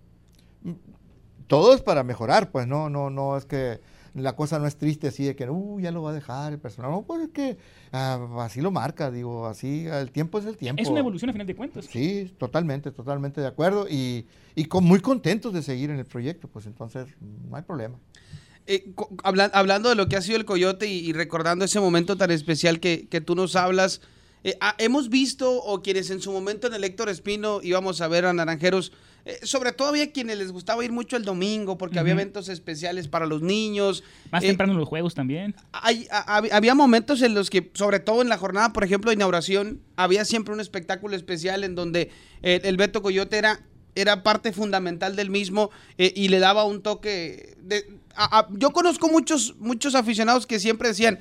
Todo 1.48 1.74
es 1.74 1.82
para 1.82 2.04
mejorar, 2.04 2.52
pues 2.52 2.68
no, 2.68 2.90
no, 2.90 3.10
no 3.10 3.38
es 3.38 3.46
que 3.46 3.80
la 4.14 4.34
cosa 4.34 4.60
no 4.60 4.66
es 4.66 4.78
triste 4.78 5.10
así 5.10 5.26
de 5.26 5.36
que, 5.36 5.50
uh, 5.50 5.80
ya 5.82 5.92
lo 5.92 6.02
va 6.02 6.12
a 6.12 6.14
dejar 6.14 6.54
el 6.54 6.60
personal. 6.60 6.92
No, 6.92 7.02
pues 7.02 7.24
es 7.24 7.30
que 7.32 7.58
ah, 7.92 8.26
así 8.40 8.62
lo 8.62 8.72
marca, 8.72 9.12
digo, 9.12 9.46
así, 9.46 9.88
el 9.88 10.12
tiempo 10.12 10.40
es 10.40 10.46
el 10.46 10.56
tiempo. 10.56 10.82
Es 10.82 10.88
una 10.88 11.00
evolución 11.02 11.30
a 11.30 11.34
final 11.34 11.48
de 11.48 11.56
cuentas. 11.56 11.86
Sí, 11.86 12.34
totalmente, 12.38 12.92
totalmente 12.92 13.42
de 13.42 13.48
acuerdo 13.48 13.88
y, 13.90 14.26
y 14.56 14.66
con, 14.66 14.86
muy 14.86 15.02
contentos 15.02 15.54
de 15.54 15.62
seguir 15.62 15.90
en 15.90 16.00
el 16.00 16.06
proyecto, 16.06 16.48
pues 16.48 16.66
entonces 16.66 17.08
no 17.50 17.58
hay 17.58 17.64
problema. 17.64 18.00
Eh, 18.68 18.94
habla- 19.24 19.52
hablando 19.54 19.90
de 19.90 19.96
lo 19.96 20.08
que 20.08 20.16
ha 20.16 20.22
sido 20.22 20.38
el 20.38 20.46
coyote 20.46 20.88
y, 20.88 21.00
y 21.00 21.12
recordando 21.14 21.66
ese 21.66 21.80
momento 21.82 22.16
tan 22.16 22.32
especial 22.32 22.80
que, 22.80 23.08
que 23.10 23.20
tú 23.20 23.36
nos 23.36 23.56
hablas, 23.58 24.00
eh, 24.46 24.58
ah, 24.62 24.76
hemos 24.78 25.10
visto, 25.10 25.62
o 25.62 25.82
quienes 25.82 26.10
en 26.10 26.22
su 26.22 26.32
momento 26.32 26.68
en 26.68 26.74
el 26.74 26.84
Héctor 26.84 27.10
Espino 27.10 27.60
íbamos 27.62 28.00
a 28.00 28.08
ver 28.08 28.26
a 28.26 28.34
Naranjeros, 28.34 28.92
eh, 29.26 29.40
sobre 29.44 29.72
todo 29.72 29.88
había 29.90 30.12
quienes 30.12 30.38
les 30.38 30.52
gustaba 30.52 30.86
ir 30.86 30.92
mucho 30.92 31.18
el 31.18 31.26
domingo 31.26 31.78
porque 31.78 31.98
había 32.00 32.14
eventos 32.14 32.48
especiales 32.48 33.08
para 33.08 33.26
los 33.26 33.42
niños. 33.42 34.04
Más 34.32 34.44
Eh, 34.44 34.48
temprano 34.48 34.74
los 34.76 34.88
juegos 34.88 35.16
también. 35.16 35.56
hay- 35.72 36.08
a- 36.12 36.42
hab- 36.42 36.50
había 36.52 36.76
momentos 36.76 37.22
en 37.24 37.34
los 37.34 37.50
que, 37.50 37.72
sobre 37.74 38.00
todo 38.00 38.22
en 38.22 38.30
la 38.30 38.38
jornada, 38.38 38.72
por 38.72 38.84
ejemplo, 38.84 39.10
de 39.10 39.16
inauguración, 39.16 39.82
había 39.96 40.26
siempre 40.26 40.54
un 40.54 40.60
espectáculo 40.60 41.16
especial 41.16 41.64
en 41.64 41.74
donde 41.76 42.12
eh, 42.44 42.62
el 42.64 42.78
Beto 42.78 43.02
Coyote 43.02 43.38
era, 43.38 43.62
era 43.96 44.22
parte 44.24 44.52
fundamental 44.54 45.16
del 45.16 45.30
mismo 45.30 45.72
eh, 45.98 46.14
y 46.16 46.28
le 46.28 46.40
daba 46.40 46.64
un 46.66 46.82
toque. 46.84 47.56
De, 47.60 47.98
a- 48.16 48.40
a- 48.40 48.48
yo 48.52 48.72
conozco 48.72 49.08
muchos, 49.10 49.56
muchos 49.58 49.96
aficionados 49.96 50.46
que 50.46 50.60
siempre 50.60 50.90
decían, 50.90 51.18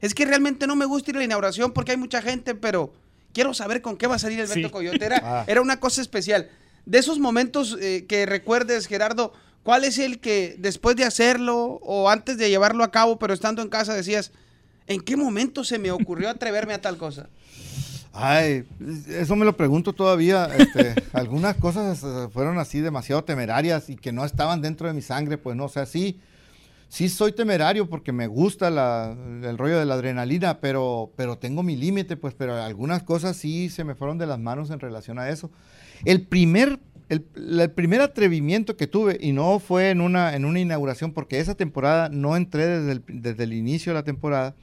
es 0.00 0.14
que 0.14 0.24
realmente 0.24 0.68
no 0.68 0.76
me 0.76 0.84
gusta 0.84 1.10
ir 1.10 1.16
a 1.16 1.18
la 1.18 1.24
inauguración 1.24 1.72
porque 1.72 1.90
hay 1.90 1.96
mucha 1.96 2.22
gente, 2.22 2.54
pero 2.54 2.92
quiero 3.32 3.52
saber 3.52 3.82
con 3.82 3.96
qué 3.96 4.06
va 4.06 4.14
a 4.14 4.18
salir 4.20 4.38
el 4.38 4.46
Sí. 4.46 4.60
Beto 4.62 4.70
Coyote. 4.70 5.04
Era, 5.04 5.20
Ah. 5.24 5.44
era 5.48 5.60
una 5.60 5.80
cosa 5.80 6.00
especial. 6.02 6.48
De 6.88 6.98
esos 6.98 7.18
momentos 7.18 7.76
eh, 7.82 8.06
que 8.08 8.24
recuerdes, 8.24 8.86
Gerardo, 8.86 9.34
¿cuál 9.62 9.84
es 9.84 9.98
el 9.98 10.20
que 10.20 10.56
después 10.58 10.96
de 10.96 11.04
hacerlo 11.04 11.78
o 11.82 12.08
antes 12.08 12.38
de 12.38 12.48
llevarlo 12.48 12.82
a 12.82 12.90
cabo, 12.90 13.18
pero 13.18 13.34
estando 13.34 13.60
en 13.60 13.68
casa 13.68 13.92
decías, 13.94 14.32
¿en 14.86 15.02
qué 15.02 15.14
momento 15.14 15.64
se 15.64 15.78
me 15.78 15.90
ocurrió 15.90 16.30
atreverme 16.30 16.72
a 16.72 16.80
tal 16.80 16.96
cosa? 16.96 17.28
Ay, 18.14 18.64
eso 19.08 19.36
me 19.36 19.44
lo 19.44 19.54
pregunto 19.54 19.92
todavía. 19.92 20.46
este, 20.56 20.94
algunas 21.12 21.56
cosas 21.56 22.02
eh, 22.02 22.28
fueron 22.32 22.58
así 22.58 22.80
demasiado 22.80 23.22
temerarias 23.22 23.90
y 23.90 23.96
que 23.96 24.10
no 24.10 24.24
estaban 24.24 24.62
dentro 24.62 24.88
de 24.88 24.94
mi 24.94 25.02
sangre, 25.02 25.36
pues 25.36 25.56
no, 25.56 25.66
o 25.66 25.68
sea, 25.68 25.84
sí, 25.84 26.18
sí 26.88 27.10
soy 27.10 27.32
temerario 27.32 27.86
porque 27.86 28.12
me 28.12 28.26
gusta 28.28 28.70
la- 28.70 29.14
el 29.42 29.58
rollo 29.58 29.78
de 29.78 29.84
la 29.84 29.92
adrenalina, 29.92 30.58
pero, 30.58 31.12
pero 31.16 31.36
tengo 31.36 31.62
mi 31.62 31.76
límite, 31.76 32.16
pues, 32.16 32.32
pero 32.32 32.56
algunas 32.56 33.02
cosas 33.02 33.36
sí 33.36 33.68
se 33.68 33.84
me 33.84 33.94
fueron 33.94 34.16
de 34.16 34.26
las 34.26 34.38
manos 34.38 34.70
en 34.70 34.80
relación 34.80 35.18
a 35.18 35.28
eso. 35.28 35.50
El 36.04 36.22
primer, 36.26 36.78
el, 37.08 37.22
primer 37.72 38.00
atrevimiento 38.00 38.76
que 38.76 38.86
tuve, 38.86 39.18
y 39.20 39.32
no 39.32 39.58
fue 39.58 39.90
en 39.90 40.00
una, 40.00 40.34
en 40.36 40.44
una 40.44 40.60
inauguración, 40.60 41.12
porque 41.12 41.40
esa 41.40 41.54
temporada 41.54 42.08
no 42.08 42.36
entré 42.36 42.66
desde 42.66 42.92
el, 42.92 43.04
desde 43.08 43.44
el 43.44 43.52
inicio 43.52 43.92
de 43.92 43.98
la 43.98 44.04
temporada, 44.04 44.54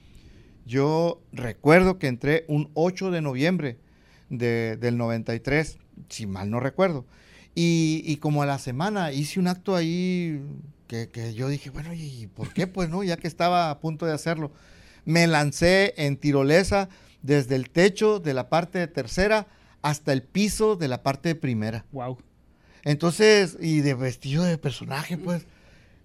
yo 0.64 1.22
recuerdo 1.32 1.98
que 1.98 2.08
entré 2.08 2.44
un 2.48 2.70
8 2.74 3.10
de 3.10 3.20
noviembre 3.22 3.78
de- 4.30 4.76
del 4.76 4.96
93, 4.96 5.78
si 6.08 6.26
mal 6.26 6.50
no 6.50 6.60
recuerdo. 6.60 7.06
Y, 7.54 8.02
y 8.04 8.16
como 8.16 8.42
a 8.42 8.46
la 8.46 8.58
semana 8.58 9.12
hice 9.12 9.40
un 9.40 9.46
acto 9.48 9.76
ahí 9.76 10.42
que, 10.88 11.08
que 11.08 11.34
yo 11.34 11.48
dije, 11.48 11.70
bueno, 11.70 11.94
¿y 11.94 12.26
por 12.34 12.52
qué? 12.52 12.66
Pues 12.66 12.90
no, 12.90 13.02
ya 13.02 13.16
que 13.16 13.28
estaba 13.28 13.70
a 13.70 13.80
punto 13.80 14.04
de 14.06 14.12
hacerlo. 14.12 14.50
Me 15.04 15.26
lancé 15.26 15.94
en 15.96 16.16
tirolesa 16.16 16.88
desde 17.22 17.54
el 17.56 17.70
techo 17.70 18.18
de 18.20 18.34
la 18.34 18.48
parte 18.48 18.78
de 18.78 18.88
tercera 18.88 19.46
hasta 19.88 20.12
el 20.12 20.22
piso 20.22 20.76
de 20.76 20.88
la 20.88 21.02
parte 21.02 21.28
de 21.30 21.34
primera. 21.36 21.84
Wow. 21.92 22.18
Entonces, 22.84 23.56
y 23.60 23.80
de 23.80 23.94
vestido 23.94 24.44
de 24.44 24.58
personaje, 24.58 25.16
pues. 25.16 25.46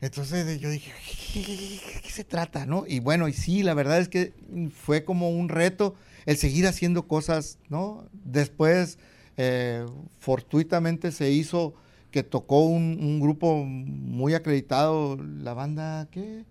Entonces 0.01 0.59
yo 0.59 0.69
dije, 0.69 0.91
¿qué, 1.33 1.41
qué- 1.43 1.55
qué- 1.55 2.01
qué 2.01 2.09
se 2.09 2.23
trata, 2.23 2.65
no? 2.65 2.85
Y 2.87 2.99
bueno, 2.99 3.27
y 3.27 3.33
sí, 3.33 3.61
la 3.63 3.73
verdad 3.75 3.99
es 3.99 4.09
que 4.09 4.33
fue 4.73 5.03
como 5.03 5.29
un 5.29 5.47
reto 5.49 5.95
el 6.25 6.37
seguir 6.37 6.65
haciendo 6.67 7.07
cosas, 7.07 7.59
¿no? 7.69 8.05
Después, 8.23 8.97
eh, 9.37 9.85
fortuitamente 10.19 11.11
se 11.11 11.31
hizo 11.31 11.73
que 12.11 12.23
tocó 12.23 12.65
un, 12.65 12.97
un 13.01 13.19
grupo 13.19 13.63
muy 13.63 14.33
acreditado, 14.33 15.17
la 15.17 15.53
banda, 15.53 16.07
¿qué? 16.11 16.45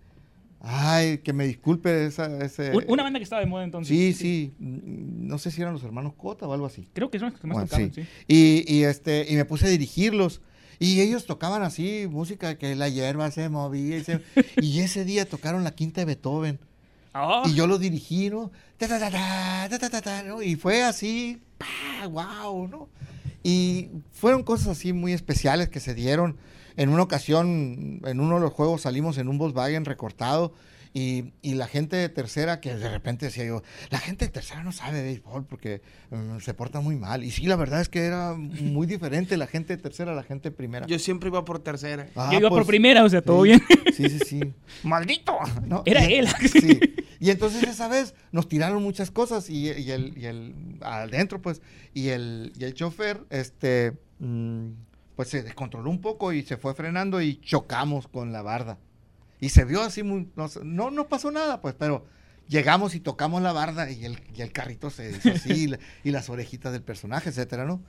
Ay, 0.63 1.17
que 1.19 1.33
me 1.33 1.47
disculpe 1.47 2.05
esa, 2.05 2.37
ese... 2.43 2.71
Un- 2.75 2.85
Una 2.87 3.01
banda 3.03 3.17
que 3.19 3.23
estaba 3.23 3.39
de 3.39 3.47
moda 3.47 3.63
entonces. 3.63 3.87
Sí, 3.97 4.13
sí. 4.13 4.53
mm, 4.59 5.27
no 5.27 5.37
sé 5.39 5.49
si 5.49 5.59
eran 5.61 5.73
los 5.73 5.83
hermanos 5.83 6.13
Cota 6.15 6.47
o 6.47 6.53
algo 6.53 6.67
así. 6.67 6.87
Creo 6.93 7.09
que 7.09 7.17
son 7.19 7.31
los 7.31 7.39
que 7.39 7.47
más 7.47 7.55
Bueno, 7.55 7.67
tocaban, 7.67 7.93
sí. 7.93 8.03
sí. 8.03 8.07
Y, 8.27 8.63
y, 8.75 8.83
este, 8.83 9.25
y 9.27 9.35
me 9.35 9.45
puse 9.45 9.65
a 9.65 9.69
dirigirlos. 9.69 10.41
Y 10.77 11.01
ellos 11.01 11.25
tocaban 11.25 11.61
así, 11.63 12.07
música 12.09 12.57
que 12.57 12.75
la 12.75 12.89
hierba 12.89 13.29
se 13.31 13.49
movía. 13.49 13.97
Y, 13.97 14.03
se- 14.03 14.21
y 14.61 14.79
ese 14.81 15.03
día 15.03 15.25
tocaron 15.27 15.63
la 15.63 15.71
quinta 15.73 16.01
de 16.01 16.05
Beethoven. 16.05 16.59
Ah, 17.13 17.43
Y 17.45 17.55
yo 17.55 17.65
lo 17.67 17.77
dirigí, 17.79 18.29
¿no? 18.29 18.51
Ta, 18.77 18.87
ta, 18.87 18.99
ta, 18.99 19.09
ta, 19.11 19.67
ta, 19.69 19.79
ta, 19.79 19.89
ta, 19.89 20.01
ta, 20.01 20.23
¿no? 20.23 20.41
Y 20.41 20.55
fue 20.55 20.83
así, 20.83 21.39
wow, 22.09 22.67
¿no? 22.67 22.87
Y 23.43 23.89
fueron 24.11 24.43
cosas 24.43 24.67
así 24.69 24.93
muy 24.93 25.13
especiales 25.13 25.69
que 25.69 25.79
se 25.79 25.93
dieron. 25.95 26.37
En 26.77 26.89
una 26.89 27.03
ocasión, 27.03 28.01
en 28.05 28.19
uno 28.19 28.35
de 28.35 28.41
los 28.41 28.53
juegos 28.53 28.81
salimos 28.81 29.17
en 29.17 29.27
un 29.27 29.37
Volkswagen 29.37 29.85
recortado 29.85 30.53
y, 30.93 31.31
y 31.41 31.53
la 31.53 31.67
gente 31.67 31.95
de 31.95 32.09
tercera, 32.09 32.59
que 32.59 32.75
de 32.75 32.89
repente 32.89 33.25
decía 33.27 33.45
yo, 33.45 33.63
la 33.91 33.99
gente 33.99 34.25
de 34.25 34.31
tercera 34.31 34.61
no 34.61 34.73
sabe 34.73 34.97
de 34.97 35.03
béisbol 35.03 35.45
porque 35.45 35.81
mm, 36.09 36.39
se 36.39 36.53
porta 36.53 36.81
muy 36.81 36.97
mal. 36.97 37.23
Y 37.23 37.31
sí, 37.31 37.45
la 37.45 37.55
verdad 37.55 37.79
es 37.79 37.87
que 37.87 38.01
era 38.01 38.33
muy 38.33 38.87
diferente 38.87 39.37
la 39.37 39.47
gente 39.47 39.75
de 39.77 39.81
tercera 39.81 40.11
a 40.11 40.15
la 40.15 40.23
gente 40.23 40.49
de 40.49 40.55
primera. 40.55 40.85
Yo 40.87 40.99
siempre 40.99 41.29
iba 41.29 41.45
por 41.45 41.59
tercera. 41.59 42.07
Ah, 42.15 42.29
yo 42.33 42.39
iba 42.39 42.49
por 42.49 42.59
pues, 42.59 42.67
primera, 42.67 43.05
o 43.05 43.09
sea, 43.09 43.21
todo 43.21 43.43
sí, 43.43 43.49
bien. 43.49 43.61
Sí, 43.95 44.09
sí, 44.09 44.19
sí. 44.19 44.53
¡Maldito! 44.83 45.37
¿no? 45.65 45.83
Era 45.85 46.09
Y- 46.09 46.15
él. 46.15 46.27
Sí. 46.51 46.79
Y 47.21 47.29
entonces 47.29 47.63
esa 47.63 47.87
vez 47.87 48.15
nos 48.31 48.47
tiraron 48.49 48.81
muchas 48.83 49.11
cosas 49.11 49.49
y, 49.49 49.71
y 49.71 49.91
el, 49.91 50.17
y 50.17 50.25
el 50.25 50.55
adentro, 50.81 51.39
pues, 51.41 51.61
y 51.93 52.09
el, 52.09 52.51
y 52.57 52.63
el 52.63 52.73
chofer, 52.73 53.21
este, 53.29 53.93
mm, 54.19 54.69
pues 55.21 55.29
se 55.29 55.43
descontroló 55.43 55.87
un 55.91 56.01
poco 56.01 56.33
y 56.33 56.41
se 56.41 56.57
fue 56.57 56.73
frenando 56.73 57.21
y 57.21 57.39
chocamos 57.41 58.07
con 58.07 58.31
la 58.31 58.41
barda. 58.41 58.79
Y 59.39 59.49
se 59.49 59.65
vio 59.65 59.83
así 59.83 60.01
muy, 60.01 60.27
no, 60.63 60.89
no, 60.89 61.07
pasó 61.09 61.29
nada, 61.29 61.61
pues, 61.61 61.75
pero 61.77 62.07
llegamos 62.47 62.95
y 62.95 62.99
tocamos 63.01 63.39
la 63.43 63.51
barda 63.53 63.91
y 63.91 64.03
el, 64.03 64.19
y 64.35 64.41
el 64.41 64.51
carrito 64.51 64.89
se 64.89 65.11
hizo 65.11 65.29
así 65.29 65.51
y, 65.51 65.67
la- 65.67 65.79
y 66.03 66.09
las 66.09 66.27
orejitas 66.31 66.71
del 66.73 66.81
personaje, 66.81 67.29
etcétera, 67.29 67.65
¿no? 67.65 67.83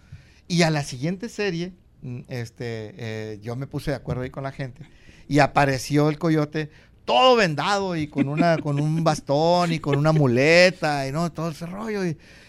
Y 0.46 0.60
a 0.60 0.68
la 0.68 0.84
siguiente 0.84 1.30
serie, 1.30 1.72
mm, 2.02 2.18
este, 2.28 2.94
eh, 2.98 3.38
yo 3.40 3.56
me 3.56 3.66
puse 3.66 3.92
de 3.92 3.96
acuerdo 3.96 4.24
ahí 4.24 4.30
con 4.30 4.42
la 4.42 4.52
gente 4.52 4.82
y 5.26 5.38
apareció 5.38 6.10
el 6.10 6.18
coyote 6.18 6.70
todo 7.06 7.34
vendado 7.34 7.96
y 7.96 8.08
con 8.08 8.28
una 8.28 8.58
con 8.58 8.78
un 8.78 9.02
bastón 9.04 9.72
y 9.72 9.78
con 9.78 9.96
una 9.96 10.12
muleta 10.12 11.08
y 11.08 11.12
no 11.12 11.32
todo 11.32 11.48
ese 11.48 11.64
rollo 11.64 12.04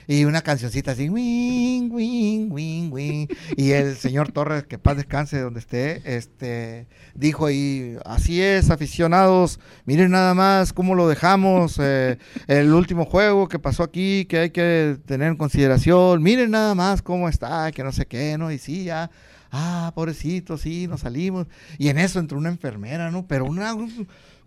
y 0.07 0.25
una 0.25 0.41
cancioncita 0.41 0.91
así 0.91 1.09
wing 1.09 1.89
wing 1.91 2.49
wing 2.51 2.91
wing 2.91 3.27
y 3.55 3.71
el 3.71 3.95
señor 3.95 4.31
Torres 4.31 4.63
que 4.63 4.77
paz 4.77 4.97
descanse 4.97 5.39
donde 5.39 5.59
esté 5.59 6.01
este 6.05 6.87
dijo 7.15 7.45
ahí 7.45 7.97
así 8.05 8.41
es 8.41 8.69
aficionados 8.69 9.59
miren 9.85 10.11
nada 10.11 10.33
más 10.33 10.73
cómo 10.73 10.95
lo 10.95 11.07
dejamos 11.07 11.79
eh, 11.79 12.17
el 12.47 12.73
último 12.73 13.05
juego 13.05 13.47
que 13.47 13.59
pasó 13.59 13.83
aquí 13.83 14.25
que 14.25 14.39
hay 14.39 14.49
que 14.49 14.97
tener 15.05 15.29
en 15.29 15.37
consideración 15.37 16.21
miren 16.21 16.51
nada 16.51 16.75
más 16.75 17.01
cómo 17.01 17.29
está 17.29 17.71
que 17.71 17.83
no 17.83 17.91
sé 17.91 18.05
qué 18.05 18.37
no 18.37 18.51
y 18.51 18.57
sí 18.57 18.85
ya 18.85 19.09
ah, 19.53 19.91
pobrecito, 19.95 20.57
sí, 20.57 20.87
nos 20.87 21.01
salimos. 21.01 21.47
Y 21.77 21.87
en 21.87 21.99
eso 21.99 22.19
entró 22.19 22.37
una 22.37 22.49
enfermera, 22.49 23.11
¿no? 23.11 23.25
Pero 23.27 23.45
una, 23.45 23.73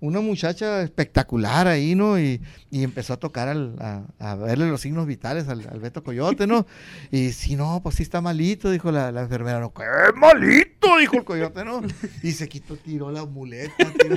una 0.01 0.21
muchacha 0.21 0.83
espectacular 0.83 1.67
ahí, 1.69 1.95
¿no? 1.95 2.19
Y, 2.19 2.41
y 2.71 2.83
empezó 2.85 3.13
a 3.15 3.17
tocar, 3.17 3.49
al, 3.49 3.75
a, 3.81 4.03
a 4.19 4.35
verle 4.37 4.69
los 4.69 4.81
signos 4.81 5.07
vitales 5.07 5.49
al, 5.49 5.67
al 5.69 5.81
Beto 5.81 6.03
Coyote, 6.03 6.47
¿no? 6.47 6.67
Y 7.11 7.33
sí, 7.33 7.57
no, 7.57 7.81
pues 7.83 7.97
sí 7.97 8.03
está 8.03 8.21
malito, 8.21 8.71
dijo 8.71 8.91
la, 8.93 9.11
la 9.13 9.23
enfermera, 9.23 9.59
no, 9.61 9.73
qué 9.73 9.85
malito, 10.15 10.97
dijo 10.99 11.17
el 11.17 11.25
Coyote, 11.25 11.65
¿no? 11.65 11.83
Y 12.23 12.33
se 12.33 12.49
quitó, 12.49 12.77
tiró 12.77 13.11
la 13.11 13.25
muleta, 13.25 13.93
tiró- 13.99 14.17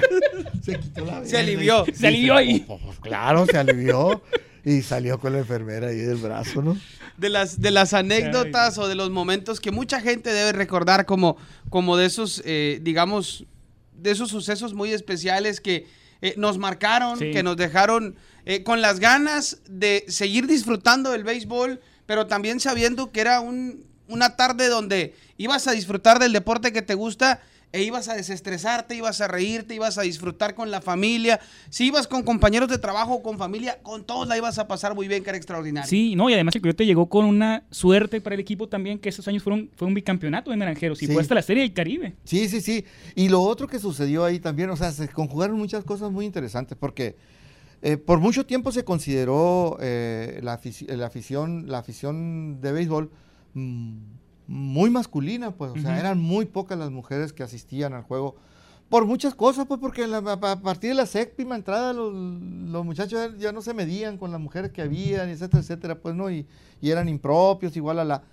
se 0.61 0.79
quitó 0.79 1.05
la 1.05 1.23
Se 1.25 1.37
alivió. 1.37 1.85
y- 1.87 1.93
Se 1.93 2.07
alivió 2.07 2.35
ahí. 2.35 2.59
Pues, 2.67 2.79
pues, 2.85 2.99
claro, 2.99 3.45
se 3.45 3.57
alivió. 3.57 4.21
Y 4.65 4.81
salió 4.81 5.19
con 5.21 5.31
la 5.31 5.39
enfermera 5.39 5.87
ahí 5.87 5.95
del 5.99 6.17
brazo, 6.17 6.61
¿no? 6.61 6.77
de 7.17 7.29
las, 7.29 7.59
de 7.61 7.71
las 7.71 7.93
anécdotas 7.93 8.77
o 8.77 8.87
de 8.89 8.95
los 8.95 9.09
momentos 9.09 9.59
que 9.61 9.71
mucha 9.71 9.99
gente 10.01 10.31
debe 10.31 10.51
recordar 10.51 11.05
como, 11.05 11.37
como 11.69 11.95
de 11.97 12.05
esos, 12.05 12.41
eh, 12.45 12.79
digamos, 12.81 13.45
de 14.01 14.11
esos 14.11 14.29
sucesos 14.29 14.73
muy 14.73 14.91
especiales 14.91 15.59
que 15.61 15.87
eh, 16.21 16.33
nos 16.37 16.57
marcaron, 16.57 17.17
Sí. 17.17 17.31
que 17.31 17.43
nos 17.43 17.55
dejaron 17.57 18.15
eh, 18.45 18.63
con 18.63 18.81
las 18.81 18.99
ganas 18.99 19.59
de 19.69 20.05
seguir 20.07 20.47
disfrutando 20.47 21.11
del 21.11 21.23
béisbol, 21.23 21.79
pero 22.05 22.27
también 22.27 22.59
sabiendo 22.59 23.11
que 23.11 23.21
era 23.21 23.39
un- 23.39 23.85
una 24.07 24.35
tarde 24.35 24.67
donde 24.69 25.13
ibas 25.37 25.67
a 25.67 25.71
disfrutar 25.71 26.19
del 26.19 26.33
deporte 26.33 26.73
que 26.73 26.81
te 26.81 26.95
gusta 26.95 27.41
e 27.71 27.83
ibas 27.83 28.07
a 28.09 28.15
desestresarte, 28.15 28.95
ibas 28.95 29.21
a 29.21 29.27
reírte, 29.27 29.75
ibas 29.75 29.97
a 29.97 30.01
disfrutar 30.01 30.55
con 30.55 30.71
la 30.71 30.81
familia. 30.81 31.39
Si 31.69 31.85
ibas 31.85 32.07
con 32.07 32.23
compañeros 32.23 32.67
de 32.69 32.79
trabajo 32.79 33.13
o 33.15 33.21
con 33.21 33.37
familia, 33.37 33.77
con 33.83 34.03
todos 34.03 34.27
la 34.27 34.37
ibas 34.37 34.57
a 34.57 34.67
pasar 34.67 34.95
muy 34.95 35.07
bien, 35.07 35.23
que 35.23 35.29
era 35.29 35.37
extraordinario. 35.37 35.87
Sí, 35.87 36.15
no, 36.15 36.29
y 36.29 36.33
además 36.33 36.55
el 36.55 36.61
Coyote 36.61 36.85
llegó 36.85 37.07
con 37.07 37.25
una 37.25 37.63
suerte 37.69 38.21
para 38.21 38.33
el 38.33 38.39
equipo 38.41 38.67
también, 38.67 38.97
que 38.97 39.09
esos 39.09 39.27
años 39.27 39.43
fueron, 39.43 39.69
fue 39.75 39.87
un 39.87 39.93
bicampeonato 39.93 40.49
de 40.51 40.57
Naranjeros 40.57 41.01
y 41.03 41.07
Sí. 41.07 41.13
fue 41.13 41.21
hasta 41.21 41.35
la 41.35 41.41
Serie 41.43 41.61
del 41.63 41.73
Caribe. 41.73 42.15
Sí, 42.23 42.49
sí, 42.49 42.59
sí. 42.61 42.85
Y 43.15 43.29
lo 43.29 43.41
otro 43.43 43.67
que 43.67 43.77
sucedió 43.79 44.25
ahí 44.25 44.39
también, 44.39 44.69
o 44.71 44.75
sea, 44.75 44.91
se 44.91 45.07
conjugaron 45.07 45.57
muchas 45.57 45.83
cosas 45.83 46.11
muy 46.11 46.25
interesantes, 46.25 46.75
porque 46.79 47.15
eh, 47.81 47.97
por 47.97 48.19
mucho 48.19 48.45
tiempo 48.45 48.71
se 48.71 48.83
consideró 48.83 49.77
eh, 49.79 50.39
la, 50.43 50.59
la 50.87 51.05
afición, 51.05 51.65
la 51.69 51.77
afición 51.77 52.59
de 52.61 52.71
béisbol 52.71 53.09
mm, 53.53 53.97
muy 54.51 54.89
masculina, 54.89 55.51
pues, 55.51 55.71
o 55.71 55.77
sea, 55.77 55.99
eran 55.99 56.19
muy 56.19 56.45
pocas 56.45 56.77
las 56.77 56.89
mujeres 56.89 57.33
que 57.33 57.43
asistían 57.43 57.93
al 57.93 58.01
juego. 58.01 58.35
Por 58.89 59.05
muchas 59.05 59.35
cosas, 59.35 59.67
pues, 59.67 59.79
porque 59.79 60.07
la- 60.07 60.17
a, 60.17 60.61
partir 60.61 60.89
de 60.89 60.95
la 60.95 61.05
séptima 61.05 61.55
entrada 61.55 61.93
los, 61.93 62.11
los 62.11 62.83
muchachos 62.83 63.37
ya 63.37 63.51
no 63.51 63.61
se 63.61 63.75
medían 63.75 64.17
con 64.17 64.31
las 64.31 64.41
mujeres 64.41 64.71
que 64.71 64.81
habían, 64.81 65.29
etcétera, 65.29 65.61
etcétera, 65.61 65.95
pues, 66.01 66.15
¿no? 66.15 66.31
Y, 66.31 66.47
y 66.81 66.89
eran 66.89 67.07
impropios, 67.07 67.77
igual 67.77 67.99
a 67.99 68.03
la... 68.03 68.23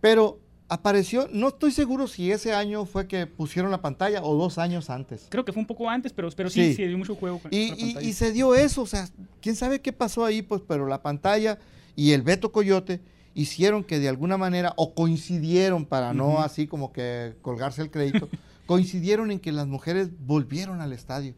Pero 0.00 0.40
apareció, 0.68 1.28
no 1.32 1.48
estoy 1.48 1.70
seguro 1.70 2.08
si 2.08 2.32
ese 2.32 2.52
año 2.52 2.84
fue 2.86 3.06
que 3.06 3.28
pusieron 3.28 3.70
la 3.70 3.80
pantalla 3.80 4.24
o 4.24 4.34
dos 4.34 4.58
años 4.58 4.90
antes. 4.90 5.26
Creo 5.28 5.44
que 5.44 5.52
fue 5.52 5.60
un 5.60 5.66
poco 5.68 5.88
antes, 5.88 6.12
pero, 6.12 6.28
pero 6.34 6.50
sí, 6.50 6.70
Sí. 6.70 6.74
sí, 6.74 6.86
dio 6.88 6.98
mucho 6.98 7.14
juego. 7.14 7.40
Y, 7.52 7.72
y- 7.80 7.98
y 8.00 8.12
se 8.14 8.32
dio 8.32 8.56
eso, 8.56 8.82
o 8.82 8.86
sea, 8.86 9.08
quién 9.40 9.54
sabe 9.54 9.80
qué 9.80 9.92
pasó 9.92 10.24
ahí, 10.24 10.42
pues, 10.42 10.60
pero 10.66 10.88
la 10.88 11.00
pantalla 11.02 11.60
y 11.94 12.10
el 12.10 12.22
Beto 12.22 12.50
Coyote 12.50 13.00
hicieron 13.34 13.84
que 13.84 13.98
de 13.98 14.08
alguna 14.08 14.36
manera, 14.36 14.72
o 14.76 14.94
coincidieron 14.94 15.84
para 15.84 16.14
no 16.14 16.40
así 16.40 16.66
como 16.66 16.92
que 16.92 17.34
colgarse 17.42 17.82
el 17.82 17.90
crédito, 17.90 18.28
coincidieron 18.66 19.30
en 19.30 19.40
que 19.40 19.52
las 19.52 19.66
mujeres 19.66 20.10
volvieron 20.20 20.80
al 20.80 20.92
estadio. 20.92 21.34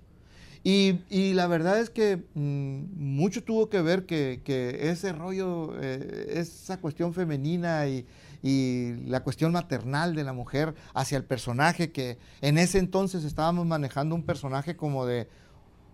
Y, 0.62 1.00
y 1.10 1.32
la 1.32 1.46
verdad 1.46 1.78
es 1.78 1.90
que 1.90 2.24
mm, 2.34 2.84
mucho 2.96 3.44
tuvo 3.44 3.68
que 3.68 3.80
ver 3.82 4.04
que, 4.04 4.40
que 4.44 4.90
ese 4.90 5.12
rollo, 5.12 5.80
eh, 5.80 6.34
esa 6.34 6.80
cuestión 6.80 7.14
femenina 7.14 7.86
y, 7.86 8.04
y 8.42 8.94
la 9.06 9.22
cuestión 9.22 9.52
maternal 9.52 10.14
de 10.14 10.24
la 10.24 10.32
mujer 10.32 10.74
hacia 10.94 11.18
el 11.18 11.24
personaje, 11.24 11.92
que 11.92 12.18
en 12.40 12.58
ese 12.58 12.78
entonces 12.78 13.24
estábamos 13.24 13.66
manejando 13.66 14.14
un 14.14 14.24
personaje 14.24 14.76
como 14.76 15.06
de 15.06 15.28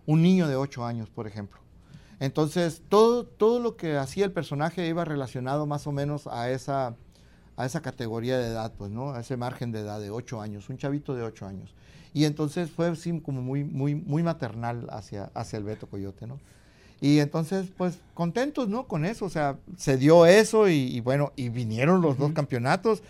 un 0.05 0.21
niño 0.21 0.47
de 0.47 0.55
8 0.55 0.85
años, 0.85 1.09
por 1.09 1.27
ejemplo. 1.27 1.62
Entonces, 2.23 2.81
todo, 2.87 3.25
todo 3.25 3.59
lo 3.59 3.75
que 3.75 3.97
hacía 3.97 4.23
el 4.23 4.31
personaje 4.31 4.87
iba 4.87 5.03
relacionado 5.03 5.65
más 5.65 5.87
o 5.87 5.91
menos 5.91 6.25
a 6.27 6.49
esa, 6.51 6.95
a 7.57 7.65
esa 7.65 7.81
categoría 7.81 8.37
de 8.37 8.47
edad, 8.47 8.71
pues, 8.77 8.91
¿no? 8.91 9.11
A 9.11 9.19
ese 9.19 9.35
margen 9.35 9.73
de 9.73 9.81
edad 9.81 9.99
de 9.99 10.09
8 10.09 10.39
años, 10.39 10.69
un 10.69 10.77
chavito 10.77 11.15
de 11.15 11.23
8 11.23 11.45
años. 11.45 11.75
Y 12.13 12.23
entonces 12.23 12.71
fue 12.71 12.93
como 13.21 13.41
muy, 13.41 13.65
muy, 13.65 13.93
muy 13.93 14.23
maternal 14.23 14.87
hacia, 14.89 15.31
hacia 15.33 15.57
el 15.57 15.65
Beto 15.65 15.87
Coyote, 15.87 16.25
¿no? 16.25 16.39
Y 17.01 17.19
entonces, 17.19 17.67
pues, 17.77 17.99
contentos, 18.13 18.69
¿no? 18.69 18.87
Con 18.87 19.03
eso, 19.03 19.25
o 19.25 19.29
sea, 19.29 19.57
se 19.75 19.97
dio 19.97 20.25
eso 20.25 20.69
y, 20.69 20.75
y 20.75 21.01
bueno, 21.01 21.33
y 21.35 21.49
vinieron 21.49 21.99
los 21.99 22.17
dos 22.17 22.31
campeonatos, 22.31 23.03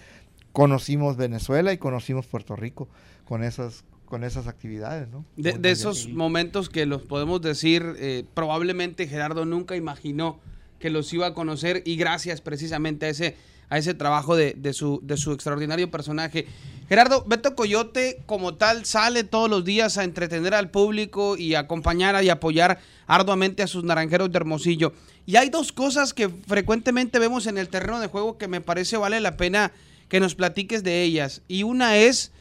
conocimos 0.53 1.17
Venezuela 1.17 1.71
y 1.71 1.77
conocimos 1.77 2.25
Puerto 2.25 2.55
Rico 2.55 2.87
con 3.25 3.43
esas, 3.43 3.83
con 4.13 4.23
esas 4.23 4.45
actividades, 4.45 5.09
¿no? 5.09 5.25
De, 5.37 5.71
esos 5.71 6.07
momentos 6.07 6.69
que 6.69 6.85
los 6.85 7.01
podemos 7.01 7.41
decir, 7.41 7.95
eh, 7.97 8.23
probablemente 8.35 9.07
Gerardo 9.07 9.43
nunca 9.43 9.75
imaginó 9.75 10.39
que 10.77 10.91
los 10.91 11.11
iba 11.13 11.25
a 11.25 11.33
conocer 11.33 11.81
y 11.83 11.95
gracias 11.95 12.39
precisamente 12.39 13.07
a 13.07 13.09
ese, 13.09 13.35
a 13.69 13.79
ese 13.79 13.95
trabajo 13.95 14.35
de, 14.35 14.53
de 14.53 14.73
su, 14.73 14.99
de 15.01 15.17
su 15.17 15.31
extraordinario 15.31 15.89
personaje. 15.89 16.45
Gerardo, 16.87 17.25
Beto 17.25 17.55
Coyote 17.55 18.21
como 18.27 18.53
tal 18.53 18.85
sale 18.85 19.23
todos 19.23 19.49
los 19.49 19.65
días 19.65 19.97
a 19.97 20.03
entretener 20.03 20.53
al 20.53 20.69
público 20.69 21.35
y 21.35 21.55
acompañar 21.55 22.23
y 22.23 22.29
apoyar 22.29 22.81
arduamente 23.07 23.63
a 23.63 23.67
sus 23.67 23.83
naranjeros 23.83 24.31
de 24.31 24.37
Hermosillo. 24.37 24.93
Y 25.25 25.37
hay 25.37 25.49
dos 25.49 25.71
cosas 25.71 26.13
que 26.13 26.29
frecuentemente 26.29 27.17
vemos 27.17 27.47
en 27.47 27.57
el 27.57 27.67
terreno 27.67 27.99
de 27.99 28.09
juego 28.09 28.37
que 28.37 28.47
me 28.47 28.61
parece 28.61 28.95
vale 28.95 29.19
la 29.21 29.37
pena 29.37 29.71
que 30.07 30.19
nos 30.19 30.35
platiques 30.35 30.83
de 30.83 31.01
ellas. 31.01 31.41
Y 31.47 31.63
una 31.63 31.97
es 31.97 32.31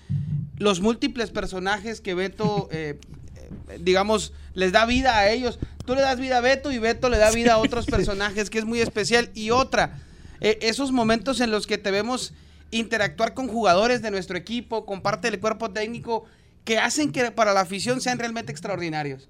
los 0.62 0.80
múltiples 0.80 1.30
personajes 1.30 2.00
que 2.00 2.14
Beto, 2.14 2.68
eh, 2.70 2.98
eh, 3.36 3.78
digamos, 3.80 4.32
les 4.54 4.70
da 4.70 4.86
vida 4.86 5.18
a 5.18 5.28
ellos. 5.28 5.58
Tú 5.84 5.94
le 5.94 6.00
das 6.00 6.20
vida 6.20 6.38
a 6.38 6.40
Beto 6.40 6.70
y 6.70 6.78
Beto 6.78 7.08
le 7.08 7.18
da 7.18 7.30
vida 7.32 7.54
a 7.54 7.58
otros 7.58 7.86
personajes, 7.96 8.48
que 8.48 8.58
es 8.60 8.64
muy 8.64 8.80
especial. 8.80 9.30
Y 9.34 9.50
otra, 9.50 9.98
eh, 10.40 10.58
esos 10.62 10.92
momentos 10.92 11.40
en 11.40 11.50
los 11.50 11.66
que 11.66 11.78
te 11.78 11.90
vemos 11.90 12.32
interactuar 12.70 13.34
con 13.34 13.48
jugadores 13.48 14.02
de 14.02 14.12
nuestro 14.12 14.38
equipo, 14.38 14.86
con 14.86 15.02
parte 15.02 15.30
del 15.30 15.40
cuerpo 15.40 15.72
técnico, 15.72 16.24
que 16.64 16.78
hacen 16.78 17.10
que 17.10 17.32
para 17.32 17.52
la 17.52 17.62
afición 17.62 18.00
sean 18.00 18.20
realmente 18.20 18.52
extraordinarios. 18.52 19.28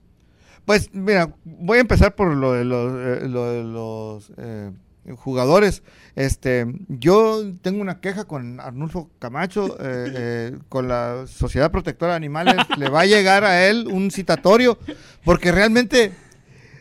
Pues 0.67 0.91
mira, 0.93 1.35
voy 1.45 1.79
a 1.79 1.81
empezar 1.81 2.15
por 2.15 2.37
lo 2.37 2.53
de 2.53 2.65
los, 2.65 2.93
eh, 2.93 3.29
lo 3.29 3.51
de 3.51 3.65
los, 3.65 4.31
jugadores. 5.17 5.83
Este, 6.15 6.67
yo 6.89 7.43
tengo 7.63 7.81
una 7.81 8.01
queja 8.01 8.25
con 8.25 8.61
Arnulfo 8.61 9.11
Camacho, 9.19 9.77
eh, 9.81 10.13
eh, 10.15 10.59
con 10.69 10.89
la 10.89 11.25
Sociedad 11.27 11.71
Protectora 11.71 12.13
de 12.13 12.17
Animales. 12.17 12.55
le 12.79 12.89
va 12.89 13.01
a 13.01 13.07
llegar 13.07 13.45
a 13.45 13.67
él 13.67 13.87
un 13.91 14.11
citatorio, 14.11 14.79
porque 15.25 15.51
realmente, 15.53 16.13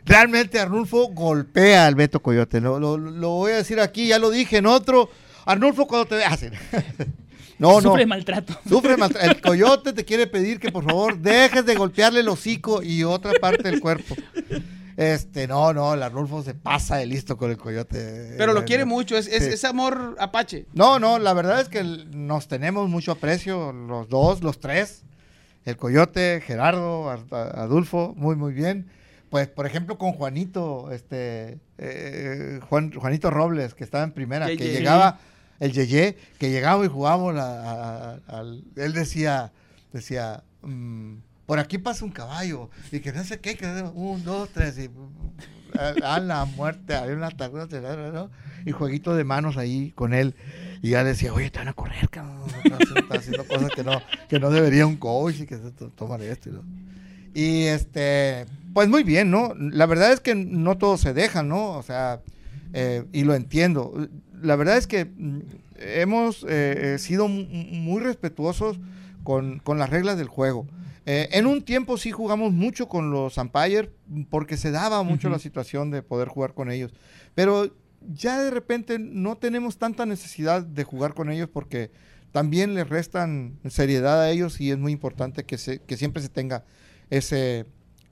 realmente 0.06 0.60
Arnulfo 0.60 1.08
golpea 1.10 1.88
al 1.88 1.96
Beto 1.96 2.22
Coyote. 2.22 2.62
Lo, 2.62 2.80
lo- 2.80 2.98
lo 2.98 3.30
voy 3.30 3.54
a 3.54 3.58
decir 3.58 3.80
aquí, 3.80 4.08
ya 4.08 4.20
lo 4.20 4.30
dije 4.30 4.58
en 4.58 4.66
otro. 4.66 5.10
Arnulfo, 5.46 5.88
cuando 5.88 6.08
te 6.08 6.16
veas. 6.16 6.46
No, 7.60 7.76
no. 7.80 7.92
Sufre 7.92 8.08
maltrato. 8.08 8.58
Sufre 8.68 8.98
maltrato. 8.98 9.30
El 9.30 9.40
coyote 9.40 9.94
te 9.94 10.04
quiere 10.04 10.26
pedir 10.26 10.60
que 10.60 10.72
por 10.72 10.84
favor 10.84 11.20
dejes 11.20 11.64
de 11.64 11.76
golpearle 11.76 12.22
el 12.22 12.28
hocico 12.30 12.82
y 12.82 13.04
otra 13.04 13.34
parte 13.40 13.62
del 13.70 13.80
cuerpo. 13.80 14.16
Este, 15.02 15.48
no, 15.48 15.74
no, 15.74 15.94
el 15.96 16.04
Arnulfo 16.04 16.44
se 16.44 16.54
pasa 16.54 16.98
de 16.98 17.06
listo 17.08 17.36
con 17.38 17.50
el 17.50 17.58
coyote. 17.58 18.36
Pero 18.38 18.54
lo 18.54 18.62
Eh, 18.62 18.66
quiere 18.66 18.86
mucho, 18.86 19.18
es, 19.18 19.28
es, 19.28 19.44
Sí. 19.44 19.50
es 19.54 19.64
amor 19.66 20.16
apache. 20.20 20.66
No, 20.74 21.00
no, 21.00 21.18
la 21.18 21.34
verdad 21.34 21.60
es 21.62 21.70
que 21.70 21.84
nos 21.84 22.48
tenemos 22.48 22.88
mucho 22.90 23.14
aprecio, 23.14 23.72
los 23.74 24.10
dos, 24.10 24.44
los 24.44 24.60
tres. 24.60 25.04
El 25.66 25.78
coyote, 25.78 26.42
Gerardo, 26.46 27.10
Adulfo, 27.32 28.14
muy, 28.16 28.36
muy 28.36 28.54
bien. 28.54 28.88
Pues, 29.30 29.48
por 29.48 29.66
ejemplo, 29.66 29.98
con 29.98 30.12
Juanito, 30.14 30.92
este, 30.92 31.58
eh, 31.78 32.60
Juan, 32.70 32.92
Juanito 32.94 33.30
Robles, 33.32 33.74
que 33.74 33.84
estaba 33.84 34.04
en 34.04 34.12
primera, 34.12 34.48
que 34.48 34.58
llegaba, 34.72 35.20
el 35.60 35.72
Yeye, 35.72 36.18
que 36.38 36.50
llegábamos 36.50 36.88
y 36.88 36.90
jugábamos, 36.90 37.36
a- 37.38 37.62
a- 37.62 38.14
a- 38.28 38.40
al- 38.40 38.64
él 38.76 38.94
decía, 38.94 39.52
decía, 39.94 40.44
mm, 40.64 41.14
por 41.52 41.60
aquí 41.60 41.78
pasa 41.78 42.06
un 42.06 42.12
caballo, 42.12 42.70
y 42.94 43.02
que 43.02 43.12
no 43.12 43.26
sé 43.26 43.42
qué, 43.42 43.58
que 43.58 43.66
un, 43.94 44.24
dos, 44.24 44.48
tres, 44.54 44.78
y 44.80 44.90
a, 46.02 46.18
la 46.22 46.46
muerte, 46.46 46.96
había 46.96 47.14
una 47.14 47.30
tarde, 47.30 47.68
¿no? 48.14 48.30
y 48.66 48.72
jueguito 48.72 49.14
de 49.16 49.26
manos 49.26 49.58
ahí 49.58 49.92
con 49.92 50.14
él. 50.14 50.34
Y 50.82 50.92
ya 50.92 51.04
decía, 51.04 51.34
oye, 51.34 51.50
te 51.50 51.60
van 51.60 51.68
a 51.68 51.74
correr, 51.74 52.08
cabrón. 52.10 52.44
Estás 52.64 53.18
haciendo, 53.20 53.46
cosas 53.46 53.70
que 53.76 53.84
no, 53.84 54.02
que 54.30 54.40
no 54.40 54.50
debería 54.50 54.88
un 54.88 54.96
coach 54.96 55.42
y 55.42 55.46
que 55.46 55.58
se 55.58 55.72
to- 55.72 55.90
toman 55.90 56.22
esto. 56.22 56.48
Y, 56.48 56.54
lo- 56.54 56.64
y, 57.34 57.64
este, 57.64 58.46
pues 58.74 58.88
muy 58.88 59.04
bien, 59.04 59.30
¿no? 59.30 59.54
La 59.58 59.88
verdad 59.88 60.14
es 60.14 60.22
que 60.22 60.36
no 60.36 60.78
todos 60.78 61.02
se 61.02 61.14
dejan, 61.14 61.50
¿no? 61.50 61.72
O 61.72 61.84
sea, 61.84 62.22
eh, 62.72 63.04
y 63.12 63.26
lo 63.26 63.36
entiendo. 63.36 64.08
La 64.42 64.56
verdad 64.56 64.78
es 64.78 64.88
que 64.88 65.04
mm, 65.04 65.40
hemos 65.80 66.44
eh, 66.48 66.94
eh, 66.94 66.98
sido 66.98 67.28
mu- 67.28 67.44
muy 67.44 68.02
respetuosos 68.02 68.80
con 69.26 69.62
las 69.78 69.90
reglas 69.90 70.18
del 70.18 70.30
juego. 70.30 70.66
Eh, 71.06 71.30
en 71.32 71.48
un 71.48 71.64
tiempo 71.64 71.98
sí 71.98 72.12
jugamos 72.12 72.52
mucho 72.52 72.88
con 72.88 73.10
los 73.10 73.38
umpires 73.38 73.90
porque 74.30 74.58
se 74.58 74.72
daba 74.72 75.02
mucho 75.04 75.30
la 75.30 75.40
situación 75.40 75.90
de 75.90 76.04
poder 76.04 76.28
jugar 76.28 76.54
con 76.54 76.72
ellos. 76.72 76.94
Pero 77.34 77.74
ya 78.14 78.40
de 78.40 78.52
repente 78.52 79.00
no 79.00 79.38
tenemos 79.38 79.78
tanta 79.78 80.06
necesidad 80.06 80.64
de 80.64 80.84
jugar 80.84 81.14
con 81.14 81.32
ellos 81.32 81.50
porque 81.52 81.92
también 82.32 82.76
les 82.76 82.88
restan 82.88 83.60
seriedad 83.70 84.22
a 84.22 84.30
ellos 84.32 84.62
y 84.62 84.72
es 84.72 84.78
muy 84.78 84.92
importante 84.92 85.44
que, 85.44 85.58
se, 85.58 85.80
que 85.80 85.98
siempre 85.98 86.22
se 86.22 86.30
tenga 86.30 86.64
ese, 87.10 87.60
eh, 87.60 87.66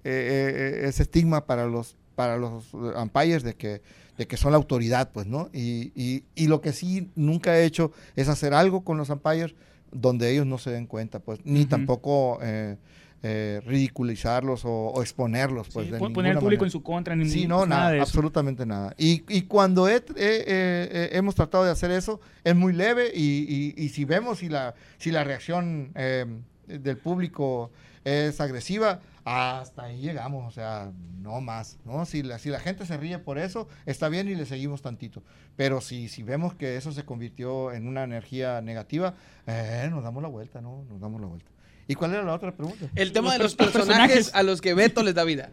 eh, 0.03 0.81
ese 0.85 1.03
estigma 1.03 1.45
para 1.45 1.67
los, 1.67 1.95
para 2.15 2.37
los 2.37 2.73
umpires 2.73 3.43
de 3.43 3.55
que, 3.55 3.81
de 4.17 4.27
que 4.27 4.35
son 4.35 4.51
la 4.51 4.57
autoridad, 4.57 5.11
pues, 5.11 5.25
¿no? 5.25 5.49
Y, 5.53 5.93
y, 5.95 6.25
y 6.35 6.47
lo 6.47 6.59
que 6.59 6.73
sí 6.73 7.11
nunca 7.15 7.57
he 7.57 7.65
hecho 7.65 7.91
es 8.15 8.27
hacer 8.27 8.53
algo 8.53 8.83
con 8.83 8.97
los 8.97 9.09
umpires 9.09 9.55
donde 9.91 10.31
ellos 10.31 10.45
no 10.45 10.57
se 10.57 10.71
den 10.71 10.85
cuenta, 10.87 11.19
pues, 11.19 11.39
ni 11.45 11.65
tampoco 11.65 12.39
eh, 12.41 12.77
eh, 13.23 13.61
ridiculizarlos 13.65 14.63
o, 14.65 14.69
o 14.71 15.01
exponerlos, 15.01 15.67
pues, 15.73 15.87
Sí, 15.87 15.91
de 15.91 15.99
pon- 15.99 16.13
poner 16.13 16.31
al 16.33 16.39
público 16.39 16.61
manera. 16.61 16.67
en 16.67 16.71
su 16.71 16.83
contra, 16.83 17.15
ni 17.15 17.25
Sí, 17.29 17.47
no, 17.47 17.65
nada, 17.65 17.91
de 17.91 17.97
eso. 17.97 18.03
absolutamente 18.03 18.65
nada. 18.65 18.93
Y, 18.97 19.23
y 19.27 19.41
cuando 19.43 19.87
he- 19.89 19.97
eh, 19.97 20.03
eh, 20.15 21.09
hemos 21.13 21.35
tratado 21.35 21.65
de 21.65 21.71
hacer 21.71 21.91
eso, 21.91 22.21
es 22.43 22.55
muy 22.55 22.71
leve 22.73 23.11
y, 23.13 23.73
y- 23.77 23.83
y 23.83 23.89
si 23.89 24.05
vemos 24.05 24.39
si 24.39 24.47
la, 24.49 24.73
si 24.97 25.11
la 25.11 25.23
reacción 25.23 25.91
eh, 25.95 26.25
del 26.67 26.97
público 26.97 27.71
es 28.05 28.39
agresiva, 28.39 29.01
hasta 29.31 29.83
ahí 29.83 30.01
llegamos, 30.01 30.47
o 30.47 30.51
sea, 30.51 30.91
no 31.21 31.39
más, 31.41 31.77
¿no? 31.85 32.05
Si 32.05 32.23
la, 32.23 32.39
si 32.39 32.49
la 32.49 32.59
gente 32.59 32.85
se 32.85 32.97
ríe 32.97 33.19
por 33.19 33.37
eso, 33.37 33.67
está 33.85 34.09
bien 34.09 34.27
y 34.27 34.33
le 34.35 34.45
seguimos 34.47 34.81
tantito. 34.81 35.21
Pero 35.55 35.81
si, 35.81 36.09
si 36.09 36.23
vemos 36.23 36.55
que 36.55 36.77
eso 36.77 36.91
se 36.91 37.03
convirtió 37.05 37.71
en 37.71 37.87
una 37.87 38.03
energía 38.03 38.61
negativa, 38.61 39.13
eh, 39.45 39.87
nos 39.91 40.03
damos 40.03 40.23
la 40.23 40.29
vuelta, 40.29 40.61
¿no? 40.61 40.83
Nos 40.89 40.99
damos 40.99 41.21
la 41.21 41.27
vuelta. 41.27 41.51
¿Y 41.87 41.95
cuál 41.95 42.13
era 42.13 42.23
la 42.23 42.33
otra 42.33 42.55
pregunta? 42.55 42.87
El 42.95 43.11
tema 43.11 43.27
Los 43.29 43.37
de 43.37 43.43
los 43.43 43.55
per- 43.55 43.65
los 43.67 43.73
personajes, 43.75 44.15
personajes. 44.15 44.35
a 44.35 44.43
los 44.43 44.61
que 44.61 44.73
Beto 44.73 45.03
les 45.03 45.13
da 45.15 45.23
vida. 45.23 45.51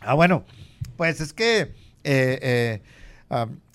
Ah, 0.00 0.14
bueno, 0.14 0.44
pues 0.96 1.20
es 1.20 1.32
que 1.32 1.74
eh, 2.04 2.38
eh, 2.42 2.82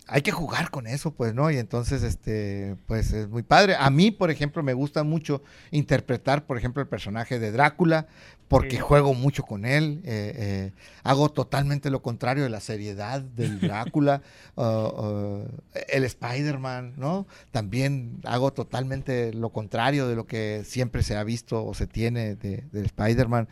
hay 0.10 0.22
que 0.22 0.32
jugar 0.32 0.70
con 0.72 0.88
eso, 0.88 1.12
pues, 1.14 1.34
¿no? 1.34 1.52
Y 1.52 1.58
entonces, 1.58 2.02
este, 2.04 2.76
pues 2.86 3.12
es 3.12 3.28
muy 3.28 3.44
padre. 3.44 3.76
A 3.78 3.90
mí, 3.90 4.12
por 4.12 4.32
ejemplo, 4.32 4.64
me 4.64 4.74
gusta 4.74 5.04
mucho 5.04 5.44
interpretar, 5.72 6.46
por 6.46 6.58
ejemplo, 6.58 6.82
el 6.82 6.88
personaje 6.88 7.40
de 7.40 7.52
Drácula, 7.52 8.08
porque 8.48 8.80
juego 8.80 9.14
mucho 9.14 9.44
con 9.44 9.66
él. 9.66 10.02
eh, 10.06 10.34
eh, 10.36 10.72
hago 11.04 11.30
totalmente 11.30 11.90
lo 11.90 12.02
contrario 12.02 12.44
de 12.44 12.50
la 12.50 12.60
seriedad 12.60 13.22
del 13.22 13.60
Drácula. 13.62 14.22
ah, 14.58 14.92
ah, 14.98 15.44
el 15.90 16.04
Spider-Man, 16.04 16.94
¿no? 16.98 17.28
También 17.52 18.20
hago 18.24 18.52
totalmente 18.54 19.34
lo 19.34 19.50
contrario 19.50 20.08
de 20.08 20.16
lo 20.16 20.26
que 20.26 20.64
siempre 20.66 21.04
se 21.04 21.16
ha 21.16 21.24
visto 21.24 21.66
o 21.66 21.74
se 21.74 21.88
tiene 21.88 22.36
de, 22.36 22.64
del 22.72 22.86
Spider-Man. 22.86 23.48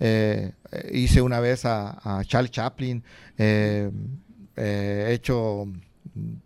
Eh, 0.00 0.52
hice 0.92 1.22
una 1.22 1.40
vez 1.40 1.64
a, 1.64 1.98
a 2.02 2.24
Charlie 2.24 2.50
Chaplin. 2.50 3.02
he 3.36 5.12
hecho, 5.12 5.66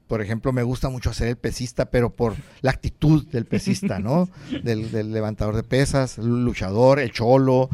por 0.07 0.21
ejemplo, 0.23 0.53
me 0.53 0.63
gusta 0.63 0.89
mucho 0.89 1.11
hacer 1.11 1.29
el 1.29 1.37
pesista, 1.37 1.87
pero 1.91 2.11
por 2.11 2.35
la 2.61 2.71
actitud 2.71 3.27
del 3.29 3.45
pesista, 3.47 3.99
¿no? 3.99 4.29
del, 4.63 4.91
del 4.91 5.13
levantador 5.13 5.57
de 5.57 5.63
pesas, 5.63 6.19
el 6.19 6.45
luchador, 6.45 6.99
el 7.01 7.13
cholo. 7.13 7.69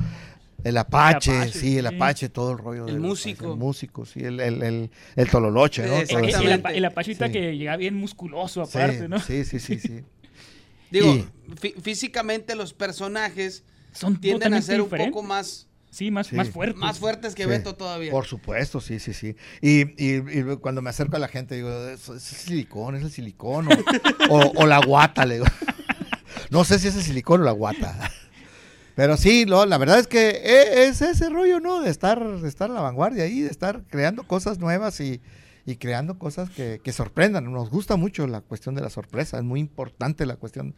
El 0.64 0.76
apache, 0.76 1.30
Apache, 1.36 1.52
sí, 1.52 1.78
el 1.78 1.88
sí. 1.88 1.94
apache, 1.94 2.28
todo 2.30 2.50
el 2.50 2.58
rollo. 2.58 2.86
El 2.88 2.94
del- 2.94 3.00
músico. 3.00 3.52
El 3.52 3.58
músico, 3.58 4.04
sí, 4.04 4.18
el, 4.18 4.40
el, 4.40 4.60
el, 4.64 4.90
el 5.14 5.30
tololoche, 5.30 5.86
¿no? 5.86 5.98
El, 5.98 6.10
el, 6.10 6.24
Exactamente. 6.24 6.76
el 6.76 6.84
apachita 6.84 7.26
Sí. 7.26 7.32
que 7.32 7.56
llega 7.56 7.76
bien 7.76 7.94
musculoso 7.94 8.66
Sí, 8.66 8.76
aparte, 8.76 9.08
¿no? 9.08 9.20
Sí, 9.20 9.44
sí, 9.44 9.60
sí, 9.60 9.78
sí. 9.78 10.00
Digo, 10.90 11.14
Y- 11.14 11.24
fí- 11.54 11.80
físicamente 11.80 12.56
los 12.56 12.74
personajes 12.74 13.62
Son 13.92 14.20
tienden 14.20 14.52
a 14.52 14.60
ser 14.60 14.80
un 14.80 14.86
diferentes. 14.86 15.12
poco 15.14 15.24
más, 15.24 15.67
Sí, 15.90 16.10
más, 16.10 16.26
Sí. 16.28 16.36
más 16.36 16.50
fuertes. 16.50 16.76
más 16.78 16.98
fuertes 16.98 17.34
que 17.34 17.44
Sí. 17.44 17.48
Beto 17.48 17.74
todavía. 17.74 18.10
Por 18.10 18.26
supuesto, 18.26 18.80
sí, 18.80 18.98
sí, 18.98 19.12
sí. 19.14 19.34
Y, 19.62 19.82
y- 20.02 20.38
y 20.38 20.56
cuando 20.60 20.82
me 20.82 20.90
acerco 20.90 21.16
a 21.16 21.18
la 21.18 21.28
gente, 21.28 21.54
digo, 21.56 21.70
es, 21.88 22.08
es 22.08 22.22
silicón, 22.22 22.94
es 22.96 23.02
el 23.02 23.10
silicón. 23.10 23.68
O, 23.68 23.72
o- 24.30 24.52
o 24.62 24.66
la 24.66 24.80
guata, 24.84 25.24
le 25.24 25.34
digo. 25.34 25.46
No 26.50 26.64
sé 26.64 26.78
si 26.78 26.88
es 26.88 26.96
el 26.96 27.02
silicón 27.02 27.40
o 27.42 27.44
la 27.44 27.52
guata. 27.52 28.10
Pero 28.94 29.16
sí, 29.16 29.44
lo- 29.44 29.66
la 29.66 29.78
verdad 29.78 29.98
es 29.98 30.06
que 30.06 30.28
e- 30.30 30.84
es 30.86 31.02
ese 31.02 31.28
rollo, 31.30 31.60
¿no? 31.60 31.80
De 31.80 31.90
estar, 31.90 32.40
de 32.40 32.48
estar 32.48 32.70
a 32.70 32.74
la 32.74 32.80
vanguardia 32.80 33.24
ahí, 33.24 33.40
de 33.40 33.48
estar 33.50 33.82
creando 33.88 34.26
cosas 34.26 34.58
nuevas 34.58 35.00
y, 35.00 35.20
y 35.66 35.76
creando 35.76 36.18
cosas 36.18 36.50
que, 36.50 36.80
que 36.82 36.92
sorprendan. 36.92 37.50
Nos 37.52 37.70
gusta 37.70 37.96
mucho 37.96 38.26
la 38.26 38.40
cuestión 38.40 38.74
de 38.74 38.80
la 38.82 38.90
sorpresa, 38.90 39.38
es 39.38 39.44
muy 39.44 39.60
importante 39.60 40.26
la 40.26 40.36
cuestión, 40.36 40.74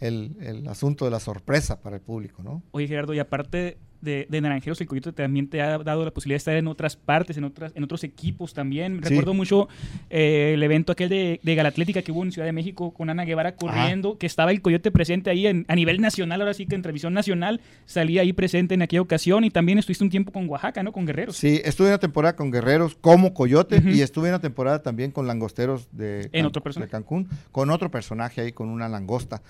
el, 0.00 0.36
el 0.40 0.66
asunto 0.68 1.04
de 1.04 1.10
la 1.12 1.20
sorpresa 1.20 1.80
para 1.80 1.96
el 1.96 2.02
público, 2.02 2.42
¿no? 2.42 2.62
Oye, 2.72 2.88
Gerardo, 2.88 3.14
y 3.14 3.18
aparte 3.20 3.78
de, 4.02 4.26
de 4.28 4.40
Naranjeros, 4.40 4.80
el 4.80 4.86
Coyote 4.86 5.12
también 5.12 5.48
te 5.48 5.62
ha 5.62 5.78
dado 5.78 6.04
la 6.04 6.10
posibilidad 6.10 6.34
de 6.34 6.38
estar 6.38 6.56
en 6.56 6.66
otras 6.68 6.96
partes, 6.96 7.36
en 7.38 7.44
otras 7.44 7.72
en 7.74 7.84
otros 7.84 8.04
equipos 8.04 8.52
también. 8.52 9.00
Sí. 9.02 9.08
Recuerdo 9.10 9.32
mucho 9.34 9.68
eh, 10.10 10.52
el 10.54 10.62
evento 10.62 10.92
aquel 10.92 11.08
de, 11.08 11.40
de 11.42 11.54
Galatlética 11.54 12.02
que 12.02 12.12
hubo 12.12 12.22
en 12.24 12.32
Ciudad 12.32 12.46
de 12.46 12.52
México 12.52 12.92
con 12.92 13.08
Ana 13.10 13.24
Guevara 13.24 13.56
corriendo, 13.56 14.18
que 14.18 14.26
estaba 14.26 14.50
el 14.50 14.60
Coyote 14.60 14.90
presente 14.90 15.30
ahí 15.30 15.46
en- 15.46 15.64
a 15.68 15.74
nivel 15.74 16.00
nacional, 16.00 16.40
ahora 16.40 16.54
sí 16.54 16.66
que 16.66 16.74
en 16.74 16.82
televisión 16.82 17.14
nacional, 17.14 17.60
salía 17.86 18.22
ahí 18.22 18.32
presente 18.32 18.74
en 18.74 18.82
aquella 18.82 19.02
ocasión 19.02 19.44
y 19.44 19.50
también 19.50 19.78
estuviste 19.78 20.04
un 20.04 20.10
tiempo 20.10 20.32
con 20.32 20.48
Oaxaca, 20.48 20.82
¿no? 20.82 20.92
Con 20.92 21.06
Guerreros. 21.06 21.36
Sí, 21.36 21.60
estuve 21.64 21.88
una 21.88 21.98
temporada 21.98 22.36
con 22.36 22.50
Guerreros 22.50 22.96
como 23.00 23.32
Coyote 23.34 23.82
y 23.84 24.00
estuve 24.00 24.28
una 24.28 24.40
temporada 24.40 24.82
también 24.82 25.10
con 25.12 25.26
Langosteros 25.26 25.88
de, 25.92 26.28
En 26.32 26.46
otro 26.46 26.62
de 26.72 26.88
Cancún, 26.88 27.28
con 27.52 27.70
otro 27.70 27.90
personaje 27.90 28.40
ahí, 28.40 28.52
con 28.52 28.68
una 28.68 28.88
langosta. 28.88 29.42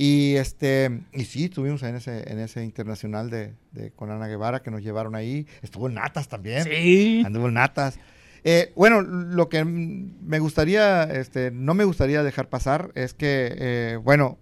Y 0.00 0.36
este 0.36 1.00
y 1.12 1.24
sí, 1.24 1.46
estuvimos 1.46 1.82
en 1.82 1.96
ese, 1.96 2.30
en 2.30 2.38
ese 2.38 2.62
internacional 2.62 3.30
de, 3.30 3.54
de- 3.72 3.90
con 3.90 4.12
Ana 4.12 4.28
Guevara 4.28 4.62
que 4.62 4.70
nos 4.70 4.80
llevaron 4.80 5.16
ahí. 5.16 5.48
Estuvo 5.60 5.88
en 5.88 5.94
Natas 5.94 6.28
también. 6.28 6.62
Sí. 6.62 7.24
Anduvo 7.26 7.48
en 7.48 7.54
Natas. 7.54 7.98
Eh, 8.44 8.72
bueno, 8.76 9.02
lo 9.02 9.48
que 9.48 9.64
me 9.64 10.38
gustaría, 10.38 11.02
este, 11.02 11.50
no 11.50 11.74
me 11.74 11.82
gustaría 11.82 12.22
dejar 12.22 12.48
pasar 12.48 12.92
es 12.94 13.12
que, 13.12 13.52
eh, 13.58 13.98
bueno, 14.00 14.38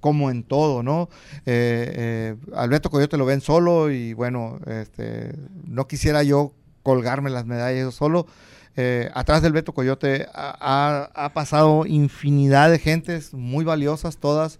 como 0.00 0.28
en 0.32 0.42
todo, 0.42 0.82
¿no? 0.82 1.08
Eh, 1.46 1.92
eh, 1.96 2.36
Alberto 2.56 2.90
Coyote 2.90 3.16
lo 3.16 3.26
ven 3.26 3.40
solo 3.40 3.92
y 3.92 4.12
bueno, 4.12 4.58
este, 4.66 5.32
no 5.68 5.86
quisiera 5.86 6.24
yo 6.24 6.52
colgarme 6.82 7.30
las 7.30 7.46
medallas 7.46 7.80
yo 7.80 7.92
solo. 7.92 8.26
Eh, 8.76 9.10
atrás 9.14 9.42
del 9.42 9.52
Beto 9.52 9.72
Coyote 9.72 10.26
ha, 10.34 11.30
pasado 11.32 11.86
infinidad 11.86 12.70
de 12.70 12.78
gentes 12.78 13.32
muy 13.32 13.64
valiosas, 13.64 14.18
todas, 14.18 14.58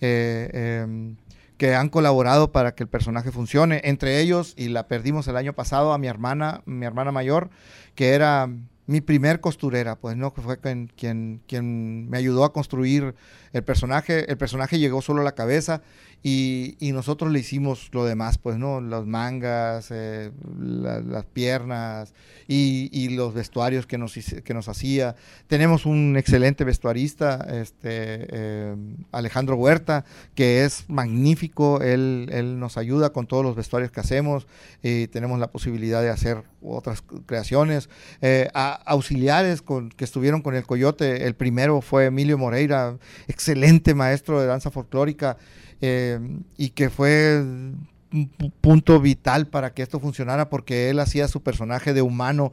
eh, 0.00 0.82
em, 0.84 1.16
que 1.56 1.74
han 1.74 1.88
colaborado 1.88 2.52
para 2.52 2.74
que 2.74 2.82
el 2.82 2.88
personaje 2.88 3.30
funcione. 3.30 3.80
Entre 3.84 4.20
ellos, 4.20 4.54
y 4.56 4.68
la 4.68 4.86
perdimos 4.88 5.28
el 5.28 5.36
año 5.36 5.54
pasado, 5.54 5.92
a 5.92 5.98
mi 5.98 6.08
hermana, 6.08 6.62
mi 6.66 6.84
hermana 6.84 7.12
mayor, 7.12 7.50
que 7.94 8.10
era 8.10 8.50
mi 8.86 9.00
primer 9.00 9.40
costurera, 9.40 9.96
pues 9.96 10.16
no, 10.16 10.30
fue 10.30 10.58
quien, 10.58 10.88
quien, 10.94 11.40
quien 11.48 12.10
me 12.10 12.18
ayudó 12.18 12.44
a 12.44 12.52
construir 12.52 13.14
el 13.52 13.64
personaje. 13.64 14.30
El 14.30 14.36
personaje 14.36 14.78
llegó 14.78 15.00
solo 15.00 15.22
a 15.22 15.24
la 15.24 15.32
cabeza 15.32 15.80
y, 16.26 16.76
y 16.80 16.92
nosotros 16.92 17.30
le 17.30 17.38
hicimos 17.40 17.90
lo 17.92 18.06
demás, 18.06 18.38
pues 18.38 18.56
no, 18.56 18.80
las 18.80 19.04
mangas, 19.04 19.88
eh, 19.90 20.32
la- 20.58 21.00
las 21.00 21.26
piernas 21.26 22.14
y, 22.48 22.88
y 22.92 23.10
los 23.10 23.34
vestuarios 23.34 23.86
que 23.86 23.98
nos, 23.98 24.14
que 24.14 24.54
nos 24.54 24.68
hacía. 24.70 25.16
Tenemos 25.48 25.84
un 25.84 26.16
excelente 26.16 26.64
vestuarista, 26.64 27.46
este 27.52 28.26
eh, 28.30 28.74
Alejandro 29.12 29.56
Huerta, 29.56 30.06
que 30.34 30.64
es 30.64 30.84
magnífico. 30.88 31.82
Él, 31.82 32.30
él 32.32 32.58
nos 32.58 32.78
ayuda 32.78 33.10
con 33.10 33.26
todos 33.26 33.44
los 33.44 33.54
vestuarios 33.54 33.90
que 33.92 34.00
hacemos 34.00 34.46
y 34.82 35.08
tenemos 35.08 35.38
la 35.38 35.50
posibilidad 35.52 36.00
de 36.00 36.08
hacer 36.08 36.42
otras 36.62 37.04
creaciones. 37.26 37.90
Eh, 38.22 38.48
a- 38.54 38.80
auxiliares 38.86 39.60
con, 39.60 39.90
que 39.90 40.04
estuvieron 40.04 40.40
con 40.40 40.54
el 40.54 40.64
Coyote, 40.64 41.26
el 41.26 41.34
primero 41.34 41.82
fue 41.82 42.06
Emilio 42.06 42.38
Moreira, 42.38 42.96
excelente 43.28 43.94
maestro 43.94 44.40
de 44.40 44.46
danza 44.46 44.70
folclórica 44.70 45.36
eh, 45.80 46.18
y 46.56 46.70
que 46.70 46.90
fue 46.90 47.40
un 47.40 48.30
pu- 48.38 48.52
punto 48.60 49.00
vital 49.00 49.46
para 49.48 49.74
que 49.74 49.82
esto 49.82 50.00
funcionara 50.00 50.48
porque 50.48 50.90
él 50.90 51.00
hacía 51.00 51.28
su 51.28 51.42
personaje 51.42 51.92
de 51.94 52.02
humano 52.02 52.52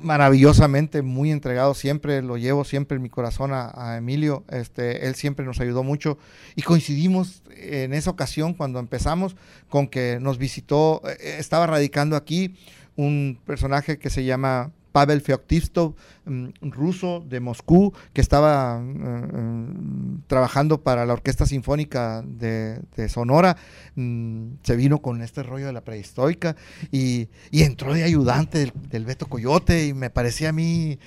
maravillosamente, 0.00 1.02
muy 1.02 1.32
entregado 1.32 1.74
siempre, 1.74 2.22
lo 2.22 2.36
llevo 2.36 2.64
siempre 2.64 2.96
en 2.96 3.02
mi 3.02 3.08
corazón 3.08 3.52
a, 3.52 3.72
a 3.74 3.96
Emilio, 3.96 4.44
este, 4.48 5.06
él 5.08 5.14
siempre 5.14 5.44
nos 5.44 5.60
ayudó 5.60 5.82
mucho 5.82 6.18
y 6.54 6.62
coincidimos 6.62 7.42
en 7.56 7.92
esa 7.92 8.10
ocasión 8.10 8.54
cuando 8.54 8.78
empezamos 8.78 9.34
con 9.68 9.88
que 9.88 10.18
nos 10.20 10.38
visitó, 10.38 11.02
eh, 11.08 11.36
estaba 11.38 11.66
radicando 11.66 12.14
aquí 12.16 12.54
un 12.96 13.40
personaje 13.44 13.98
que 13.98 14.10
se 14.10 14.24
llama 14.24 14.70
Pavel 14.98 15.20
Feoktistov, 15.20 15.94
mm, 16.24 16.48
ruso 16.62 17.24
de 17.24 17.38
Moscú, 17.38 17.92
que 18.12 18.20
estaba 18.20 18.80
mm, 18.80 18.88
mm, 18.88 20.22
trabajando 20.26 20.82
para 20.82 21.06
la 21.06 21.12
Orquesta 21.12 21.46
Sinfónica 21.46 22.22
de, 22.26 22.80
de 22.96 23.08
Sonora. 23.08 23.56
Se 23.94 24.74
vino 24.74 24.98
con 24.98 25.22
este 25.22 25.44
rollo 25.44 25.66
de 25.66 25.72
la 25.72 25.82
prehistórica 25.82 26.56
y, 26.90 27.28
y 27.52 27.62
entró 27.62 27.94
de 27.94 28.02
ayudante 28.02 28.58
del, 28.58 28.72
del 28.90 29.04
Beto 29.04 29.26
Coyote 29.26 29.86
y 29.86 29.94
me 29.94 30.10
parecía 30.10 30.48
a 30.48 30.52
mí 30.52 30.98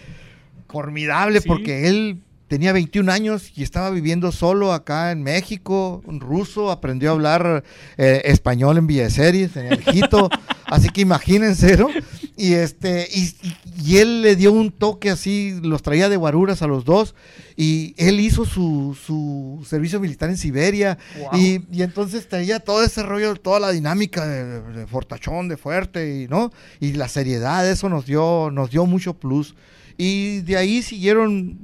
formidable 0.69 1.41
Sí. 1.41 1.47
porque 1.49 1.89
él 1.89 2.21
tenía 2.51 2.73
21 2.73 3.09
años 3.09 3.53
y 3.55 3.63
estaba 3.63 3.89
viviendo 3.91 4.33
solo 4.33 4.73
acá 4.73 5.13
en 5.13 5.23
México, 5.23 6.01
un 6.05 6.19
ruso, 6.19 6.69
aprendió 6.69 7.07
a 7.09 7.13
hablar 7.13 7.63
eh, 7.97 8.23
español 8.25 8.77
en 8.77 8.87
Villaseries, 8.87 9.55
en 9.55 9.67
el 9.67 9.81
Jito, 9.81 10.29
así 10.65 10.89
que 10.89 10.99
imagínense, 10.99 11.77
¿no? 11.77 11.87
Y 12.35 12.55
este, 12.55 13.07
y, 13.09 13.21
y- 13.41 13.55
y 13.83 13.97
él 13.99 14.21
le 14.21 14.35
dio 14.35 14.51
un 14.51 14.69
toque 14.73 15.09
así, 15.09 15.57
los 15.63 15.81
traía 15.81 16.09
de 16.09 16.17
guaruras 16.17 16.61
a 16.61 16.67
los 16.67 16.83
dos, 16.83 17.15
y 17.55 17.93
él 17.95 18.19
hizo 18.19 18.43
su, 18.43 18.97
su 19.01 19.65
servicio 19.65 20.01
militar 20.01 20.29
en 20.29 20.35
Siberia, 20.35 20.97
y, 21.37 21.61
y 21.71 21.83
entonces 21.83 22.27
traía 22.27 22.59
todo 22.59 22.83
ese 22.83 23.01
rollo, 23.01 23.33
toda 23.37 23.61
la 23.61 23.71
dinámica 23.71 24.27
de, 24.27 24.61
de 24.61 24.87
fortachón, 24.87 25.47
de 25.47 25.55
fuerte, 25.55 26.23
y 26.23 26.27
no, 26.27 26.51
y 26.81 26.91
la 26.93 27.07
seriedad, 27.07 27.65
eso 27.69 27.87
nos 27.87 28.05
dio, 28.05 28.49
nos 28.51 28.71
dio 28.71 28.85
mucho 28.85 29.13
plus. 29.17 29.55
Y 29.97 30.41
de 30.41 30.57
ahí 30.57 30.81
siguieron 30.81 31.57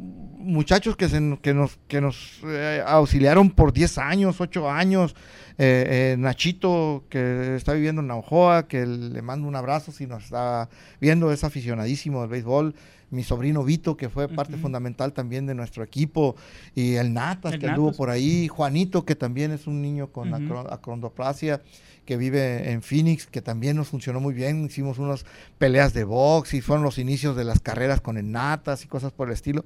muchachos 0.47 0.95
que, 0.95 1.07
se- 1.09 1.37
que 1.41 1.53
nos, 1.53 1.77
que 1.87 2.01
nos 2.01 2.39
eh, 2.45 2.81
auxiliaron 2.85 3.51
por 3.51 3.73
10 3.73 3.97
años, 3.99 4.39
8 4.41 4.69
años. 4.69 5.15
Eh, 5.59 6.13
eh, 6.13 6.15
Nachito, 6.19 7.03
que 7.09 7.55
está 7.55 7.73
viviendo 7.73 8.01
en 8.01 8.07
Naujoa, 8.07 8.67
que 8.67 8.85
le 8.85 9.21
mando 9.21 9.47
un 9.47 9.55
abrazo 9.55 9.91
si 9.91 10.05
nos 10.07 10.25
está 10.25 10.69
viendo, 11.01 11.31
es 11.31 11.43
aficionadísimo 11.43 12.21
del 12.21 12.29
béisbol. 12.29 12.75
Mi 13.09 13.23
sobrino 13.23 13.63
Vito, 13.63 13.95
que 13.95 14.09
fue 14.09 14.27
parte 14.27 14.57
fundamental 14.57 15.13
también 15.13 15.45
de 15.45 15.55
nuestro 15.55 15.81
equipo. 15.83 16.35
Y 16.75 16.95
el 16.95 17.13
Natas, 17.13 17.53
El 17.53 17.59
que 17.59 17.67
anduvo 17.67 17.87
Natas. 17.87 17.97
por 17.97 18.09
ahí. 18.09 18.49
Juanito, 18.49 19.05
que 19.05 19.15
también 19.15 19.51
es 19.51 19.65
un 19.65 19.81
niño 19.81 20.07
con 20.11 20.33
acrondoplasia, 20.69 21.61
que 22.05 22.17
vive 22.17 22.71
en 22.71 22.81
Phoenix, 22.81 23.25
que 23.25 23.41
también 23.41 23.77
nos 23.77 23.87
funcionó 23.87 24.19
muy 24.19 24.33
bien. 24.33 24.65
Hicimos 24.65 24.97
unas 24.99 25.25
peleas 25.57 25.93
de 25.93 26.03
box 26.03 26.53
y 26.53 26.61
fueron 26.61 26.83
los 26.83 26.97
inicios 26.97 27.35
de 27.37 27.45
las 27.45 27.59
carreras 27.61 28.01
con 28.01 28.17
el 28.17 28.29
Natas 28.31 28.83
y 28.83 28.87
cosas 28.87 29.11
por 29.13 29.27
el 29.29 29.33
estilo. 29.33 29.63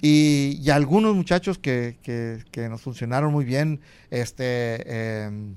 Y, 0.00 0.58
y 0.62 0.70
algunos 0.70 1.14
muchachos 1.16 1.58
que, 1.58 1.98
que- 2.02 2.44
que 2.50 2.68
nos 2.68 2.80
funcionaron 2.82 3.32
muy 3.32 3.44
bien, 3.44 3.80
este, 4.10 5.24
em, 5.24 5.56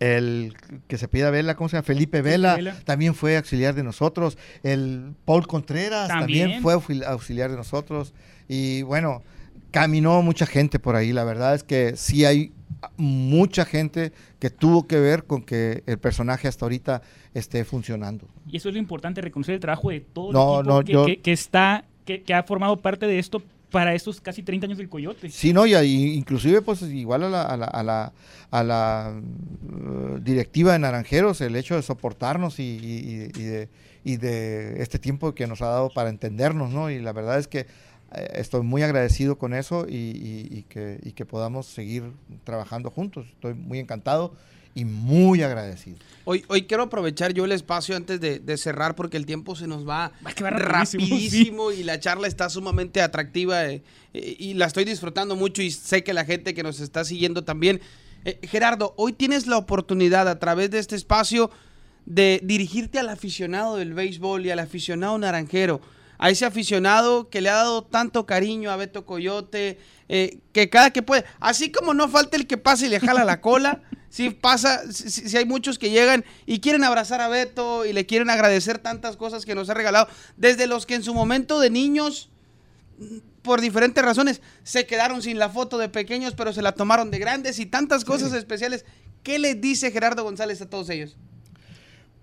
el 0.00 0.54
que 0.86 0.96
se 0.96 1.08
pida 1.08 1.30
Vela, 1.30 1.56
¿cómo 1.56 1.68
se 1.68 1.76
llama? 1.76 1.82
Felipe 1.84 2.22
Vela, 2.22 2.54
Vela. 2.56 2.76
también 2.84 3.14
fue 3.14 3.36
auxiliar 3.36 3.74
de 3.74 3.82
nosotros. 3.82 4.38
El 4.62 5.14
Paul 5.24 5.46
Contreras 5.46 6.08
también, 6.08 6.42
También. 6.42 6.62
fue 6.62 6.74
auxil- 6.76 7.04
auxiliar 7.04 7.50
de 7.50 7.56
nosotros. 7.56 8.14
Y 8.48 8.82
bueno, 8.82 9.22
caminó 9.72 10.22
mucha 10.22 10.46
gente 10.46 10.78
por 10.78 10.94
ahí. 10.94 11.12
La 11.12 11.24
verdad 11.24 11.54
es 11.54 11.64
que 11.64 11.96
sí 11.96 12.24
hay 12.24 12.52
mucha 12.96 13.64
gente 13.64 14.12
que 14.38 14.50
tuvo 14.50 14.86
que 14.86 15.00
ver 15.00 15.24
con 15.24 15.42
que 15.42 15.82
el 15.86 15.98
personaje 15.98 16.46
hasta 16.46 16.64
ahorita 16.64 17.02
esté 17.34 17.64
funcionando. 17.64 18.28
Y 18.48 18.58
eso 18.58 18.68
es 18.68 18.74
lo 18.74 18.78
importante, 18.78 19.20
reconocer 19.20 19.54
el 19.56 19.60
trabajo 19.60 19.90
de 19.90 19.98
todo 20.00 20.32
No, 20.32 20.60
el 20.60 20.66
equipo 20.66 20.74
no, 20.78 20.84
que, 20.84 20.92
yo- 20.92 21.06
que- 21.06 21.20
que 21.22 21.32
está, 21.32 21.84
que, 22.08 22.22
que 22.22 22.32
ha 22.32 22.42
formado 22.42 22.78
parte 22.78 23.06
de 23.06 23.18
esto 23.18 23.42
para 23.70 23.94
estos 23.94 24.18
casi 24.22 24.42
30 24.42 24.64
años 24.66 24.78
del 24.78 24.88
Coyote. 24.88 25.28
Sí, 25.28 25.52
no, 25.52 25.66
y 25.66 25.74
inclusive 25.74 26.62
pues 26.62 26.80
igual 26.82 27.24
a 27.24 27.28
la, 27.28 27.42
a 27.42 27.56
la, 27.58 27.66
a 27.66 27.82
la, 27.82 28.12
a 28.50 28.64
la, 28.64 29.20
uh, 29.62 30.18
directiva 30.20 30.72
de 30.72 30.78
Naranjeros, 30.78 31.42
el 31.42 31.54
hecho 31.54 31.76
de 31.76 31.82
soportarnos 31.82 32.58
y, 32.60 32.62
y- 32.62 33.30
y 33.38 33.42
de, 33.44 33.68
y 34.04 34.16
de 34.16 34.80
este 34.82 34.98
tiempo 34.98 35.34
que 35.34 35.46
nos 35.46 35.60
ha 35.60 35.66
dado 35.66 35.90
para 35.90 36.08
entendernos, 36.08 36.70
¿no? 36.72 36.90
Y 36.90 36.98
la 36.98 37.12
verdad 37.12 37.38
es 37.38 37.46
que 37.46 37.60
eh, 38.14 38.28
estoy 38.36 38.62
muy 38.62 38.82
agradecido 38.82 39.36
con 39.36 39.52
eso 39.52 39.86
y, 39.86 39.96
y- 39.96 40.48
y 40.50 40.62
que, 40.62 40.98
y 41.02 41.12
que 41.12 41.26
podamos 41.26 41.66
seguir 41.66 42.04
trabajando 42.44 42.90
juntos. 42.90 43.26
Estoy 43.34 43.52
muy 43.52 43.80
encantado 43.80 44.32
y 44.78 44.84
muy 44.84 45.42
agradecido. 45.42 45.98
Hoy, 46.24 46.44
hoy 46.46 46.62
quiero 46.62 46.84
aprovechar 46.84 47.32
yo 47.32 47.44
el 47.44 47.52
espacio 47.52 47.96
antes 47.96 48.20
de, 48.20 48.38
de 48.38 48.56
cerrar 48.56 48.94
porque 48.94 49.16
el 49.16 49.26
tiempo 49.26 49.56
se 49.56 49.66
nos 49.66 49.88
va, 49.88 50.12
Va 50.24 50.32
que 50.32 50.44
va 50.44 50.50
rapidísimo, 50.50 51.02
rapidísimo 51.02 51.72
y 51.72 51.82
la 51.82 51.98
charla 51.98 52.28
está 52.28 52.48
sumamente 52.48 53.00
atractiva 53.00 53.66
eh, 53.66 53.82
eh, 54.14 54.36
y 54.38 54.54
la 54.54 54.66
estoy 54.66 54.84
disfrutando 54.84 55.34
mucho 55.34 55.62
y 55.62 55.72
sé 55.72 56.04
que 56.04 56.12
la 56.12 56.24
gente 56.24 56.54
que 56.54 56.62
nos 56.62 56.78
está 56.78 57.04
siguiendo 57.04 57.42
también. 57.42 57.80
Eh, 58.24 58.38
Gerardo, 58.42 58.94
hoy 58.96 59.14
tienes 59.14 59.48
la 59.48 59.56
oportunidad 59.56 60.28
a 60.28 60.38
través 60.38 60.70
de 60.70 60.78
este 60.78 60.94
espacio 60.94 61.50
de 62.06 62.40
dirigirte 62.44 63.00
al 63.00 63.08
aficionado 63.08 63.76
del 63.76 63.94
béisbol 63.94 64.46
y 64.46 64.50
al 64.50 64.60
aficionado 64.60 65.18
naranjero, 65.18 65.80
a 66.18 66.30
ese 66.30 66.44
aficionado 66.44 67.28
que 67.30 67.40
le 67.40 67.48
ha 67.48 67.54
dado 67.54 67.82
tanto 67.82 68.26
cariño 68.26 68.70
a 68.70 68.76
Beto 68.76 69.04
Coyote, 69.04 69.78
eh, 70.08 70.38
que 70.52 70.70
cada 70.70 70.90
que 70.90 71.02
puede, 71.02 71.24
así 71.38 71.70
como 71.70 71.92
no 71.92 72.08
falta 72.08 72.36
el 72.36 72.46
que 72.46 72.56
pasa 72.56 72.86
y 72.86 72.88
le 72.88 72.98
jala 72.98 73.24
la 73.24 73.40
cola, 73.40 73.82
si 74.10 74.30
pasa, 74.30 74.90
si, 74.90 75.36
hay 75.36 75.44
muchos 75.44 75.78
que 75.78 75.90
llegan 75.90 76.24
y 76.46 76.60
quieren 76.60 76.84
abrazar 76.84 77.20
a 77.20 77.28
Beto 77.28 77.84
y 77.84 77.92
le 77.92 78.06
quieren 78.06 78.30
agradecer 78.30 78.78
tantas 78.78 79.16
cosas 79.16 79.44
que 79.44 79.54
nos 79.54 79.68
ha 79.70 79.74
regalado, 79.74 80.08
desde 80.36 80.66
los 80.66 80.86
que 80.86 80.94
en 80.94 81.02
su 81.02 81.14
momento 81.14 81.60
de 81.60 81.70
niños 81.70 82.30
por 83.42 83.60
diferentes 83.60 84.04
razones 84.04 84.40
se 84.62 84.86
quedaron 84.86 85.22
sin 85.22 85.38
la 85.38 85.48
foto 85.48 85.78
de 85.78 85.88
pequeños, 85.88 86.34
pero 86.34 86.52
se 86.52 86.62
la 86.62 86.72
tomaron 86.72 87.10
de 87.10 87.18
grandes 87.18 87.58
y 87.58 87.66
tantas 87.66 88.04
cosas 88.04 88.32
especiales. 88.32 88.84
¿Qué 89.22 89.38
le 89.38 89.54
dice 89.54 89.90
Gerardo 89.90 90.24
González 90.24 90.60
a 90.62 90.68
todos 90.68 90.90
ellos? 90.90 91.16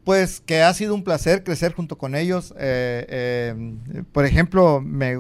Pues 0.04 0.40
que 0.40 0.62
ha 0.62 0.74
sido 0.74 0.94
un 0.94 1.04
placer 1.04 1.44
crecer 1.44 1.74
junto 1.74 1.98
con 1.98 2.14
ellos. 2.16 2.54
Eh, 2.60 3.06
eh, 3.10 4.04
por 4.12 4.26
ejemplo, 4.26 4.82
me, 4.82 5.18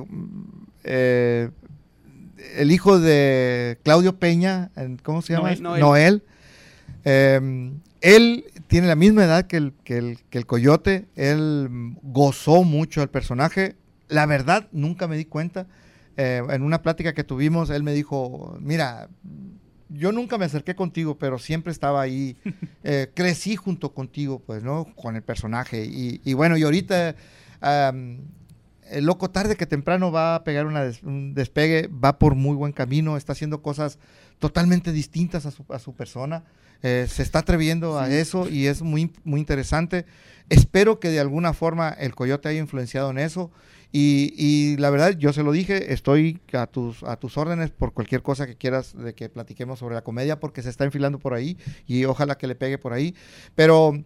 eh, 0.84 1.50
el 2.56 2.72
hijo 2.72 3.00
de 3.00 3.80
Claudio 3.84 4.18
Peña, 4.18 4.72
¿cómo 5.04 5.22
se 5.22 5.34
llama? 5.34 5.50
Noel, 5.50 5.64
Noel. 5.64 5.82
Noel. 5.82 6.24
Eh, 7.06 7.72
él 8.02 8.46
tiene 8.68 8.88
la 8.88 8.96
misma 8.96 9.24
edad 9.24 9.46
que 9.48 9.58
el, 9.58 9.74
que 9.84 9.98
el, 9.98 10.20
que 10.30 10.38
el 10.38 10.46
coyote. 10.46 11.06
Él 11.16 11.70
gozó 12.04 12.64
mucho 12.64 13.02
el 13.02 13.10
personaje. 13.10 13.76
La 14.10 14.26
verdad, 14.26 14.68
nunca 14.72 15.08
me 15.08 15.18
di 15.18 15.26
cuenta. 15.26 15.66
Eh, 16.18 16.42
en 16.50 16.62
una 16.62 16.82
plática 16.82 17.14
que 17.14 17.24
tuvimos, 17.24 17.70
él 17.70 17.84
me 17.84 17.94
dijo, 17.94 18.58
mira, 18.62 19.10
yo 19.90 20.12
nunca 20.12 20.38
me 20.38 20.46
acerqué 20.46 20.76
contigo, 20.76 21.18
pero 21.18 21.40
siempre 21.40 21.72
estaba 21.72 22.02
ahí. 22.02 22.36
Eh, 22.88 23.10
crecí 23.16 23.56
junto 23.56 23.96
contigo, 23.96 24.44
pues, 24.46 24.62
¿no? 24.62 24.86
Con 24.96 25.16
el 25.16 25.24
personaje. 25.24 25.86
Y, 25.86 26.22
y 26.24 26.34
bueno, 26.36 26.56
y 26.56 26.62
ahorita, 26.62 27.16
el 28.92 29.06
loco 29.06 29.32
tarde 29.32 29.56
que 29.56 29.66
temprano 29.66 30.12
va 30.12 30.36
a 30.36 30.44
pegar 30.44 30.68
una 30.68 30.84
des- 30.84 31.02
un 31.04 31.34
despegue, 31.34 31.88
va 31.88 32.20
por 32.20 32.36
muy 32.36 32.56
buen 32.56 32.72
camino, 32.74 33.18
está 33.18 33.32
haciendo 33.34 33.62
cosas 33.64 33.98
totalmente 34.38 34.92
distintas 34.92 35.46
a 35.48 35.52
su, 35.52 35.66
a 35.70 35.80
su 35.80 35.94
persona. 35.96 36.44
Eh, 36.84 37.08
se 37.10 37.24
está 37.24 37.40
atreviendo 37.40 38.00
a 38.00 38.10
eso 38.10 38.50
y 38.50 38.68
es 38.68 38.82
muy, 38.82 39.12
muy 39.24 39.40
interesante. 39.40 40.06
Espero 40.50 41.00
que 41.00 41.10
de 41.10 41.20
alguna 41.20 41.54
forma 41.54 41.90
el 41.90 42.14
coyote 42.14 42.50
haya 42.50 42.60
influenciado 42.60 43.10
en 43.10 43.18
eso. 43.18 43.52
Y, 43.92 44.34
y 44.38 44.78
la 44.78 44.90
verdad, 44.90 45.12
yo 45.18 45.32
se 45.32 45.42
lo 45.42 45.52
dije, 45.52 45.94
estoy 45.94 46.42
a 46.52 46.68
tus, 46.68 47.02
a 47.04 47.16
tus 47.16 47.38
órdenes 47.38 47.72
por 47.72 47.94
cualquier 47.94 48.22
cosa 48.22 48.46
que 48.46 48.56
quieras 48.56 48.94
de 48.98 49.14
que 49.16 49.30
platiquemos 49.30 49.80
sobre 49.80 49.96
la 49.96 50.04
comedia, 50.04 50.40
porque 50.40 50.62
se 50.62 50.70
está 50.70 50.84
enfilando 50.84 51.18
por 51.18 51.34
ahí 51.34 51.58
y 51.88 52.04
ojalá 52.04 52.38
que 52.38 52.46
le 52.46 52.56
pegue 52.56 52.78
por 52.78 52.92
ahí. 52.92 53.16
Pero 53.56 53.96
eh, 53.96 54.04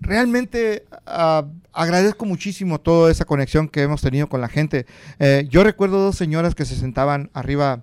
realmente 0.00 0.84
ah, 1.06 1.44
agradezco 1.72 2.24
muchísimo 2.24 2.80
toda 2.80 3.10
esa 3.10 3.24
conexión 3.24 3.68
que 3.68 3.82
hemos 3.82 4.00
tenido 4.00 4.28
con 4.28 4.40
la 4.40 4.48
gente. 4.48 4.86
Eh, 5.18 5.46
yo 5.50 5.64
recuerdo 5.64 5.98
dos 5.98 6.16
señoras 6.16 6.54
que 6.54 6.64
se 6.64 6.76
sentaban 6.76 7.30
arriba 7.34 7.82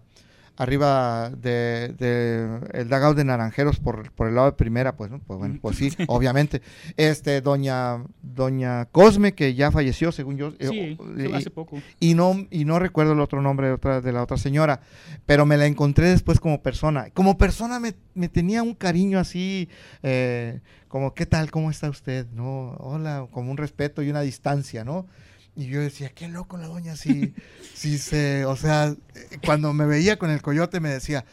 arriba 0.61 1.31
de, 1.31 1.95
de 1.97 2.59
el 2.73 2.87
dugout 2.87 3.17
de 3.17 3.23
Naranjeros 3.23 3.79
por, 3.79 4.11
por 4.11 4.27
el 4.27 4.35
lado 4.35 4.47
de 4.51 4.53
primera, 4.57 4.95
pues, 4.95 5.09
¿no? 5.09 5.19
Pues 5.19 5.39
bueno, 5.39 5.57
pues 5.61 5.77
sí, 5.77 5.89
obviamente. 6.07 6.61
Este, 6.97 7.41
doña, 7.41 8.03
doña 8.21 8.85
Cosme, 8.85 9.33
que 9.33 9.55
ya 9.55 9.71
falleció, 9.71 10.11
según 10.11 10.37
yo. 10.37 10.53
eh, 10.59 10.67
Sí, 10.69 10.97
y- 11.29 11.33
hace 11.33 11.49
poco. 11.49 11.77
y 11.99 12.13
no, 12.13 12.45
y 12.51 12.65
no 12.65 12.77
recuerdo 12.79 13.13
el 13.13 13.19
otro 13.21 13.41
nombre 13.41 13.67
de, 13.67 13.73
otra, 13.73 14.01
de 14.01 14.11
la 14.11 14.21
otra 14.21 14.37
señora, 14.37 14.81
pero 15.25 15.45
me 15.45 15.57
la 15.57 15.65
encontré 15.65 16.09
después 16.09 16.39
como 16.39 16.61
persona. 16.61 17.09
Como 17.13 17.37
persona 17.37 17.79
me, 17.79 17.95
me 18.13 18.29
tenía 18.29 18.61
un 18.61 18.75
cariño 18.75 19.17
así, 19.19 19.67
eh, 20.03 20.59
como, 20.87 21.13
¿qué 21.15 21.25
tal? 21.25 21.49
¿Cómo 21.49 21.71
está 21.71 21.89
usted? 21.89 22.27
¿No? 22.33 22.71
Hola, 22.79 23.25
como 23.31 23.49
un 23.49 23.57
respeto 23.57 24.03
y 24.03 24.09
una 24.11 24.21
distancia, 24.21 24.83
¿no? 24.83 25.07
Y 25.55 25.65
yo 25.67 25.81
decía, 25.81 26.09
qué 26.09 26.27
loco 26.29 26.57
la 26.57 26.67
doña, 26.67 26.95
si, 26.95 27.33
si 27.73 27.97
se, 27.97 28.45
o 28.45 28.55
sea, 28.55 28.95
cuando 29.45 29.73
me 29.73 29.85
veía 29.85 30.17
con 30.17 30.29
el 30.29 30.41
coyote 30.41 30.79
me 30.79 30.89
decía, 30.89 31.25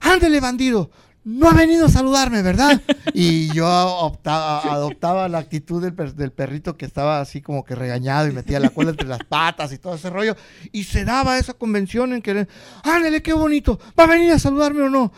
ándele 0.00 0.38
bandido, 0.40 0.90
no 1.24 1.48
ha 1.48 1.54
venido 1.54 1.86
a 1.86 1.88
saludarme, 1.88 2.42
¿verdad? 2.42 2.82
Y 3.14 3.50
yo 3.54 3.66
optaba- 3.66 4.60
adoptaba 4.70 5.26
la 5.30 5.38
actitud 5.38 5.82
del, 5.82 5.94
per- 5.94 6.14
del 6.14 6.30
perrito 6.30 6.76
que 6.76 6.84
estaba 6.84 7.20
así 7.22 7.40
como 7.40 7.64
que 7.64 7.74
regañado 7.74 8.28
y 8.28 8.32
metía 8.32 8.60
la 8.60 8.68
cola 8.68 8.90
entre 8.90 9.08
las 9.08 9.24
patas 9.24 9.72
y 9.72 9.78
todo 9.78 9.94
ese 9.94 10.10
rollo. 10.10 10.36
Y 10.70 10.84
se 10.84 11.06
daba 11.06 11.38
esa 11.38 11.54
convención 11.54 12.12
en 12.12 12.20
que, 12.20 12.46
ándele, 12.82 13.22
qué 13.22 13.32
bonito, 13.32 13.80
¿va 13.98 14.04
a 14.04 14.08
venir 14.08 14.32
a 14.32 14.38
saludarme 14.38 14.82
o 14.82 14.90
no? 14.90 15.10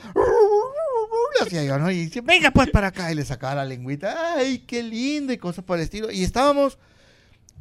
Hacía 1.43 1.65
yo, 1.65 1.79
¿no? 1.79 1.91
Y 1.91 2.05
decía, 2.07 2.23
venga 2.25 2.53
pues 2.53 2.71
para 2.71 2.87
acá. 2.89 3.11
Y 3.11 3.17
le 3.17 3.25
sacaba 3.25 3.57
la 3.57 3.65
lengüita, 3.65 4.35
ay, 4.37 4.61
qué 4.61 4.85
lindo 4.85 5.33
y 5.33 5.39
cosas 5.39 5.65
por 5.65 5.79
el 5.79 5.85
estilo. 5.85 6.11
Y 6.13 6.23
estábamos 6.23 6.79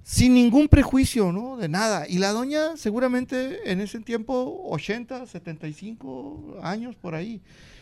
sin 0.08 0.36
ningún 0.36 0.68
prejuicio, 0.68 1.32
¿no? 1.32 1.58
De 1.58 1.68
nada. 1.68 2.08
Y 2.08 2.20
la 2.20 2.32
doña 2.32 2.78
seguramente 2.78 3.72
en 3.72 3.82
ese 3.82 4.00
tiempo 4.02 4.62
80, 4.70 5.26
75 5.26 6.60
años 6.62 6.96
por 6.96 7.16
ahí. 7.16 7.42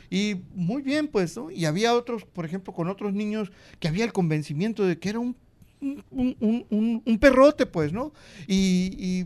Y 0.10 0.36
muy 0.56 0.82
bien, 0.82 1.10
pues, 1.10 1.36
¿no? 1.36 1.52
Y 1.52 1.66
había 1.66 1.94
otros, 1.94 2.24
por 2.24 2.46
ejemplo, 2.46 2.72
con 2.74 2.88
otros 2.88 3.14
niños 3.14 3.52
que 3.82 3.90
había 3.90 4.06
el 4.06 4.14
convencimiento 4.14 4.86
de 4.86 4.98
que 4.98 5.10
era 5.10 5.20
un, 5.20 5.36
un, 5.82 6.38
un- 6.40 7.02
un- 7.06 7.20
perrote, 7.20 7.66
pues, 7.66 7.92
¿no? 7.92 8.14
Y, 8.48 8.94
y 8.98 9.26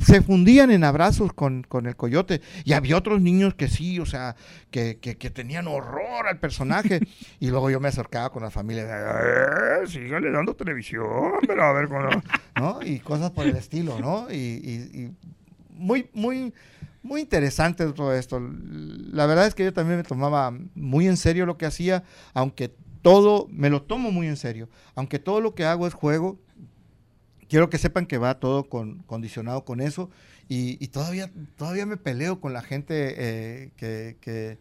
se 0.00 0.22
fundían 0.22 0.70
en 0.70 0.82
abrazos 0.84 1.32
con, 1.32 1.62
con 1.62 1.86
el 1.86 1.94
coyote. 1.94 2.40
Y 2.64 2.72
había 2.72 2.96
otros 2.96 3.20
niños 3.20 3.54
que 3.54 3.68
sí, 3.68 4.00
o 4.00 4.06
sea, 4.06 4.34
que, 4.70 4.98
que- 4.98 5.16
que 5.18 5.30
tenían 5.30 5.68
horror 5.68 6.26
al 6.28 6.38
personaje. 6.40 7.00
y 7.40 7.48
luego 7.50 7.70
yo 7.70 7.80
me 7.80 7.88
acercaba 7.88 8.30
con 8.30 8.42
la 8.42 8.50
familia, 8.50 8.84
"Eh, 8.88 9.86
sígale 9.86 10.30
dando 10.30 10.54
televisión, 10.54 11.32
pero 11.46 11.62
a 11.64 11.72
ver 11.72 11.88
cómo 11.88 12.00
no", 12.02 12.22
¿no? 12.56 12.82
Y 12.84 12.98
cosas 13.00 13.30
por 13.30 13.46
el 13.46 13.56
estilo, 13.56 14.00
¿no? 14.00 14.26
Y, 14.30 14.34
y- 14.34 15.00
y 15.02 15.10
muy, 15.76 16.08
muy, 16.12 16.52
muy 17.02 17.20
interesante 17.22 17.86
todo 17.92 18.14
esto. 18.14 18.40
La 19.12 19.26
verdad 19.26 19.46
es 19.46 19.54
que 19.54 19.64
yo 19.64 19.72
también 19.72 19.98
me 19.98 20.04
tomaba 20.04 20.52
muy 20.74 21.06
en 21.08 21.16
serio 21.16 21.46
lo 21.46 21.56
que 21.58 21.66
hacía, 21.66 22.04
aunque 22.34 22.74
todo, 23.02 23.46
me 23.50 23.70
lo 23.70 23.82
tomo 23.82 24.10
muy 24.12 24.26
en 24.26 24.36
serio, 24.36 24.68
aunque 24.94 25.18
todo 25.18 25.40
lo 25.40 25.54
que 25.54 25.64
hago 25.64 25.86
es 25.86 25.94
juego, 25.94 26.38
quiero 27.50 27.68
que 27.68 27.76
sepan 27.76 28.06
que 28.06 28.16
va 28.16 28.40
todo 28.40 28.64
con, 28.70 29.00
condicionado 29.02 29.64
con 29.66 29.80
eso 29.82 30.08
y, 30.48 30.82
y 30.82 30.88
todavía, 30.88 31.30
todavía 31.56 31.84
me 31.84 31.98
peleo 31.98 32.40
con 32.40 32.54
la 32.54 32.62
gente 32.62 33.14
eh, 33.18 33.70
que, 33.76 34.16
que- 34.22 34.58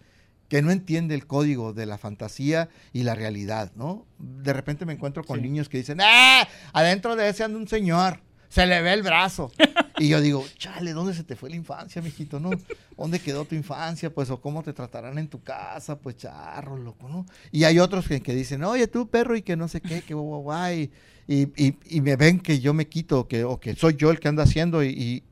que 0.50 0.64
no 0.64 0.72
entiende 0.72 1.14
el 1.14 1.28
código 1.28 1.74
de 1.74 1.86
la 1.86 2.00
fantasía 2.00 2.70
y 2.92 3.04
la 3.04 3.14
realidad, 3.14 3.72
¿no? 3.76 4.08
De 4.18 4.52
repente 4.52 4.84
me 4.84 4.94
encuentro 4.94 5.24
con 5.24 5.38
Sí. 5.38 5.44
niños 5.44 5.70
que 5.70 5.78
dicen, 5.78 6.00
¡ah! 6.02 6.48
Adentro 6.74 7.16
de 7.16 7.30
ese 7.30 7.44
anda 7.44 7.60
un 7.60 7.68
señor, 7.68 8.20
se 8.50 8.66
le 8.66 8.82
ve 8.82 8.94
el 8.94 9.04
brazo. 9.04 9.52
Y 9.98 10.10
yo 10.10 10.22
digo, 10.22 10.46
chale, 10.58 10.94
¿dónde 10.94 11.14
se 11.14 11.24
te 11.24 11.36
fue 11.36 11.50
la 11.50 11.56
infancia, 11.56 12.02
mijito, 12.02 12.40
no? 12.40 12.52
¿Dónde 12.98 13.20
quedó 13.20 13.46
tu 13.46 13.56
infancia, 13.56 14.10
pues, 14.14 14.30
o 14.30 14.42
cómo 14.42 14.64
te 14.64 14.74
tratarán 14.74 15.18
en 15.18 15.28
tu 15.28 15.42
casa, 15.44 15.98
pues, 16.00 16.18
charro, 16.18 16.78
loco, 16.78 17.08
¿no? 17.10 17.26
Y 17.52 17.66
hay 17.66 17.80
otros 17.80 18.08
que, 18.08 18.22
que 18.22 18.34
dicen, 18.34 18.64
oye, 18.64 18.88
tú, 18.88 19.08
perro, 19.10 19.36
y 19.36 19.42
que 19.42 19.56
no 19.56 19.68
sé 19.68 19.82
qué, 19.82 20.02
que 20.02 20.14
guau, 20.14 20.74
y, 20.74 20.90
y, 21.28 21.76
y- 21.88 22.02
me 22.02 22.16
ven 22.16 22.40
que 22.40 22.60
yo 22.60 22.74
me 22.74 22.88
quito, 22.88 23.28
que, 23.28 23.44
o 23.44 23.60
que 23.60 23.76
soy 23.76 23.96
yo 23.98 24.10
el 24.10 24.20
que 24.20 24.28
anda 24.30 24.44
haciendo, 24.44 24.84
y- 24.84 25.24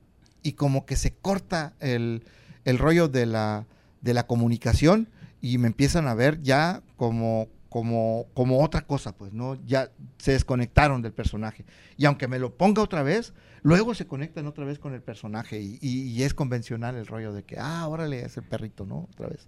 y 0.43 0.51
como 0.53 0.85
que 0.85 0.95
se 0.95 1.11
corta 1.13 1.73
el, 1.79 2.23
el 2.65 2.77
rollo 2.77 3.07
de 3.07 3.25
la, 3.25 3.65
de 4.01 4.13
la 4.13 4.27
comunicación, 4.27 5.09
y 5.41 5.57
me 5.57 5.67
empiezan 5.67 6.07
a 6.07 6.13
ver 6.13 6.41
ya 6.41 6.81
como, 6.97 7.47
como, 7.69 8.27
como 8.33 8.63
otra 8.63 8.81
cosa, 8.81 9.15
pues, 9.17 9.33
¿no? 9.33 9.55
Ya 9.65 9.91
se 10.17 10.31
desconectaron 10.33 11.01
del 11.01 11.13
personaje. 11.13 11.65
Y 11.97 12.05
aunque 12.05 12.27
me 12.27 12.39
lo 12.39 12.55
ponga 12.55 12.81
otra 12.81 13.03
vez, 13.03 13.33
luego 13.61 13.93
se 13.93 14.07
conectan 14.07 14.47
otra 14.47 14.65
vez 14.65 14.79
con 14.79 14.93
el 14.93 15.01
personaje 15.01 15.59
y, 15.61 15.77
y- 15.81 16.09
y 16.09 16.23
es 16.23 16.33
convencional 16.33 16.95
el 16.95 17.05
rollo 17.07 17.33
de 17.33 17.43
que, 17.43 17.57
ah, 17.59 17.87
órale, 17.87 18.21
es 18.25 18.37
el 18.37 18.43
perrito, 18.43 18.85
¿no? 18.85 19.07
Otra 19.11 19.27
vez. 19.27 19.47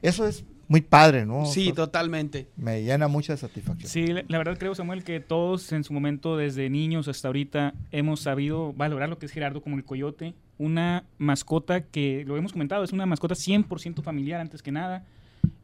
Eso 0.00 0.26
es 0.26 0.44
muy 0.66 0.80
padre, 0.80 1.26
¿no? 1.26 1.46
Sí, 1.46 1.66
Eso 1.66 1.74
totalmente. 1.74 2.48
me 2.56 2.82
llena 2.82 3.06
mucha 3.06 3.36
satisfacción. 3.36 3.88
Sí, 3.90 4.06
la 4.08 4.24
la 4.26 4.38
verdad 4.38 4.56
creo, 4.58 4.74
Samuel, 4.74 5.04
que 5.04 5.20
todos 5.20 5.70
en 5.72 5.84
su 5.84 5.92
momento, 5.92 6.36
desde 6.36 6.68
niños 6.70 7.06
hasta 7.08 7.28
ahorita, 7.28 7.74
hemos 7.92 8.20
sabido 8.20 8.72
valorar 8.72 9.08
lo 9.08 9.18
que 9.18 9.26
es 9.26 9.32
Gerardo 9.32 9.60
como 9.62 9.76
el 9.76 9.84
coyote. 9.84 10.34
Una 10.58 11.04
mascota 11.18 11.82
que, 11.82 12.24
lo 12.26 12.36
hemos 12.36 12.52
comentado, 12.52 12.82
es 12.84 12.92
una 12.92 13.06
mascota 13.06 13.34
100% 13.34 14.02
familiar 14.02 14.40
antes 14.40 14.62
que 14.62 14.72
nada. 14.72 15.04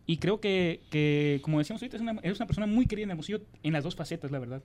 Y 0.08 0.16
creo 0.16 0.40
que, 0.40 0.80
que, 0.88 1.38
como 1.42 1.58
decíamos 1.58 1.82
ahorita, 1.82 1.98
es 1.98 2.02
una, 2.02 2.18
es 2.22 2.38
una 2.38 2.46
persona 2.46 2.66
muy 2.66 2.86
querida 2.86 3.04
en 3.04 3.10
Hermosillo 3.10 3.42
en 3.62 3.74
las 3.74 3.84
dos 3.84 3.94
facetas, 3.94 4.30
la 4.30 4.38
verdad. 4.38 4.62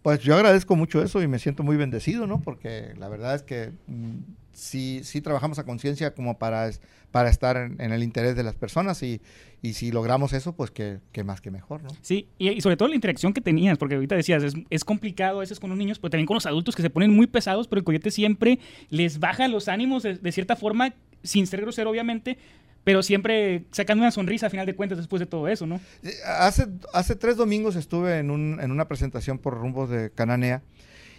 Pues 0.00 0.20
yo 0.20 0.34
agradezco 0.34 0.74
mucho 0.74 1.02
eso 1.02 1.22
y 1.22 1.28
me 1.28 1.38
siento 1.38 1.62
muy 1.62 1.76
bendecido, 1.76 2.26
¿no? 2.26 2.40
Porque 2.40 2.94
la 2.96 3.10
verdad 3.10 3.34
es 3.34 3.42
que 3.42 3.72
mm, 3.86 4.20
sí, 4.54 5.02
sí 5.04 5.20
trabajamos 5.20 5.58
a 5.58 5.64
conciencia 5.64 6.14
como 6.14 6.38
para, 6.38 6.70
para 7.10 7.28
estar 7.28 7.58
en, 7.58 7.78
en 7.78 7.92
el 7.92 8.02
interés 8.02 8.36
de 8.36 8.42
las 8.42 8.54
personas 8.54 9.02
y, 9.02 9.20
y 9.60 9.74
si 9.74 9.92
logramos 9.92 10.32
eso, 10.32 10.56
pues 10.56 10.70
que, 10.70 10.98
que 11.12 11.24
más 11.24 11.42
que 11.42 11.50
mejor, 11.50 11.82
¿no? 11.82 11.90
Sí, 12.00 12.28
y, 12.38 12.48
y 12.48 12.62
sobre 12.62 12.78
todo 12.78 12.88
la 12.88 12.94
interacción 12.94 13.34
que 13.34 13.42
tenías, 13.42 13.76
porque 13.76 13.96
ahorita 13.96 14.16
decías, 14.16 14.42
es, 14.42 14.54
es 14.70 14.82
complicado 14.82 15.36
a 15.36 15.40
veces 15.40 15.60
con 15.60 15.68
los 15.68 15.78
niños, 15.78 15.98
pero 15.98 16.08
también 16.08 16.26
con 16.26 16.36
los 16.36 16.46
adultos 16.46 16.74
que 16.74 16.80
se 16.80 16.88
ponen 16.88 17.14
muy 17.14 17.26
pesados, 17.26 17.68
pero 17.68 17.80
el 17.80 17.84
coyote 17.84 18.10
siempre 18.10 18.60
les 18.88 19.18
baja 19.18 19.46
los 19.46 19.68
ánimos 19.68 20.02
de, 20.04 20.14
de 20.16 20.32
cierta 20.32 20.56
forma, 20.56 20.94
sin 21.22 21.46
ser 21.46 21.60
grosero 21.60 21.90
obviamente, 21.90 22.38
pero 22.84 23.02
siempre 23.02 23.64
sacando 23.70 24.02
una 24.02 24.10
sonrisa 24.10 24.46
a 24.46 24.50
final 24.50 24.66
de 24.66 24.74
cuentas 24.76 24.98
después 24.98 25.20
de 25.20 25.26
todo 25.26 25.48
eso, 25.48 25.66
¿no? 25.66 25.80
Eh, 26.02 26.12
Hace, 26.38 26.66
hace 26.92 27.16
tres 27.16 27.36
domingos 27.36 27.76
estuve 27.76 28.18
en, 28.18 28.30
un- 28.30 28.60
en 28.60 28.70
una 28.70 28.86
presentación 28.88 29.38
por 29.38 29.54
rumbos 29.54 29.88
de 29.90 30.10
Cananea 30.10 30.62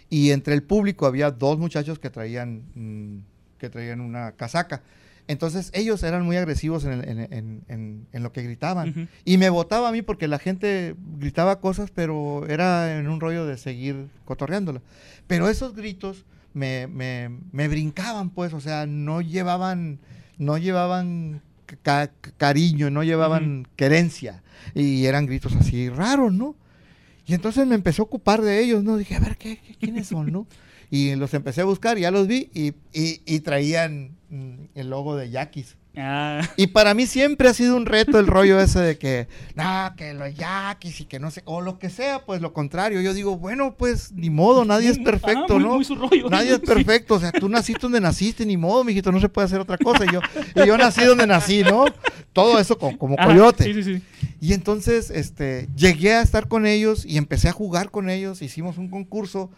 y 0.08 0.30
entre 0.30 0.54
el 0.54 0.62
público 0.62 1.06
había 1.06 1.30
dos 1.32 1.58
muchachos 1.58 1.98
que 1.98 2.10
traían, 2.10 2.62
mm, 2.74 3.18
que 3.58 3.68
traían 3.70 4.00
una 4.00 4.32
casaca. 4.32 4.82
Entonces 5.28 5.72
ellos 5.74 6.04
eran 6.04 6.24
muy 6.24 6.36
agresivos 6.36 6.84
en, 6.84 6.92
el- 6.92 7.28
en- 7.68 8.06
en- 8.12 8.22
lo 8.22 8.32
que 8.32 8.42
gritaban. 8.42 9.08
Y 9.24 9.38
me 9.38 9.50
votaba 9.50 9.88
a 9.88 9.92
mí 9.92 10.02
porque 10.02 10.28
la 10.28 10.38
gente 10.38 10.94
gritaba 11.18 11.58
cosas, 11.60 11.90
pero 11.92 12.46
era 12.48 12.96
en 12.96 13.08
un 13.08 13.18
rollo 13.18 13.44
de 13.44 13.56
seguir 13.58 14.06
cotorreándola. 14.24 14.82
Pero 15.26 15.48
esos 15.48 15.74
gritos 15.74 16.24
me, 16.54 16.86
me- 16.86 17.28
me 17.50 17.66
brincaban, 17.66 18.30
pues, 18.30 18.52
o 18.54 18.60
sea, 18.60 18.86
no 18.86 19.20
llevaban, 19.20 19.98
no 20.38 20.58
llevaban 20.58 21.42
ca- 21.66 21.76
ca- 21.82 22.12
cariño, 22.36 22.90
no 22.90 23.02
llevaban 23.02 23.66
querencia. 23.76 24.42
Y 24.74 25.04
eran 25.06 25.26
gritos 25.26 25.54
así 25.54 25.88
raros, 25.88 26.32
¿no? 26.32 26.56
Y 27.26 27.34
entonces 27.34 27.66
me 27.66 27.74
empezó 27.74 28.02
a 28.02 28.04
ocupar 28.06 28.40
de 28.40 28.62
ellos, 28.62 28.84
¿no? 28.84 28.96
Dije, 28.96 29.16
a 29.16 29.20
ver, 29.20 29.36
¿qué, 29.36 29.58
qué- 29.58 29.74
quiénes 29.74 30.06
son, 30.08 30.30
no? 30.32 30.46
Y 30.90 31.14
los 31.16 31.34
empecé 31.34 31.60
a 31.62 31.64
buscar, 31.64 31.98
ya 31.98 32.10
los 32.12 32.28
vi, 32.28 32.48
y, 32.54 32.68
y- 32.92 33.20
y 33.26 33.40
traían 33.40 34.16
mm, 34.30 34.54
el 34.76 34.90
logo 34.90 35.16
de 35.16 35.30
Yaquis. 35.30 35.76
Ah, 35.98 36.42
Y 36.56 36.66
para 36.66 36.92
mí 36.92 37.06
siempre 37.06 37.48
ha 37.48 37.54
sido 37.54 37.74
un 37.74 37.86
reto 37.86 38.18
el 38.18 38.26
rollo 38.26 38.60
ese 38.60 38.80
de 38.80 38.98
que, 38.98 39.28
no, 39.54 39.94
que 39.96 40.12
los 40.12 40.34
yaquis 40.34 41.00
y 41.00 41.04
que 41.06 41.18
no 41.18 41.30
sé, 41.30 41.40
o 41.46 41.62
lo 41.62 41.78
que 41.78 41.88
sea, 41.88 42.18
pues 42.26 42.42
lo 42.42 42.52
contrario. 42.52 43.00
Yo 43.00 43.14
digo, 43.14 43.38
bueno, 43.38 43.74
pues 43.78 44.12
ni 44.12 44.28
modo, 44.28 44.66
nadie 44.66 44.90
es 44.90 44.96
Ajá, 44.98 45.04
perfecto, 45.10 45.54
muy- 45.54 45.62
¿no? 45.62 45.74
muy 45.76 45.84
su 45.86 45.94
rollo. 45.94 46.28
Nadie 46.28 46.50
es 46.52 46.56
Sí. 46.60 46.66
perfecto, 46.66 47.14
o 47.14 47.20
sea, 47.20 47.32
tú 47.32 47.48
naciste 47.48 47.80
donde 47.80 48.00
naciste, 48.02 48.44
ni 48.44 48.58
modo, 48.58 48.84
mijito, 48.84 49.10
no 49.10 49.20
se 49.20 49.28
puede 49.30 49.46
hacer 49.46 49.58
otra 49.60 49.78
cosa. 49.78 50.04
Y 50.04 50.12
yo, 50.12 50.20
y 50.54 50.66
yo 50.66 50.76
nací 50.76 51.02
donde 51.02 51.26
nací, 51.26 51.62
¿no? 51.62 51.86
Todo 52.34 52.58
eso 52.60 52.76
co- 52.76 52.98
como 52.98 53.14
Ajá, 53.18 53.28
coyote. 53.28 53.64
Sí, 53.64 53.72
sí, 53.74 53.82
sí. 53.82 54.02
Y 54.38 54.52
entonces, 54.52 55.08
este, 55.10 55.66
llegué 55.76 56.12
a 56.14 56.20
estar 56.20 56.46
con 56.48 56.66
ellos 56.66 57.06
y 57.06 57.16
empecé 57.16 57.48
a 57.48 57.52
jugar 57.52 57.90
con 57.90 58.10
ellos, 58.10 58.42
hicimos 58.42 58.76
un 58.76 58.90
concurso 58.90 59.50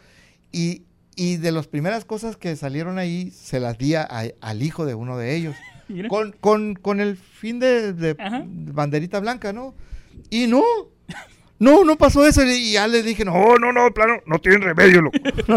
y, 0.52 0.82
y 1.16 1.36
de 1.38 1.50
las 1.50 1.66
primeras 1.66 2.04
cosas 2.04 2.36
que 2.36 2.54
salieron 2.54 2.96
ahí, 2.98 3.32
se 3.32 3.58
las 3.58 3.76
di 3.76 3.96
a- 3.96 4.08
al 4.40 4.62
hijo 4.62 4.86
de 4.86 4.94
uno 4.94 5.18
de 5.18 5.34
ellos. 5.34 5.56
con, 6.08 6.32
con, 6.40 6.74
con 6.74 7.00
el 7.00 7.16
fin 7.16 7.58
de, 7.60 7.92
de 7.92 8.14
banderita 8.72 9.20
blanca, 9.20 9.52
¿no? 9.52 9.74
Y 10.30 10.46
no, 10.46 10.62
no, 11.58 11.84
no 11.84 11.96
pasó 11.96 12.26
eso. 12.26 12.42
Y 12.44 12.72
ya 12.72 12.86
les 12.88 13.04
dije, 13.04 13.24
no, 13.24 13.56
no, 13.58 13.72
no, 13.72 13.92
plano, 13.92 14.14
no 14.26 14.38
tienen 14.38 14.62
remedio, 14.62 15.02
loco. 15.02 15.18
No, 15.48 15.56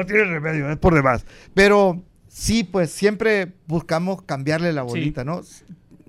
no 0.00 0.06
tienen 0.06 0.30
remedio, 0.30 0.70
es 0.70 0.78
por 0.78 0.94
demás. 0.94 1.24
Pero 1.54 2.02
sí, 2.28 2.64
pues 2.64 2.90
siempre 2.90 3.52
buscamos 3.66 4.22
cambiarle 4.22 4.72
la 4.72 4.82
bolita, 4.82 5.24
¿no? 5.24 5.42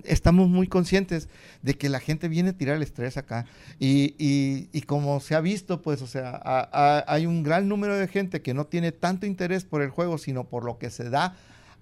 estamos 0.03 0.47
muy 0.49 0.67
conscientes 0.67 1.29
de 1.63 1.73
que 1.79 1.89
la 1.89 1.99
gente 1.99 2.27
viene 2.27 2.51
a 2.51 2.53
tirar 2.53 2.75
el 2.75 2.83
estrés 2.83 3.17
acá. 3.17 3.47
Y, 3.79 4.13
y- 4.19 4.69
y 4.71 4.81
como 4.83 5.19
se 5.19 5.33
ha 5.33 5.41
visto, 5.41 5.81
pues, 5.81 6.03
o 6.03 6.07
sea, 6.07 6.29
a- 6.43 6.69
a- 6.71 7.03
hay 7.07 7.25
un 7.25 7.41
gran 7.41 7.67
número 7.67 7.97
de 7.97 8.07
gente 8.07 8.43
que 8.43 8.53
no 8.53 8.65
tiene 8.67 8.91
tanto 8.91 9.25
interés 9.25 9.63
por 9.65 9.81
el 9.81 9.89
juego, 9.89 10.19
sino 10.19 10.43
por 10.43 10.63
lo 10.63 10.77
que 10.77 10.91
se 10.91 11.09
da 11.09 11.35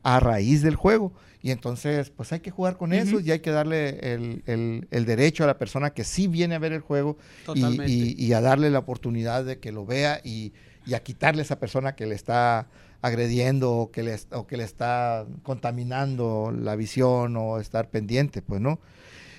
a 0.03 0.19
raíz 0.19 0.61
del 0.61 0.75
juego. 0.75 1.13
Y 1.41 1.51
entonces, 1.51 2.09
pues 2.09 2.31
hay 2.31 2.39
que 2.39 2.51
jugar 2.51 2.77
con 2.77 2.93
eso 2.93 3.19
y 3.19 3.31
hay 3.31 3.39
que 3.39 3.51
darle 3.51 4.13
el, 4.13 4.43
el- 4.45 4.87
el 4.91 5.05
derecho 5.05 5.43
a 5.43 5.47
la 5.47 5.57
persona 5.57 5.89
que 5.89 6.03
sí 6.05 6.27
viene 6.27 6.55
a 6.55 6.59
ver 6.59 6.71
el 6.71 6.79
juego 6.81 7.17
y, 7.55 7.61
y- 7.91 8.15
y 8.27 8.33
a 8.33 8.39
darle 8.41 8.69
la 8.69 8.79
oportunidad 8.79 9.43
de 9.43 9.59
que 9.59 9.71
lo 9.73 9.85
vea 9.85 10.21
y, 10.23 10.53
y 10.85 10.93
a 10.93 11.03
quitarle 11.03 11.41
a 11.41 11.43
esa 11.45 11.59
persona 11.59 11.95
que 11.95 12.05
le 12.05 12.15
está 12.15 12.67
agrediendo 13.01 13.73
o 13.73 13.91
que 13.91 14.03
le, 14.03 14.17
o 14.31 14.47
que 14.47 14.55
le 14.55 14.63
está 14.63 15.25
contaminando 15.43 16.53
la 16.57 16.75
visión 16.77 17.35
o 17.35 17.59
estar 17.59 17.89
pendiente, 17.89 18.41
pues, 18.41 18.61
¿no? 18.61 18.79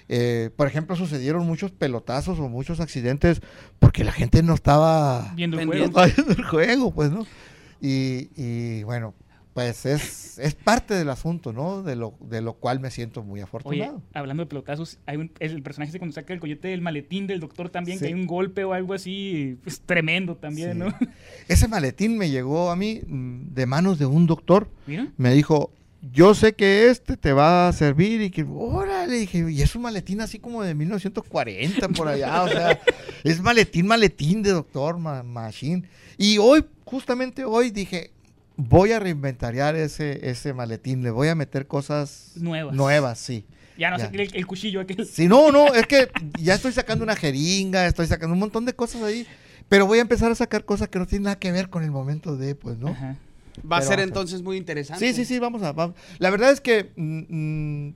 Eh, 0.09 0.51
por 0.57 0.67
ejemplo, 0.67 0.97
sucedieron 0.97 1.47
muchos 1.47 1.71
pelotazos 1.73 2.39
o 2.39 2.49
muchos 2.51 2.81
accidentes 2.81 3.41
porque 3.79 4.05
la 4.05 4.13
gente 4.13 4.43
no 4.43 4.53
estaba 4.55 5.33
Viendo 5.35 5.59
el 5.59 5.67
juego. 5.67 5.87
estaba 5.87 6.07
viendo 6.17 6.33
el 6.33 6.45
juego, 6.45 6.93
pues, 6.95 7.11
¿no? 7.11 7.27
Y, 7.81 8.29
y, 8.37 8.83
bueno, 8.83 9.15
pues 9.55 9.87
es, 9.87 10.39
es 10.39 10.55
parte 10.57 10.95
del 10.95 11.09
asunto, 11.09 11.53
¿no? 11.53 11.83
De 11.85 11.95
lo, 11.95 12.15
de 12.21 12.41
lo 12.41 12.55
cual 12.55 12.81
me 12.81 12.91
siento 12.91 13.23
muy 13.23 13.39
Oye, 13.39 13.45
afortunado. 13.45 14.03
hablando 14.13 14.43
de 14.43 14.49
pelotazos, 14.49 14.99
hay 15.07 15.17
un, 15.17 15.31
el 15.39 15.63
personaje 15.63 15.91
ese 15.91 15.99
cuando 16.01 16.13
saca 16.15 16.33
el 16.35 16.41
coyote 16.41 16.69
del 16.69 16.81
maletín 16.83 17.27
del 17.29 17.39
doctor 17.41 17.71
también, 17.71 17.99
Sí. 17.99 18.03
que 18.03 18.09
hay 18.09 18.15
un 18.15 18.27
golpe 18.27 18.65
o 18.65 18.73
algo 18.73 18.95
así, 18.95 19.57
pues 19.63 19.81
tremendo 19.81 20.37
también, 20.37 20.73
Sí. 20.73 20.79
¿no? 20.79 20.87
Ese 21.49 21.69
maletín 21.69 22.19
me 22.19 22.31
llegó 22.31 22.71
a 22.71 22.77
mí 22.77 23.01
mm, 23.07 23.55
de 23.55 23.67
manos 23.67 23.99
de 24.01 24.07
un 24.07 24.27
doctor. 24.27 24.69
Mira. 24.89 25.07
Me 25.17 25.33
dijo, 25.33 25.71
yo 26.13 26.35
sé 26.35 26.55
que 26.55 26.89
este 26.91 27.17
te 27.17 27.33
va 27.33 27.69
a 27.69 27.73
servir 27.73 28.21
y 28.23 28.31
que, 28.31 28.45
órale, 28.49 29.15
dije, 29.21 29.51
y 29.53 29.63
es 29.63 29.75
un 29.77 29.83
maletín 29.83 30.21
así 30.21 30.39
como 30.41 30.63
de 30.65 30.75
1940 30.75 31.89
por 31.91 32.09
allá, 32.09 32.43
o 32.43 32.49
sea, 32.49 32.81
es 33.25 33.41
maletín, 33.41 33.87
maletín 33.87 34.43
de 34.43 34.51
doctor 34.51 34.99
ma- 34.99 35.23
Machine. 35.23 35.85
Y 36.19 36.39
hoy, 36.39 36.65
justamente 36.85 37.45
hoy 37.45 37.71
dije, 37.71 38.11
voy 38.57 38.93
a 38.93 39.01
reinventariar 39.01 39.75
ese, 39.77 40.29
ese 40.31 40.53
maletín, 40.55 41.03
le 41.03 41.11
voy 41.11 41.29
a 41.29 41.35
meter 41.35 41.67
cosas 41.67 42.33
Nuevas. 42.37 42.75
nuevas, 42.75 43.19
sí. 43.19 43.47
Ya 43.77 43.91
no 43.91 43.99
Ya. 43.99 44.09
sé, 44.11 44.15
el, 44.23 44.31
el 44.37 44.47
cuchillo 44.47 44.81
aquel. 44.81 45.05
Sí, 45.07 45.27
no, 45.27 45.51
no, 45.51 45.75
es 45.75 45.87
que 45.87 46.09
ya 46.41 46.55
estoy 46.55 46.73
sacando 46.73 47.03
una 47.05 47.17
jeringa, 47.17 47.87
estoy 47.87 48.07
sacando 48.07 48.33
un 48.35 48.39
montón 48.39 48.65
de 48.65 48.73
cosas 48.75 49.03
ahí, 49.03 49.27
pero 49.69 49.87
voy 49.87 49.99
a 49.99 50.03
empezar 50.03 50.31
a 50.31 50.35
sacar 50.37 50.65
cosas 50.65 50.89
que 50.89 50.99
no 51.01 51.07
tienen 51.07 51.25
nada 51.25 51.39
que 51.39 51.51
ver 51.51 51.69
con 51.71 51.83
el 51.83 51.91
momento 51.91 52.37
de, 52.37 52.55
pues, 52.55 52.79
¿no? 52.79 52.89
Ajá. 52.89 53.17
Va 53.71 53.77
a 53.77 53.81
Pero 53.81 53.91
ser 53.91 53.99
a- 54.01 54.03
entonces 54.05 54.43
muy 54.43 54.57
interesante. 54.57 55.05
Sí, 55.07 55.15
sí, 55.15 55.25
sí, 55.25 55.39
vamos 55.41 55.63
a. 55.63 55.73
vamos. 55.73 55.97
La 56.19 56.31
verdad 56.31 56.51
es 56.53 56.61
que 56.61 56.93
mm, 56.97 57.89
mm, 57.89 57.95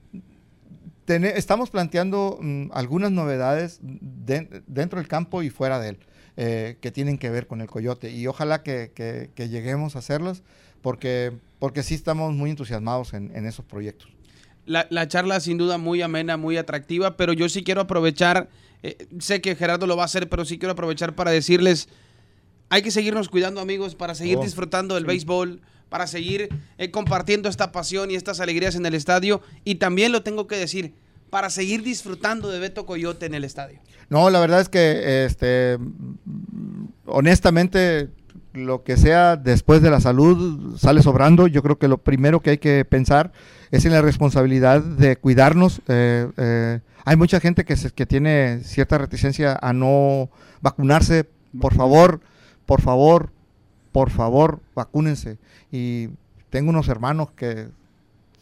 estamos 1.37 1.71
planteando 1.71 2.39
mm, 2.41 2.71
algunas 2.73 3.11
novedades 3.13 3.79
de- 3.83 4.63
dentro 4.67 4.99
del 4.99 5.09
campo 5.09 5.43
y 5.43 5.51
fuera 5.51 5.79
de 5.81 5.91
él, 5.91 5.99
eh, 6.41 6.77
que 6.81 6.91
tienen 6.93 7.19
que 7.19 7.31
ver 7.31 7.47
con 7.49 7.61
el 7.61 7.67
coyote. 7.67 8.11
Y 8.13 8.27
ojalá 8.29 8.63
que, 8.63 8.93
que- 8.95 9.31
que 9.35 9.49
lleguemos 9.49 9.97
a 9.97 9.99
hacerlas, 9.99 10.43
porque, 10.83 11.33
porque 11.59 11.83
sí 11.83 11.95
estamos 11.95 12.33
muy 12.33 12.51
entusiasmados 12.51 13.13
en, 13.13 13.35
en 13.35 13.45
esos 13.47 13.65
proyectos. 13.65 14.09
La, 14.65 14.87
la 14.91 15.09
charla 15.09 15.41
sin 15.41 15.59
duda 15.59 15.79
muy 15.79 16.01
amena, 16.03 16.37
muy 16.37 16.57
atractiva, 16.57 17.17
pero 17.17 17.33
yo 17.33 17.49
sí 17.49 17.65
quiero 17.65 17.81
aprovechar, 17.81 18.49
eh, 18.83 19.09
sé 19.19 19.41
que 19.41 19.57
Gerardo 19.57 19.87
lo 19.89 19.97
va 19.97 20.03
a 20.03 20.07
hacer, 20.07 20.29
pero 20.29 20.45
sí 20.45 20.59
quiero 20.59 20.73
aprovechar 20.75 21.15
para 21.17 21.31
decirles, 21.33 21.89
hay 22.69 22.83
que 22.83 22.91
seguirnos 22.91 23.29
cuidando 23.31 23.61
amigos 23.61 23.95
para 23.95 24.15
seguir 24.15 24.37
Oh, 24.39 24.43
disfrutando 24.45 24.95
del 24.95 25.07
béisbol, 25.07 25.61
para 25.89 26.07
seguir 26.07 26.51
eh, 26.77 26.91
compartiendo 26.91 27.49
esta 27.49 27.73
pasión 27.73 28.11
y 28.11 28.15
estas 28.15 28.41
alegrías 28.41 28.75
en 28.77 28.85
el 28.87 28.95
estadio 28.95 29.41
y 29.65 29.77
también 29.77 30.13
lo 30.13 30.23
tengo 30.23 30.47
que 30.47 30.57
decir, 30.57 30.93
para 31.31 31.51
seguir 31.51 31.83
disfrutando 31.83 32.49
de 32.51 32.59
Beto 32.59 32.87
Coyote 32.87 33.27
en 33.27 33.35
el 33.35 33.45
estadio. 33.45 33.81
No, 34.11 34.31
la 34.31 34.41
verdad 34.41 34.61
es 34.61 34.69
que, 34.69 35.25
este, 35.27 35.79
honestamente, 37.07 38.09
lo 38.53 38.83
que 38.83 38.97
sea 38.97 39.37
después 39.37 39.83
de 39.83 39.91
la 39.91 40.01
salud 40.01 40.77
sale 40.79 41.03
sobrando. 41.03 41.47
Yo 41.47 41.63
creo 41.63 41.79
que 41.79 41.89
lo 41.89 41.99
primero 41.99 42.41
que 42.41 42.51
hay 42.51 42.59
que 42.59 42.85
pensar 42.85 43.33
es 43.71 43.85
en 43.85 43.93
la 43.93 44.03
responsabilidad 44.03 44.83
de 44.83 45.17
cuidarnos. 45.17 45.81
Eh, 45.89 46.29
eh, 46.37 46.81
hay 47.05 47.17
mucha 47.17 47.41
gente 47.41 47.65
que, 47.65 47.77
se- 47.77 47.91
que 47.91 48.07
tiene 48.07 48.61
cierta 48.65 48.99
reticencia 48.99 49.59
a 49.61 49.73
no 49.73 50.31
vacunarse. 50.61 51.29
Por 51.61 51.75
favor, 51.75 52.21
por 52.67 52.81
favor, 52.81 53.31
por 53.93 54.11
favor, 54.11 54.61
vacúnense. 54.75 55.39
Y 55.71 56.09
tengo 56.51 56.71
unos 56.71 56.89
hermanos 56.89 57.31
que 57.33 57.69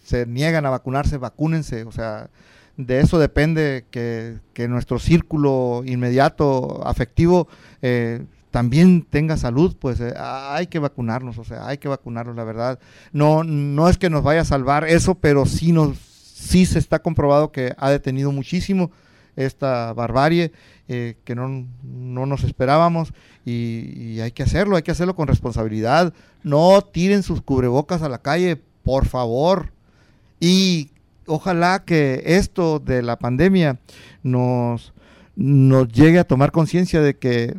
se 0.04 0.26
niegan 0.26 0.66
a 0.66 0.70
vacunarse, 0.70 1.18
vacúnense. 1.18 1.84
O 1.84 1.92
sea, 1.92 2.30
de 2.76 3.00
eso 3.00 3.18
depende 3.18 3.86
que, 3.90 4.38
que 4.52 4.68
nuestro 4.68 4.98
círculo 4.98 5.82
inmediato 5.84 6.86
afectivo 6.86 7.48
eh, 7.82 8.24
también 8.50 9.02
tenga 9.02 9.36
salud, 9.36 9.76
pues 9.78 10.00
eh, 10.00 10.14
hay 10.16 10.66
que 10.66 10.78
vacunarnos, 10.78 11.38
o 11.38 11.44
sea, 11.44 11.66
hay 11.66 11.78
que 11.78 11.88
vacunarnos, 11.88 12.36
la 12.36 12.44
verdad. 12.44 12.78
No, 13.12 13.44
no 13.44 13.88
es 13.88 13.98
que 13.98 14.10
nos 14.10 14.22
vaya 14.22 14.42
a 14.42 14.46
salvar 14.46 14.88
eso, 14.88 15.14
pero 15.14 15.46
sí 15.46 15.72
nos, 15.72 15.98
sí 15.98 16.66
se 16.66 16.78
está 16.78 16.98
comprobado 17.00 17.52
que 17.52 17.74
ha 17.78 17.90
detenido 17.90 18.32
muchísimo 18.32 18.90
esta 19.36 19.92
barbarie 19.92 20.52
eh, 20.88 21.16
que 21.24 21.34
no, 21.34 21.66
no 21.82 22.24
nos 22.24 22.44
esperábamos 22.44 23.12
y, 23.44 23.92
y 23.94 24.20
hay 24.20 24.32
que 24.32 24.42
hacerlo, 24.42 24.76
hay 24.76 24.82
que 24.82 24.90
hacerlo 24.90 25.14
con 25.14 25.28
responsabilidad. 25.28 26.14
No 26.42 26.80
tiren 26.80 27.22
sus 27.22 27.42
cubrebocas 27.42 28.02
a 28.02 28.08
la 28.08 28.18
calle, 28.18 28.56
por 28.82 29.04
favor. 29.06 29.72
Y 30.40 30.90
ojalá 31.26 31.84
que 31.84 32.22
esto 32.24 32.78
de 32.78 33.02
la 33.02 33.18
pandemia 33.18 33.78
nos, 34.22 34.92
nos 35.36 35.88
llegue 35.88 36.18
a 36.18 36.24
tomar 36.24 36.52
conciencia 36.52 37.00
de 37.00 37.16
que 37.16 37.56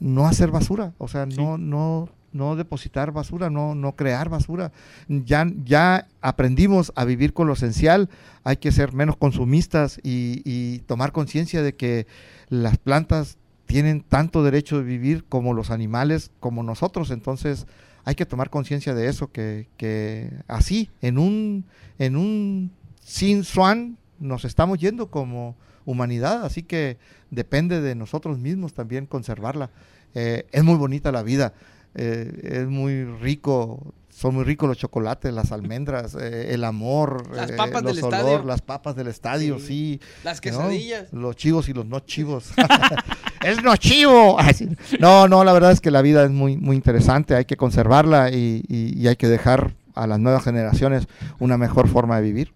no 0.00 0.26
hacer 0.26 0.50
basura, 0.50 0.92
o 0.98 1.08
sea, 1.08 1.26
Sí. 1.28 1.36
no, 1.36 1.56
no, 1.58 2.08
no 2.32 2.54
depositar 2.56 3.12
basura, 3.12 3.48
no, 3.48 3.74
no 3.74 3.92
crear 3.96 4.28
basura. 4.28 4.70
Ya, 5.08 5.46
ya 5.64 6.06
aprendimos 6.20 6.92
a 6.94 7.04
vivir 7.06 7.32
con 7.32 7.46
lo 7.46 7.54
esencial, 7.54 8.10
hay 8.44 8.58
que 8.58 8.72
ser 8.72 8.92
menos 8.92 9.16
consumistas 9.16 9.98
y, 10.02 10.42
y 10.44 10.80
tomar 10.80 11.12
conciencia 11.12 11.62
de 11.62 11.74
que 11.74 12.06
las 12.50 12.76
plantas 12.76 13.38
tienen 13.64 14.02
tanto 14.02 14.44
derecho 14.44 14.78
de 14.78 14.84
vivir 14.84 15.24
como 15.24 15.54
los 15.54 15.70
animales, 15.70 16.30
como 16.38 16.62
nosotros. 16.62 17.10
Entonces 17.10 17.66
hay 18.04 18.14
que 18.14 18.26
tomar 18.26 18.50
conciencia 18.50 18.94
de 18.94 19.08
eso, 19.08 19.32
que, 19.32 19.66
que 19.78 20.30
así, 20.46 20.90
en 21.00 21.18
un, 21.18 21.64
en 21.98 22.16
un 22.16 22.70
sin 23.06 23.44
swan, 23.44 23.98
nos 24.18 24.44
estamos 24.44 24.78
yendo 24.78 25.06
como 25.10 25.54
humanidad. 25.84 26.44
Así 26.44 26.64
que 26.64 26.98
depende 27.30 27.80
de 27.80 27.94
nosotros 27.94 28.38
mismos 28.38 28.74
también 28.74 29.06
conservarla. 29.06 29.70
Eh, 30.14 30.46
es 30.50 30.64
muy 30.64 30.74
bonita 30.74 31.12
la 31.12 31.22
vida, 31.22 31.52
eh, 31.94 32.32
es 32.62 32.66
muy 32.66 33.04
rico. 33.04 33.94
Son 34.08 34.34
muy 34.34 34.44
ricos 34.44 34.66
los 34.66 34.78
chocolates, 34.78 35.32
las 35.32 35.52
almendras, 35.52 36.16
eh, 36.18 36.54
el 36.54 36.64
amor, 36.64 37.30
Las 37.36 37.52
papas 37.52 37.82
los 37.82 37.94
del 37.96 38.04
olor, 38.06 38.14
estadio. 38.20 38.42
las 38.44 38.62
papas 38.62 38.96
del 38.96 39.08
estadio, 39.08 39.58
Sí. 39.58 39.66
sí. 39.66 40.00
Las 40.24 40.38
¿no? 40.38 40.40
quesadillas. 40.40 41.12
Los 41.12 41.36
chivos 41.36 41.68
y 41.68 41.74
los 41.74 41.84
no 41.86 42.00
chivos. 42.00 42.50
es 43.44 43.62
no 43.62 43.76
chivo. 43.76 44.36
No, 45.00 45.28
no, 45.28 45.44
la 45.44 45.52
verdad 45.52 45.70
es 45.70 45.80
que 45.82 45.90
la 45.90 46.00
vida 46.02 46.24
es 46.24 46.30
muy, 46.30 46.56
muy 46.56 46.74
interesante. 46.76 47.34
Hay 47.34 47.44
que 47.44 47.56
conservarla 47.58 48.30
y, 48.30 48.64
y- 48.68 48.98
y 48.98 49.06
hay 49.06 49.16
que 49.16 49.28
dejar 49.28 49.74
a 49.94 50.06
las 50.06 50.18
nuevas 50.18 50.42
generaciones 50.44 51.06
una 51.38 51.58
mejor 51.58 51.86
forma 51.86 52.16
de 52.16 52.22
vivir. 52.22 52.52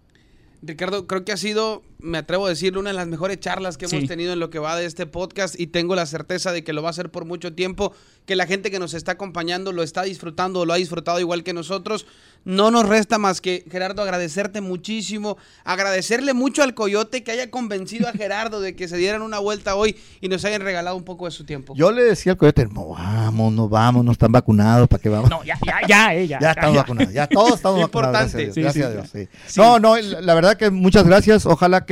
Ricardo, 0.61 1.07
creo 1.07 1.25
que 1.25 1.31
ha 1.31 1.37
sido, 1.37 1.83
me 2.01 2.17
atrevo 2.17 2.45
a 2.45 2.49
decirlo, 2.49 2.79
una 2.79 2.89
de 2.89 2.95
las 2.95 3.07
mejores 3.07 3.39
charlas 3.39 3.77
que 3.77 3.87
Sí. 3.87 3.95
hemos 3.95 4.07
tenido 4.09 4.33
en 4.33 4.39
lo 4.39 4.49
que 4.49 4.59
va 4.59 4.75
de 4.75 4.85
este 4.85 5.05
podcast 5.05 5.59
y 5.59 5.67
tengo 5.67 5.95
la 5.95 6.05
certeza 6.05 6.51
de 6.51 6.63
que 6.63 6.73
lo 6.73 6.81
va 6.81 6.89
a 6.89 6.91
hacer 6.91 7.09
por 7.11 7.25
mucho 7.25 7.53
tiempo, 7.53 7.93
que 8.25 8.35
la 8.35 8.45
gente 8.47 8.71
que 8.71 8.79
nos 8.79 8.93
está 8.93 9.13
acompañando 9.13 9.71
lo 9.71 9.83
está 9.83 10.03
disfrutando, 10.03 10.65
lo 10.65 10.73
ha 10.73 10.77
disfrutado 10.77 11.19
igual 11.19 11.43
que 11.43 11.53
nosotros. 11.53 12.05
No 12.43 12.71
nos 12.71 12.89
resta 12.89 13.19
más 13.19 13.39
que, 13.39 13.65
Gerardo, 13.69 14.01
agradecerte 14.01 14.61
muchísimo, 14.61 15.37
agradecerle 15.63 16.33
mucho 16.33 16.63
al 16.63 16.73
Coyote 16.73 17.23
que 17.23 17.31
haya 17.31 17.51
convencido 17.51 18.07
a 18.07 18.13
Gerardo 18.13 18.59
de 18.61 18.75
que 18.75 18.87
se 18.87 18.97
dieran 18.97 19.21
una 19.21 19.37
vuelta 19.37 19.75
hoy 19.75 19.95
y 20.21 20.27
nos 20.27 20.43
hayan 20.45 20.61
regalado 20.61 20.95
un 20.95 21.03
poco 21.03 21.25
de 21.25 21.31
su 21.31 21.43
tiempo. 21.45 21.75
Yo 21.75 21.91
le 21.91 22.03
decía 22.03 22.31
al 22.31 22.37
coyote, 22.39 22.65
no 22.65 22.87
vamos, 22.89 23.53
no 23.53 23.69
vamos, 23.69 24.03
no 24.03 24.11
están 24.11 24.31
vacunados, 24.31 24.87
¿para 24.87 25.01
qué 25.03 25.09
vamos? 25.09 25.29
No, 25.29 25.43
ya, 25.43 25.55
ya, 25.63 25.87
ya, 25.87 26.15
eh, 26.15 26.27
ya. 26.27 26.39
Ya 26.41 26.49
estamos 26.51 26.75
vacunados, 26.77 27.13
ya 27.13 27.27
todos 27.27 27.53
estamos 27.53 27.81
vacunados. 27.91 28.33
Importante. 28.33 28.61
Gracias 28.61 28.85
a 28.85 28.89
Dios. 28.89 29.09
Sí, 29.11 29.11
gracias 29.11 29.11
sí. 29.11 29.17
a 29.19 29.21
Dios, 29.27 29.31
sí. 29.45 29.53
Sí. 29.53 29.59
No, 29.59 29.79
no, 29.79 29.97
la 29.97 30.21
la 30.21 30.35
verdad 30.35 30.57
que 30.57 30.69
muchas 30.71 31.05
gracias. 31.05 31.45
Ojalá 31.45 31.85
que, 31.85 31.90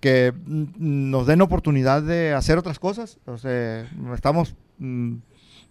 que 0.00 0.32
mm, 0.32 1.10
nos 1.10 1.26
den 1.26 1.40
oportunidad 1.40 2.02
de 2.02 2.32
hacer 2.32 2.58
otras 2.58 2.78
cosas. 2.78 3.18
O 3.26 3.38
sea, 3.38 3.88
estamos 4.14 4.54
mm, 4.78 5.16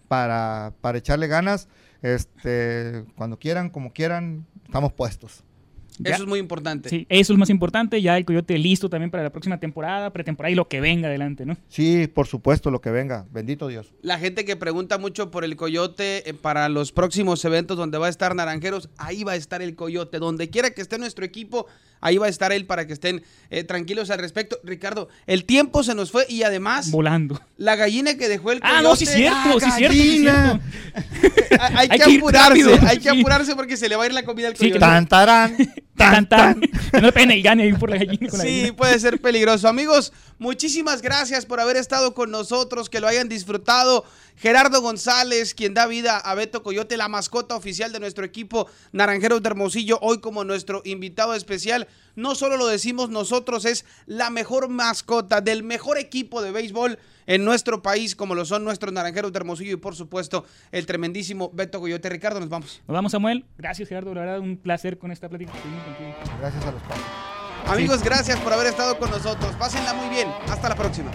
para, 0.08 0.72
para 0.80 0.98
echarle 0.98 1.26
ganas. 1.26 1.68
Este, 2.02 3.04
cuando 3.16 3.38
quieran, 3.38 3.70
como 3.70 3.92
quieran, 3.92 4.46
estamos 4.66 4.92
puestos. 4.92 5.44
Ya. 5.98 6.14
Eso 6.14 6.22
es 6.22 6.28
muy 6.28 6.38
importante. 6.38 6.88
Sí, 6.88 7.06
eso 7.08 7.32
es 7.32 7.38
más 7.38 7.50
importante. 7.50 8.00
Ya 8.00 8.16
el 8.16 8.24
Coyote 8.24 8.56
listo 8.58 8.88
también 8.88 9.10
para 9.10 9.22
la 9.22 9.30
próxima 9.30 9.60
temporada, 9.60 10.12
pretemporada 10.12 10.50
y 10.50 10.54
lo 10.54 10.68
que 10.68 10.80
venga 10.80 11.08
adelante, 11.08 11.44
¿no? 11.44 11.56
Sí, 11.68 12.08
por 12.08 12.26
supuesto, 12.26 12.70
lo 12.70 12.80
que 12.80 12.90
venga. 12.90 13.26
Bendito 13.30 13.68
Dios. 13.68 13.94
La 14.00 14.18
gente 14.18 14.44
que 14.44 14.56
pregunta 14.56 14.98
mucho 14.98 15.30
por 15.30 15.44
el 15.44 15.56
coyote 15.56 16.28
eh, 16.28 16.34
para 16.34 16.68
los 16.68 16.92
próximos 16.92 17.44
eventos 17.44 17.76
donde 17.76 17.98
va 17.98 18.06
a 18.06 18.10
estar 18.10 18.34
Naranjeros, 18.34 18.88
ahí 18.96 19.22
va 19.22 19.32
a 19.32 19.36
estar 19.36 19.62
el 19.62 19.76
coyote. 19.76 20.18
Donde 20.18 20.50
quiera 20.50 20.70
que 20.70 20.80
esté 20.80 20.98
nuestro 20.98 21.24
equipo, 21.24 21.66
Ahí 22.02 22.18
va 22.18 22.26
a 22.26 22.28
estar 22.28 22.52
él 22.52 22.66
para 22.66 22.86
que 22.86 22.92
estén 22.92 23.22
eh, 23.48 23.64
tranquilos 23.64 24.10
al 24.10 24.18
respecto. 24.18 24.60
Ricardo, 24.64 25.08
el 25.26 25.44
tiempo 25.46 25.82
se 25.82 25.94
nos 25.94 26.10
fue 26.10 26.26
y 26.28 26.42
además 26.42 26.90
Volando. 26.90 27.40
la 27.56 27.76
gallina 27.76 28.16
que 28.18 28.28
dejó 28.28 28.52
el 28.52 28.60
Ah, 28.62 28.82
no, 28.82 28.94
sí 28.94 29.04
es 29.04 29.10
coyote, 29.12 29.30
cierto, 29.40 29.60
sí 29.60 29.66
es 29.68 29.74
cierto, 29.76 29.94
sí 29.94 30.18
cierto. 30.18 30.60
Hay, 31.60 31.74
hay 31.76 31.88
Hay 31.90 31.98
que 31.98 32.16
apurarse, 32.18 32.48
rápido. 32.48 32.88
hay 32.88 32.98
que 32.98 33.10
Sí. 33.10 33.18
apurarse 33.20 33.56
porque 33.56 33.76
se 33.78 33.88
le 33.88 33.96
va 33.96 34.02
a 34.02 34.06
ir 34.06 34.12
la 34.12 34.24
comida 34.24 34.48
al 34.48 34.54
Sí, 34.56 34.64
coyote. 34.64 34.80
Tan, 34.80 35.06
tarán, 35.06 35.56
Tan, 35.96 36.26
tan, 36.26 36.28
tan. 36.28 36.60
tan. 36.60 36.70
Que 36.90 37.00
no 37.00 37.06
le 37.06 37.12
peguen 37.12 37.30
el 37.32 37.42
gane 37.42 37.62
ahí 37.64 37.72
por 37.74 37.88
la 37.90 37.96
gallina 37.98 38.28
con 38.28 38.38
la 38.38 38.44
Sí, 38.44 38.50
gallina. 38.58 38.76
puede 38.76 38.98
ser 38.98 39.20
peligroso. 39.20 39.68
Amigos, 39.68 40.12
muchísimas 40.38 41.02
gracias 41.02 41.46
por 41.46 41.60
haber 41.60 41.76
estado 41.76 42.14
con 42.14 42.30
nosotros, 42.30 42.88
que 42.90 43.00
lo 43.00 43.06
hayan 43.08 43.28
disfrutado. 43.28 44.04
Gerardo 44.36 44.80
González, 44.80 45.54
quien 45.54 45.74
da 45.74 45.86
vida 45.86 46.16
a 46.18 46.34
Beto 46.34 46.62
Coyote, 46.64 46.96
la 46.96 47.06
mascota 47.08 47.54
oficial 47.54 47.92
de 47.92 48.00
nuestro 48.00 48.24
equipo 48.24 48.66
Naranjeros 48.90 49.42
de 49.42 49.48
Hermosillo, 49.48 49.98
hoy 50.00 50.18
como 50.20 50.42
nuestro 50.42 50.80
invitado 50.84 51.34
especial. 51.34 51.86
No 52.14 52.34
solo 52.34 52.56
lo 52.56 52.66
decimos 52.66 53.08
nosotros, 53.08 53.64
es 53.64 53.84
la 54.06 54.30
mejor 54.30 54.68
mascota 54.68 55.40
del 55.40 55.62
mejor 55.62 55.98
equipo 55.98 56.42
de 56.42 56.50
béisbol 56.50 56.98
en 57.26 57.44
nuestro 57.44 57.82
país, 57.82 58.14
como 58.14 58.34
lo 58.34 58.44
son 58.44 58.64
nuestros 58.64 58.92
Naranjeros 58.92 59.32
de 59.32 59.38
Hermosillo 59.38 59.72
y 59.72 59.76
por 59.76 59.94
supuesto 59.94 60.44
el 60.72 60.86
tremendísimo 60.86 61.50
Beto 61.54 61.80
Coyote. 61.80 62.08
Ricardo, 62.08 62.40
nos 62.40 62.48
vamos. 62.48 62.82
Nos 62.86 62.94
vamos, 62.94 63.12
Samuel. 63.12 63.44
Gracias, 63.56 63.88
Gerardo. 63.88 64.14
La 64.14 64.20
verdad, 64.22 64.40
un 64.40 64.56
placer 64.56 64.98
con 64.98 65.10
esta 65.10 65.28
plática. 65.28 65.52
Gracias 66.38 66.64
a 66.64 66.72
los 66.72 66.82
padres. 66.82 67.04
Amigos, 67.66 68.02
gracias 68.02 68.38
por 68.40 68.52
haber 68.52 68.66
estado 68.66 68.98
con 68.98 69.10
nosotros. 69.10 69.54
Pásenla 69.56 69.94
muy 69.94 70.08
bien. 70.08 70.28
Hasta 70.48 70.68
la 70.68 70.74
próxima. 70.74 71.10